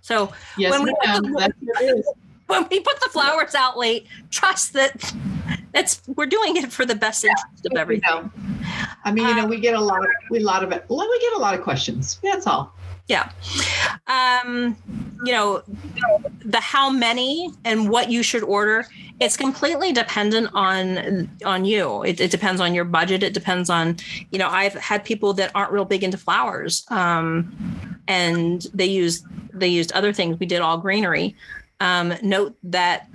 so 0.05 0.31
yes, 0.55 0.69
when, 0.69 0.83
we 0.83 0.91
the, 0.91 2.03
when 2.45 2.67
we 2.69 2.79
put 2.79 2.99
the 3.01 3.09
flowers 3.09 3.55
out 3.55 3.75
late, 3.75 4.05
trust 4.29 4.73
that 4.73 5.15
that's 5.73 6.03
we're 6.15 6.27
doing 6.27 6.57
it 6.57 6.71
for 6.71 6.85
the 6.85 6.93
best 6.93 7.25
interest 7.25 7.65
of 7.65 7.75
everything. 7.75 8.31
I 9.03 9.11
mean, 9.11 9.27
you 9.27 9.33
know, 9.33 9.47
we 9.47 9.59
get 9.59 9.73
a 9.73 9.81
lot 9.81 10.03
of 10.03 10.11
we 10.29 10.41
a 10.41 10.43
lot 10.43 10.63
of 10.63 10.71
it. 10.71 10.85
Well, 10.89 10.99
we 11.09 11.19
get 11.21 11.33
a 11.33 11.39
lot 11.39 11.55
of 11.55 11.63
questions. 11.63 12.19
That's 12.21 12.45
all. 12.45 12.71
Yeah. 13.07 13.31
Um, 14.05 14.77
you 15.23 15.31
know, 15.31 15.63
the 16.43 16.59
how 16.59 16.91
many 16.91 17.49
and 17.63 17.89
what 17.89 18.11
you 18.11 18.21
should 18.21 18.43
order, 18.43 18.85
it's 19.19 19.37
completely 19.37 19.91
dependent 19.91 20.51
on 20.53 21.31
on 21.43 21.65
you. 21.65 22.03
It, 22.03 22.21
it, 22.21 22.29
depends 22.29 22.61
on 22.61 22.75
your 22.75 22.85
budget. 22.85 23.23
It 23.23 23.33
depends 23.33 23.71
on, 23.71 23.97
you 24.29 24.37
know, 24.37 24.49
I've 24.49 24.75
had 24.75 25.03
people 25.03 25.33
that 25.33 25.51
aren't 25.55 25.71
real 25.71 25.85
big 25.85 26.03
into 26.03 26.17
flowers. 26.17 26.85
Um, 26.89 27.99
and 28.07 28.67
they 28.73 28.85
use 28.85 29.23
they 29.55 29.67
used 29.67 29.91
other 29.93 30.13
things. 30.13 30.39
We 30.39 30.45
did 30.45 30.61
all 30.61 30.77
greenery. 30.77 31.35
Um, 31.79 32.13
note 32.21 32.55
that 32.63 33.09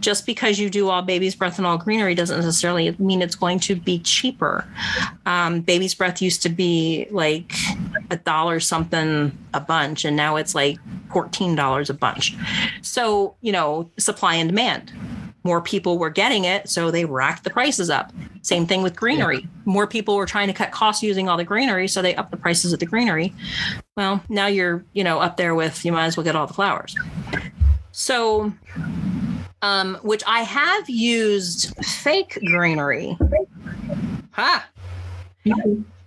just 0.00 0.26
because 0.26 0.58
you 0.58 0.70
do 0.70 0.88
all 0.88 1.02
baby's 1.02 1.34
breath 1.34 1.58
and 1.58 1.66
all 1.66 1.76
greenery 1.76 2.14
doesn't 2.14 2.36
necessarily 2.36 2.94
mean 2.98 3.20
it's 3.20 3.34
going 3.34 3.60
to 3.60 3.76
be 3.76 3.98
cheaper. 3.98 4.64
Um, 5.26 5.60
baby's 5.60 5.94
breath 5.94 6.22
used 6.22 6.42
to 6.42 6.48
be 6.48 7.06
like 7.10 7.52
a 8.10 8.16
dollar 8.16 8.60
something 8.60 9.36
a 9.52 9.60
bunch, 9.60 10.04
and 10.04 10.16
now 10.16 10.36
it's 10.36 10.54
like 10.54 10.78
$14 11.08 11.90
a 11.90 11.94
bunch. 11.94 12.36
So, 12.82 13.34
you 13.40 13.52
know, 13.52 13.90
supply 13.98 14.34
and 14.36 14.48
demand. 14.48 14.92
More 15.44 15.60
people 15.60 15.98
were 15.98 16.10
getting 16.10 16.44
it, 16.44 16.68
so 16.68 16.90
they 16.90 17.04
racked 17.04 17.44
the 17.44 17.50
prices 17.50 17.90
up. 17.90 18.12
Same 18.42 18.66
thing 18.66 18.82
with 18.82 18.96
greenery. 18.96 19.40
Yeah. 19.40 19.46
More 19.64 19.86
people 19.86 20.16
were 20.16 20.26
trying 20.26 20.48
to 20.48 20.52
cut 20.52 20.72
costs 20.72 21.02
using 21.02 21.28
all 21.28 21.36
the 21.36 21.44
greenery, 21.44 21.88
so 21.88 22.02
they 22.02 22.14
upped 22.16 22.30
the 22.30 22.36
prices 22.36 22.72
of 22.72 22.80
the 22.80 22.86
greenery. 22.86 23.32
Well, 23.96 24.22
now 24.28 24.46
you're, 24.46 24.84
you 24.92 25.04
know, 25.04 25.20
up 25.20 25.36
there 25.36 25.54
with 25.54 25.84
you 25.84 25.92
might 25.92 26.06
as 26.06 26.16
well 26.16 26.24
get 26.24 26.36
all 26.36 26.46
the 26.46 26.54
flowers. 26.54 26.94
So, 27.92 28.52
um, 29.62 29.96
which 30.02 30.22
I 30.26 30.40
have 30.42 30.88
used 30.88 31.74
fake 31.84 32.38
greenery. 32.44 33.16
Ha. 34.32 34.68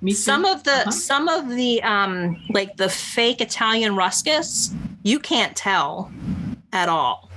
Me 0.01 0.13
some 0.13 0.45
of 0.45 0.63
the 0.63 0.71
uh-huh. 0.71 0.91
some 0.91 1.27
of 1.27 1.49
the 1.49 1.81
um 1.83 2.41
like 2.49 2.75
the 2.77 2.89
fake 2.89 3.39
Italian 3.39 3.95
ruscus, 3.95 4.73
you 5.03 5.19
can't 5.19 5.55
tell 5.55 6.11
at 6.73 6.89
all. 6.89 7.29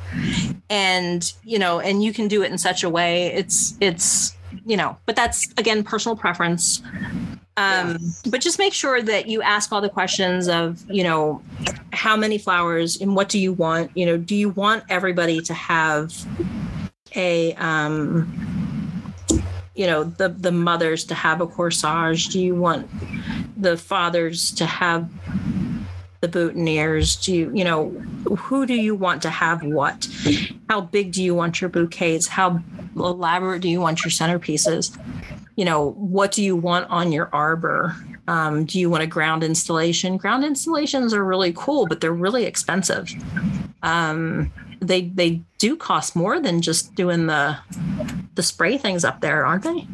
And 0.74 1.32
you 1.44 1.58
know, 1.58 1.78
and 1.78 2.02
you 2.02 2.12
can 2.12 2.26
do 2.26 2.42
it 2.42 2.50
in 2.50 2.58
such 2.58 2.82
a 2.82 2.90
way 2.90 3.26
it's 3.26 3.76
it's 3.80 4.36
you 4.66 4.76
know, 4.76 4.96
but 5.06 5.14
that's 5.14 5.46
again 5.56 5.84
personal 5.84 6.16
preference. 6.16 6.82
Um, 7.56 7.98
but 8.26 8.40
just 8.40 8.58
make 8.58 8.72
sure 8.72 9.00
that 9.00 9.28
you 9.28 9.40
ask 9.40 9.70
all 9.70 9.80
the 9.80 9.88
questions 9.88 10.48
of, 10.48 10.82
you 10.90 11.04
know, 11.04 11.40
how 11.92 12.16
many 12.16 12.36
flowers 12.36 13.00
and 13.00 13.14
what 13.14 13.28
do 13.28 13.38
you 13.38 13.52
want? 13.52 13.92
You 13.94 14.06
know, 14.06 14.16
do 14.16 14.34
you 14.34 14.48
want 14.48 14.82
everybody 14.88 15.40
to 15.42 15.54
have 15.54 16.12
a 17.14 17.54
um 17.54 18.26
you 19.74 19.86
know 19.86 20.04
the 20.04 20.28
the 20.28 20.52
mothers 20.52 21.04
to 21.04 21.14
have 21.14 21.40
a 21.40 21.46
corsage 21.46 22.30
do 22.30 22.40
you 22.40 22.54
want 22.54 22.88
the 23.60 23.76
fathers 23.76 24.52
to 24.52 24.66
have 24.66 25.08
the 26.24 26.38
boutonnieres 26.38 27.22
do 27.22 27.34
you 27.34 27.50
you 27.54 27.64
know 27.64 27.90
who 28.36 28.66
do 28.66 28.74
you 28.74 28.94
want 28.94 29.20
to 29.22 29.30
have 29.30 29.62
what 29.62 30.08
how 30.68 30.80
big 30.80 31.12
do 31.12 31.22
you 31.22 31.34
want 31.34 31.60
your 31.60 31.70
bouquets 31.70 32.26
how 32.26 32.60
elaborate 32.96 33.60
do 33.60 33.68
you 33.68 33.80
want 33.80 34.04
your 34.04 34.10
centerpieces 34.10 34.96
you 35.56 35.64
know, 35.64 35.92
what 35.92 36.32
do 36.32 36.42
you 36.42 36.56
want 36.56 36.90
on 36.90 37.12
your 37.12 37.30
arbor? 37.32 37.94
Um, 38.26 38.64
do 38.64 38.80
you 38.80 38.90
want 38.90 39.02
a 39.02 39.06
ground 39.06 39.44
installation? 39.44 40.16
Ground 40.16 40.44
installations 40.44 41.14
are 41.14 41.24
really 41.24 41.52
cool, 41.54 41.86
but 41.86 42.00
they're 42.00 42.12
really 42.12 42.44
expensive. 42.44 43.10
Um, 43.82 44.52
they 44.80 45.02
they 45.02 45.42
do 45.58 45.76
cost 45.76 46.16
more 46.16 46.40
than 46.40 46.60
just 46.60 46.94
doing 46.94 47.26
the 47.26 47.56
the 48.34 48.42
spray 48.42 48.78
things 48.78 49.04
up 49.04 49.20
there, 49.20 49.46
aren't 49.46 49.62
they? 49.62 49.86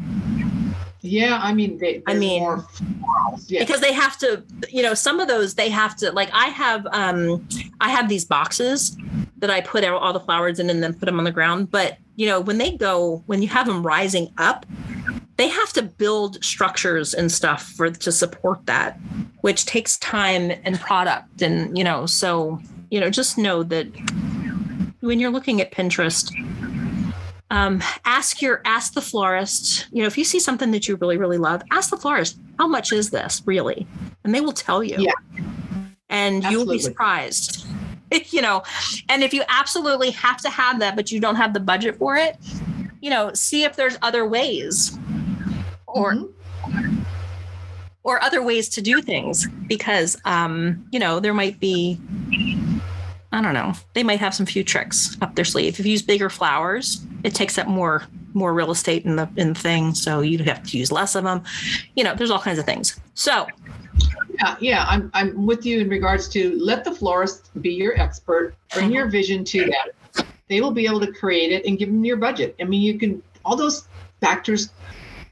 Yeah, 1.01 1.39
I 1.41 1.53
mean, 1.53 1.79
they, 1.79 2.03
I 2.05 2.13
mean, 2.13 2.43
yeah. 3.47 3.59
because 3.59 3.81
they 3.81 3.91
have 3.91 4.17
to, 4.19 4.43
you 4.69 4.83
know, 4.83 4.93
some 4.93 5.19
of 5.19 5.27
those 5.27 5.55
they 5.55 5.69
have 5.69 5.95
to. 5.97 6.11
Like, 6.11 6.29
I 6.31 6.47
have, 6.47 6.85
um, 6.91 7.47
I 7.79 7.89
have 7.89 8.07
these 8.07 8.23
boxes 8.23 8.95
that 9.37 9.49
I 9.49 9.61
put 9.61 9.83
all 9.83 10.13
the 10.13 10.19
flowers 10.19 10.59
in 10.59 10.69
and 10.69 10.83
then 10.83 10.93
put 10.93 11.07
them 11.07 11.17
on 11.17 11.23
the 11.23 11.31
ground. 11.31 11.71
But 11.71 11.97
you 12.15 12.27
know, 12.27 12.39
when 12.39 12.59
they 12.59 12.77
go, 12.77 13.23
when 13.25 13.41
you 13.41 13.47
have 13.47 13.65
them 13.65 13.85
rising 13.85 14.31
up, 14.37 14.65
they 15.37 15.47
have 15.47 15.73
to 15.73 15.81
build 15.81 16.43
structures 16.43 17.15
and 17.15 17.31
stuff 17.31 17.63
for 17.63 17.89
to 17.89 18.11
support 18.11 18.63
that 18.67 18.99
which 19.41 19.65
takes 19.65 19.97
time 19.97 20.51
and 20.63 20.79
product 20.79 21.41
and 21.41 21.75
you 21.75 21.83
know 21.83 22.05
so 22.05 22.59
you 22.91 22.99
know 22.99 23.09
just 23.09 23.39
know 23.39 23.63
that 23.63 23.87
when 24.99 25.19
you're 25.19 25.31
looking 25.31 25.59
at 25.59 25.71
pinterest 25.71 26.31
um, 27.51 27.83
ask 28.05 28.41
your 28.41 28.61
ask 28.65 28.93
the 28.93 29.01
florist 29.01 29.87
you 29.91 30.01
know 30.01 30.07
if 30.07 30.17
you 30.17 30.23
see 30.23 30.39
something 30.39 30.71
that 30.71 30.87
you 30.87 30.95
really 30.95 31.17
really 31.17 31.37
love 31.37 31.61
ask 31.71 31.89
the 31.91 31.97
florist 31.97 32.39
how 32.57 32.67
much 32.67 32.91
is 32.91 33.11
this 33.11 33.43
really 33.45 33.85
and 34.23 34.33
they 34.33 34.41
will 34.41 34.53
tell 34.53 34.83
you 34.83 34.95
yeah 34.97 35.11
and 36.09 36.43
Absolutely. 36.43 36.51
you'll 36.51 36.73
be 36.73 36.79
surprised 36.79 37.67
you 38.29 38.41
know 38.41 38.63
and 39.09 39.21
if 39.21 39.33
you 39.33 39.43
absolutely 39.49 40.11
have 40.11 40.37
to 40.41 40.49
have 40.49 40.79
that 40.79 40.95
but 40.95 41.11
you 41.11 41.19
don't 41.19 41.35
have 41.35 41.53
the 41.53 41.59
budget 41.59 41.97
for 41.97 42.15
it 42.15 42.37
you 43.01 43.09
know 43.09 43.31
see 43.33 43.63
if 43.63 43.75
there's 43.75 43.97
other 44.01 44.25
ways 44.25 44.97
or 45.87 46.13
mm-hmm. 46.13 47.03
or 48.03 48.23
other 48.23 48.41
ways 48.41 48.69
to 48.69 48.81
do 48.81 49.01
things 49.01 49.45
because 49.67 50.17
um, 50.23 50.87
you 50.91 50.99
know 50.99 51.19
there 51.19 51.33
might 51.33 51.59
be 51.59 51.99
I 53.31 53.41
don't 53.41 53.53
know 53.53 53.73
they 53.93 54.03
might 54.03 54.19
have 54.19 54.33
some 54.33 54.45
few 54.45 54.63
tricks 54.63 55.17
up 55.21 55.35
their 55.35 55.45
sleeve. 55.45 55.79
If 55.79 55.85
you 55.85 55.91
use 55.91 56.01
bigger 56.01 56.29
flowers, 56.29 57.05
it 57.23 57.33
takes 57.33 57.57
up 57.57 57.67
more 57.67 58.03
more 58.33 58.53
real 58.53 58.71
estate 58.71 59.05
in 59.05 59.15
the 59.15 59.29
in 59.37 59.53
the 59.53 59.59
thing, 59.59 59.93
so 59.93 60.21
you'd 60.21 60.41
have 60.41 60.63
to 60.63 60.77
use 60.77 60.91
less 60.91 61.15
of 61.15 61.23
them. 61.23 61.43
You 61.95 62.03
know, 62.03 62.15
there's 62.15 62.31
all 62.31 62.39
kinds 62.39 62.59
of 62.59 62.65
things. 62.65 62.99
So 63.13 63.47
yeah, 64.35 64.55
yeah, 64.59 64.85
I'm 64.87 65.11
I'm 65.13 65.45
with 65.45 65.65
you 65.65 65.79
in 65.79 65.89
regards 65.89 66.27
to 66.29 66.57
let 66.59 66.83
the 66.83 66.91
florist 66.91 67.51
be 67.61 67.71
your 67.71 67.99
expert. 67.99 68.55
Bring 68.73 68.91
your 68.91 69.05
mm-hmm. 69.05 69.11
vision 69.11 69.43
to 69.45 69.65
them. 69.65 70.25
They 70.49 70.61
will 70.61 70.71
be 70.71 70.85
able 70.85 70.99
to 70.99 71.11
create 71.11 71.51
it 71.51 71.65
and 71.65 71.77
give 71.77 71.89
them 71.89 72.03
your 72.03 72.17
budget. 72.17 72.55
I 72.59 72.65
mean, 72.65 72.81
you 72.81 72.99
can 72.99 73.23
all 73.45 73.55
those 73.55 73.87
factors 74.19 74.69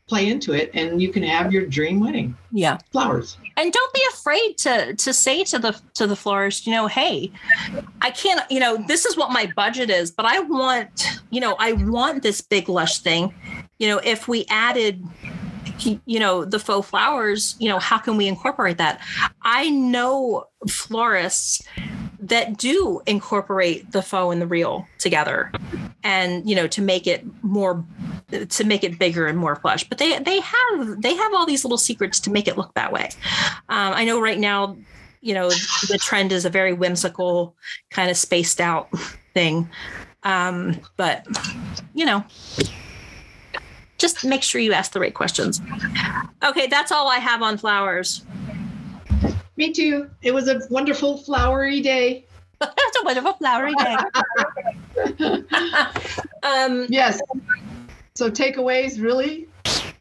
play 0.09 0.27
into 0.27 0.53
it 0.53 0.71
and 0.73 1.01
you 1.01 1.11
can 1.11 1.23
have 1.23 1.53
your 1.53 1.65
dream 1.67 1.99
wedding. 1.99 2.35
Yeah. 2.51 2.79
Flowers. 2.91 3.37
And 3.55 3.71
don't 3.71 3.93
be 3.93 4.01
afraid 4.11 4.57
to 4.57 4.95
to 4.95 5.13
say 5.13 5.43
to 5.45 5.59
the 5.59 5.79
to 5.93 6.07
the 6.07 6.15
florist 6.15 6.65
you 6.65 6.71
know 6.71 6.87
hey 6.87 7.31
i 8.01 8.09
can't 8.09 8.49
you 8.49 8.59
know 8.59 8.77
this 8.87 9.05
is 9.05 9.15
what 9.15 9.31
my 9.31 9.51
budget 9.55 9.89
is 9.89 10.11
but 10.11 10.25
i 10.25 10.39
want 10.39 11.21
you 11.29 11.39
know 11.39 11.55
i 11.59 11.73
want 11.73 12.23
this 12.23 12.41
big 12.41 12.67
lush 12.67 12.99
thing. 12.99 13.33
You 13.77 13.87
know 13.89 14.01
if 14.03 14.27
we 14.27 14.45
added 14.49 15.03
you 16.05 16.19
know 16.19 16.43
the 16.43 16.59
faux 16.59 16.89
flowers 16.89 17.55
you 17.59 17.69
know 17.69 17.79
how 17.79 17.97
can 17.97 18.17
we 18.17 18.27
incorporate 18.27 18.77
that? 18.77 19.01
I 19.43 19.69
know 19.69 20.45
florists 20.67 21.61
that 22.19 22.57
do 22.57 23.01
incorporate 23.05 23.91
the 23.91 24.01
faux 24.01 24.33
and 24.33 24.41
the 24.41 24.47
real 24.47 24.85
together 24.97 25.51
and 26.03 26.47
you 26.49 26.55
know 26.55 26.67
to 26.67 26.81
make 26.81 27.07
it 27.07 27.23
more 27.43 27.83
to 28.49 28.63
make 28.63 28.83
it 28.83 28.99
bigger 28.99 29.25
and 29.27 29.37
more 29.37 29.55
plush. 29.55 29.83
But 29.87 29.97
they 29.97 30.19
they 30.19 30.39
have 30.39 31.01
they 31.01 31.15
have 31.15 31.33
all 31.33 31.45
these 31.45 31.63
little 31.63 31.77
secrets 31.77 32.19
to 32.21 32.31
make 32.31 32.47
it 32.47 32.57
look 32.57 32.73
that 32.75 32.91
way. 32.91 33.09
Um, 33.69 33.93
i 33.93 34.03
know 34.03 34.19
right 34.21 34.39
now 34.39 34.77
you 35.21 35.33
know 35.33 35.49
the 35.49 35.97
trend 35.99 36.31
is 36.31 36.45
a 36.45 36.49
very 36.49 36.73
whimsical 36.73 37.55
kind 37.89 38.09
of 38.09 38.17
spaced 38.17 38.59
out 38.59 38.89
thing. 39.33 39.69
Um, 40.23 40.81
but 40.97 41.25
you 41.93 42.05
know 42.05 42.23
just 43.97 44.23
make 44.23 44.43
sure 44.43 44.61
you 44.61 44.71
ask 44.73 44.91
the 44.91 44.99
right 44.99 45.13
questions. 45.13 45.61
Okay 46.43 46.67
that's 46.67 46.91
all 46.91 47.07
i 47.09 47.17
have 47.17 47.41
on 47.41 47.57
flowers 47.57 48.25
me 49.59 49.71
too. 49.73 50.09
It 50.21 50.33
was 50.33 50.47
a 50.47 50.61
wonderful 50.71 51.17
flowery 51.17 51.81
day. 51.81 52.25
It's 52.61 53.01
a 53.01 53.05
wonderful 53.05 53.33
flowery 53.33 53.73
day. 53.75 53.95
um, 56.43 56.87
yes. 56.89 57.21
So 58.15 58.31
takeaways 58.31 59.01
really 59.01 59.47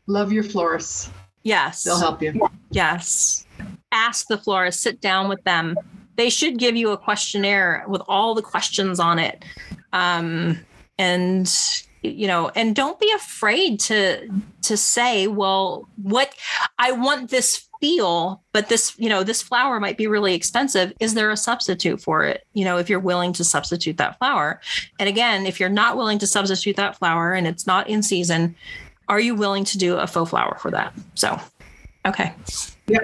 love 0.07 0.33
your 0.33 0.45
florists. 0.45 1.11
Yes. 1.43 1.83
They'll 1.83 1.99
help 1.99 2.23
you. 2.23 2.49
Yes. 2.71 3.47
Ask 3.91 4.29
the 4.29 4.39
florist, 4.39 4.81
sit 4.81 5.01
down 5.01 5.29
with 5.29 5.43
them. 5.45 5.77
They 6.17 6.31
should 6.31 6.59
give 6.59 6.77
you 6.77 6.91
a 6.91 6.97
questionnaire 6.97 7.85
with 7.89 8.03
all 8.07 8.35
the 8.35 8.43
questions 8.43 9.01
on 9.01 9.19
it. 9.19 9.45
Um, 9.93 10.61
and 10.99 11.53
you 12.03 12.29
know 12.29 12.51
and 12.55 12.77
don't 12.77 13.01
be 13.01 13.11
afraid 13.13 13.81
to 13.81 14.29
to 14.63 14.77
say 14.77 15.27
well 15.27 15.89
what 16.01 16.33
i 16.79 16.93
want 16.93 17.29
this 17.31 17.68
feel 17.81 18.43
but 18.53 18.69
this 18.69 18.95
you 18.99 19.09
know 19.09 19.23
this 19.23 19.43
flower 19.43 19.81
might 19.81 19.97
be 19.97 20.07
really 20.07 20.35
expensive 20.35 20.93
is 21.01 21.15
there 21.15 21.31
a 21.31 21.37
substitute 21.37 22.01
for 22.01 22.25
it 22.25 22.47
you 22.55 22.65
know 22.65 22.79
if 22.79 22.89
you're 22.89 23.01
willing 23.01 23.33
to 23.33 23.45
substitute 23.45 23.97
that 23.97 24.19
flower 24.19 24.61
and 24.99 25.09
again 25.09 25.47
if 25.47 25.61
you're 25.61 25.69
not 25.69 25.97
willing 25.97 26.19
to 26.19 26.27
substitute 26.27 26.77
that 26.77 26.97
flower 26.97 27.33
and 27.33 27.47
it's 27.47 27.67
not 27.67 27.89
in 27.89 28.03
season 28.03 28.55
are 29.09 29.21
you 29.21 29.35
willing 29.35 29.65
to 29.65 29.79
do 29.79 29.97
a 29.97 30.07
faux 30.07 30.31
flower 30.31 30.57
for 30.61 30.71
that 30.71 30.93
so 31.15 31.41
okay 32.07 32.33
yeah 32.87 32.99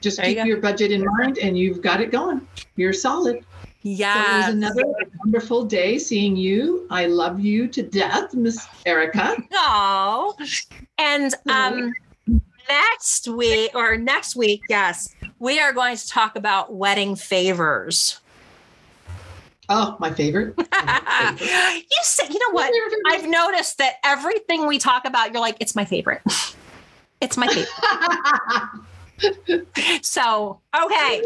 just 0.00 0.16
there 0.16 0.26
keep 0.26 0.38
you 0.38 0.44
your 0.44 0.60
budget 0.60 0.90
in 0.92 1.04
mind 1.18 1.38
and 1.38 1.58
you've 1.58 1.82
got 1.82 2.00
it 2.00 2.10
going 2.10 2.46
you're 2.76 2.92
solid 2.92 3.44
yeah. 3.82 4.14
So 4.14 4.20
it 4.20 4.38
was 4.38 4.54
another 4.54 4.82
wonderful 5.24 5.64
day 5.64 5.98
seeing 5.98 6.36
you. 6.36 6.86
I 6.90 7.06
love 7.06 7.40
you 7.40 7.68
to 7.68 7.82
death, 7.82 8.34
Miss 8.34 8.66
Erica. 8.84 9.36
Oh. 9.52 10.34
And 10.98 11.32
um 11.48 11.92
next 12.68 13.28
week 13.28 13.70
or 13.74 13.96
next 13.96 14.36
week, 14.36 14.62
yes, 14.68 15.14
we 15.38 15.58
are 15.60 15.72
going 15.72 15.96
to 15.96 16.08
talk 16.08 16.36
about 16.36 16.74
wedding 16.74 17.16
favors. 17.16 18.20
Oh, 19.70 19.96
my 20.00 20.10
favorite. 20.10 20.54
My 20.72 21.34
favorite. 21.36 21.84
you 21.90 21.98
said, 22.02 22.30
you 22.32 22.38
know 22.38 22.52
what? 22.52 22.72
I've 23.08 23.28
noticed 23.28 23.76
that 23.78 23.94
everything 24.02 24.66
we 24.66 24.78
talk 24.78 25.04
about, 25.04 25.30
you're 25.32 25.42
like, 25.42 25.58
it's 25.60 25.74
my 25.76 25.84
favorite. 25.84 26.22
it's 27.20 27.36
my 27.36 27.46
favorite. 27.48 27.68
so 30.02 30.60
okay 30.80 31.20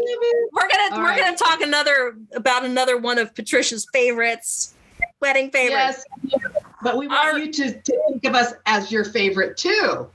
we're 0.51 0.67
gonna 0.67 0.95
All 0.95 0.97
we're 0.97 1.09
right. 1.09 1.19
gonna 1.19 1.37
talk 1.37 1.61
another 1.61 2.15
about 2.35 2.65
another 2.65 2.97
one 2.97 3.19
of 3.19 3.35
patricia's 3.35 3.85
favorites 3.93 4.73
wedding 5.21 5.51
favorites 5.51 6.03
yes 6.23 6.41
but 6.81 6.97
we 6.97 7.07
want 7.07 7.33
Our, 7.33 7.37
you 7.37 7.51
to, 7.53 7.71
to 7.79 8.01
think 8.09 8.25
of 8.25 8.33
us 8.33 8.53
as 8.65 8.91
your 8.91 9.05
favorite 9.05 9.57
too 9.57 10.07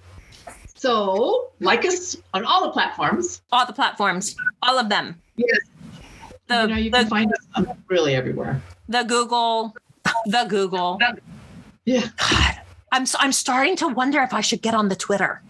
so 0.79 1.51
like 1.61 1.85
us 1.85 2.17
on 2.35 2.45
all 2.45 2.63
the 2.63 2.71
platforms 2.71 3.43
all 3.53 3.67
the 3.67 3.73
platforms 3.73 4.37
all 4.63 4.79
of 4.79 4.89
them 4.89 5.15
yes 5.37 5.59
the, 6.47 6.63
you 6.63 6.69
know 6.69 6.77
you 6.77 6.91
the, 6.91 6.99
can 6.99 7.09
find 7.09 7.33
us 7.33 7.47
um, 7.55 7.69
really 7.89 8.15
everywhere 8.15 8.63
the 8.89 9.03
google 9.05 9.75
the 10.27 10.47
google 10.49 10.99
yeah 11.85 12.09
God, 12.17 12.61
i'm 12.93 13.05
i'm 13.19 13.33
starting 13.33 13.77
to 13.77 13.89
wonder 13.89 14.21
if 14.23 14.33
i 14.33 14.41
should 14.41 14.63
get 14.63 14.75
on 14.75 14.89
the 14.89 14.97
twitter 14.97 15.43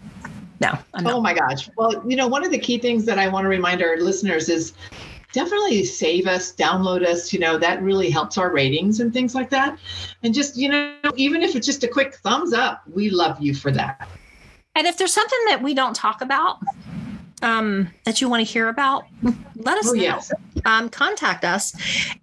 no. 0.61 0.77
Oh 1.05 1.21
my 1.21 1.33
gosh. 1.33 1.69
Well, 1.77 2.03
you 2.05 2.15
know, 2.15 2.27
one 2.27 2.43
of 2.43 2.51
the 2.51 2.59
key 2.59 2.79
things 2.79 3.05
that 3.05 3.17
I 3.17 3.27
want 3.27 3.45
to 3.45 3.49
remind 3.49 3.81
our 3.81 3.97
listeners 3.97 4.49
is 4.49 4.73
definitely 5.31 5.85
save 5.85 6.27
us, 6.27 6.53
download 6.53 7.05
us. 7.05 7.31
You 7.31 7.39
know, 7.39 7.57
that 7.57 7.81
really 7.81 8.09
helps 8.09 8.37
our 8.37 8.51
ratings 8.51 8.99
and 8.99 9.13
things 9.13 9.35
like 9.35 9.49
that. 9.51 9.79
And 10.23 10.33
just, 10.33 10.57
you 10.57 10.69
know, 10.69 10.95
even 11.15 11.41
if 11.41 11.55
it's 11.55 11.65
just 11.65 11.83
a 11.83 11.87
quick 11.87 12.15
thumbs 12.15 12.53
up, 12.53 12.83
we 12.93 13.09
love 13.09 13.39
you 13.39 13.53
for 13.53 13.71
that. 13.71 14.09
And 14.75 14.87
if 14.87 14.97
there's 14.97 15.13
something 15.13 15.39
that 15.47 15.61
we 15.61 15.73
don't 15.73 15.95
talk 15.95 16.21
about, 16.21 16.59
um, 17.41 17.89
that 18.03 18.21
you 18.21 18.29
want 18.29 18.45
to 18.45 18.51
hear 18.51 18.67
about, 18.67 19.05
let 19.55 19.77
us 19.77 19.89
oh, 19.89 19.93
know. 19.93 20.01
Yes. 20.01 20.31
Um, 20.65 20.89
contact 20.89 21.45
us. 21.45 21.73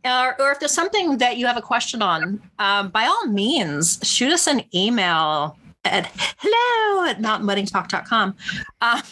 Or, 0.05 0.41
or, 0.41 0.53
if 0.53 0.61
there's 0.61 0.73
something 0.73 1.19
that 1.19 1.37
you 1.39 1.47
have 1.47 1.57
a 1.57 1.63
question 1.63 2.03
on, 2.03 2.41
um, 2.59 2.91
by 2.91 3.05
all 3.05 3.27
means, 3.27 3.99
shoot 4.03 4.33
us 4.33 4.47
an 4.47 4.63
email 4.75 5.57
at 5.87 6.11
hello 6.39 7.09
at 7.09 7.21
mountainweddingtalk.com. 7.21 8.35
Um, 8.81 9.03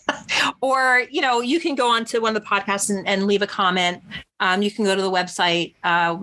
or, 0.60 1.06
you 1.10 1.20
know, 1.20 1.40
you 1.40 1.60
can 1.60 1.74
go 1.74 1.88
on 1.90 2.04
to 2.06 2.18
one 2.18 2.36
of 2.36 2.42
the 2.42 2.48
podcasts 2.48 2.90
and, 2.90 3.06
and 3.06 3.26
leave 3.26 3.42
a 3.42 3.46
comment. 3.46 4.02
Um, 4.40 4.62
you 4.62 4.70
can 4.70 4.84
go 4.84 4.94
to 4.94 5.02
the 5.02 5.10
website, 5.10 5.74
uh, 5.84 6.18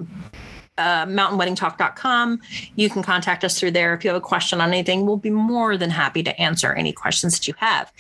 uh, 0.78 1.06
mountainweddingtalk.com. 1.06 2.42
You 2.76 2.90
can 2.90 3.04
contact 3.04 3.44
us 3.44 3.60
through 3.60 3.72
there. 3.72 3.94
If 3.94 4.04
you 4.04 4.10
have 4.10 4.18
a 4.18 4.22
question 4.22 4.62
on 4.62 4.70
anything, 4.70 5.06
we'll 5.06 5.18
be 5.18 5.30
more 5.30 5.78
than 5.78 5.90
happy 5.90 6.24
to 6.24 6.42
answer 6.42 6.74
any 6.74 6.92
questions 6.92 7.38
that 7.38 7.48
you 7.48 7.54
have. 7.58 7.92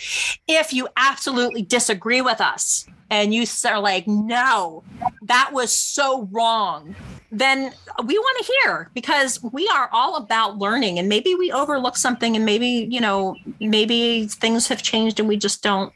If 0.48 0.74
you 0.74 0.88
absolutely 0.98 1.62
disagree 1.62 2.22
with 2.22 2.42
us 2.42 2.86
and 3.10 3.34
you 3.34 3.46
are 3.66 3.80
like, 3.80 4.08
no, 4.08 4.84
that 5.24 5.52
was 5.54 5.72
so 5.72 6.28
wrong, 6.32 6.96
then 7.32 7.74
we 8.06 8.18
want 8.18 8.46
to 8.46 8.54
hear 8.54 8.90
because 8.94 9.42
we 9.52 9.68
are 9.68 9.90
all 9.92 10.16
about 10.16 10.58
learning 10.58 11.00
and 11.00 11.10
maybe 11.10 11.36
we 11.36 11.52
overlook 11.52 11.98
something 11.98 12.36
and 12.36 12.46
maybe, 12.46 12.88
you 12.90 13.02
know, 13.02 13.36
maybe 13.60 14.28
things 14.28 14.68
have 14.68 14.84
changed 14.84 15.20
and 15.20 15.28
we 15.28 15.38
just 15.38 15.64
don't, 15.64 15.92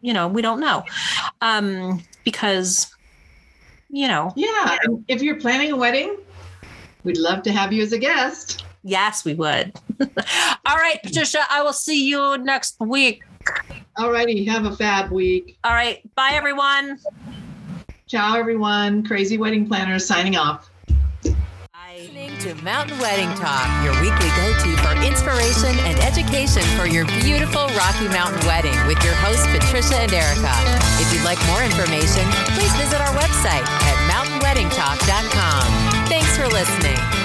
you 0.00 0.12
know, 0.12 0.26
we 0.26 0.42
don't 0.42 0.60
know. 0.60 0.84
Um, 1.40 2.02
because, 2.24 2.94
you 3.90 4.08
know. 4.08 4.32
Yeah. 4.36 4.78
If 5.08 5.22
you're 5.22 5.40
planning 5.40 5.72
a 5.72 5.76
wedding, 5.76 6.16
we'd 7.04 7.18
love 7.18 7.42
to 7.44 7.52
have 7.52 7.72
you 7.72 7.82
as 7.82 7.92
a 7.92 7.98
guest. 7.98 8.64
Yes, 8.82 9.24
we 9.24 9.34
would. 9.34 9.72
all 10.00 10.76
right, 10.76 10.98
Patricia, 11.02 11.40
I 11.50 11.62
will 11.62 11.72
see 11.72 12.08
you 12.08 12.38
next 12.38 12.76
week. 12.80 13.22
All 13.96 14.10
righty. 14.10 14.44
Have 14.44 14.64
a 14.64 14.74
fab 14.74 15.10
week. 15.10 15.58
All 15.64 15.72
right. 15.72 16.02
Bye, 16.14 16.30
everyone. 16.32 16.98
Ciao, 18.06 18.36
everyone. 18.36 19.06
Crazy 19.06 19.36
Wedding 19.36 19.66
Planners 19.66 20.06
signing 20.06 20.36
off. 20.36 20.69
Listening 21.98 22.30
to 22.38 22.54
Mountain 22.62 22.96
Wedding 23.00 23.26
Talk, 23.34 23.66
your 23.82 23.90
weekly 24.00 24.30
go 24.38 24.54
to 24.62 24.76
for 24.78 24.94
inspiration 25.02 25.74
and 25.90 25.98
education 25.98 26.62
for 26.78 26.86
your 26.86 27.04
beautiful 27.20 27.66
Rocky 27.74 28.06
Mountain 28.06 28.46
wedding 28.46 28.78
with 28.86 29.02
your 29.02 29.14
hosts, 29.14 29.44
Patricia 29.50 29.96
and 29.96 30.12
Erica. 30.12 30.54
If 31.02 31.12
you'd 31.12 31.24
like 31.24 31.44
more 31.46 31.64
information, 31.64 32.30
please 32.54 32.72
visit 32.76 33.00
our 33.00 33.12
website 33.18 33.66
at 33.66 33.96
mountainweddingtalk.com. 34.06 36.06
Thanks 36.06 36.36
for 36.36 36.46
listening. 36.46 37.19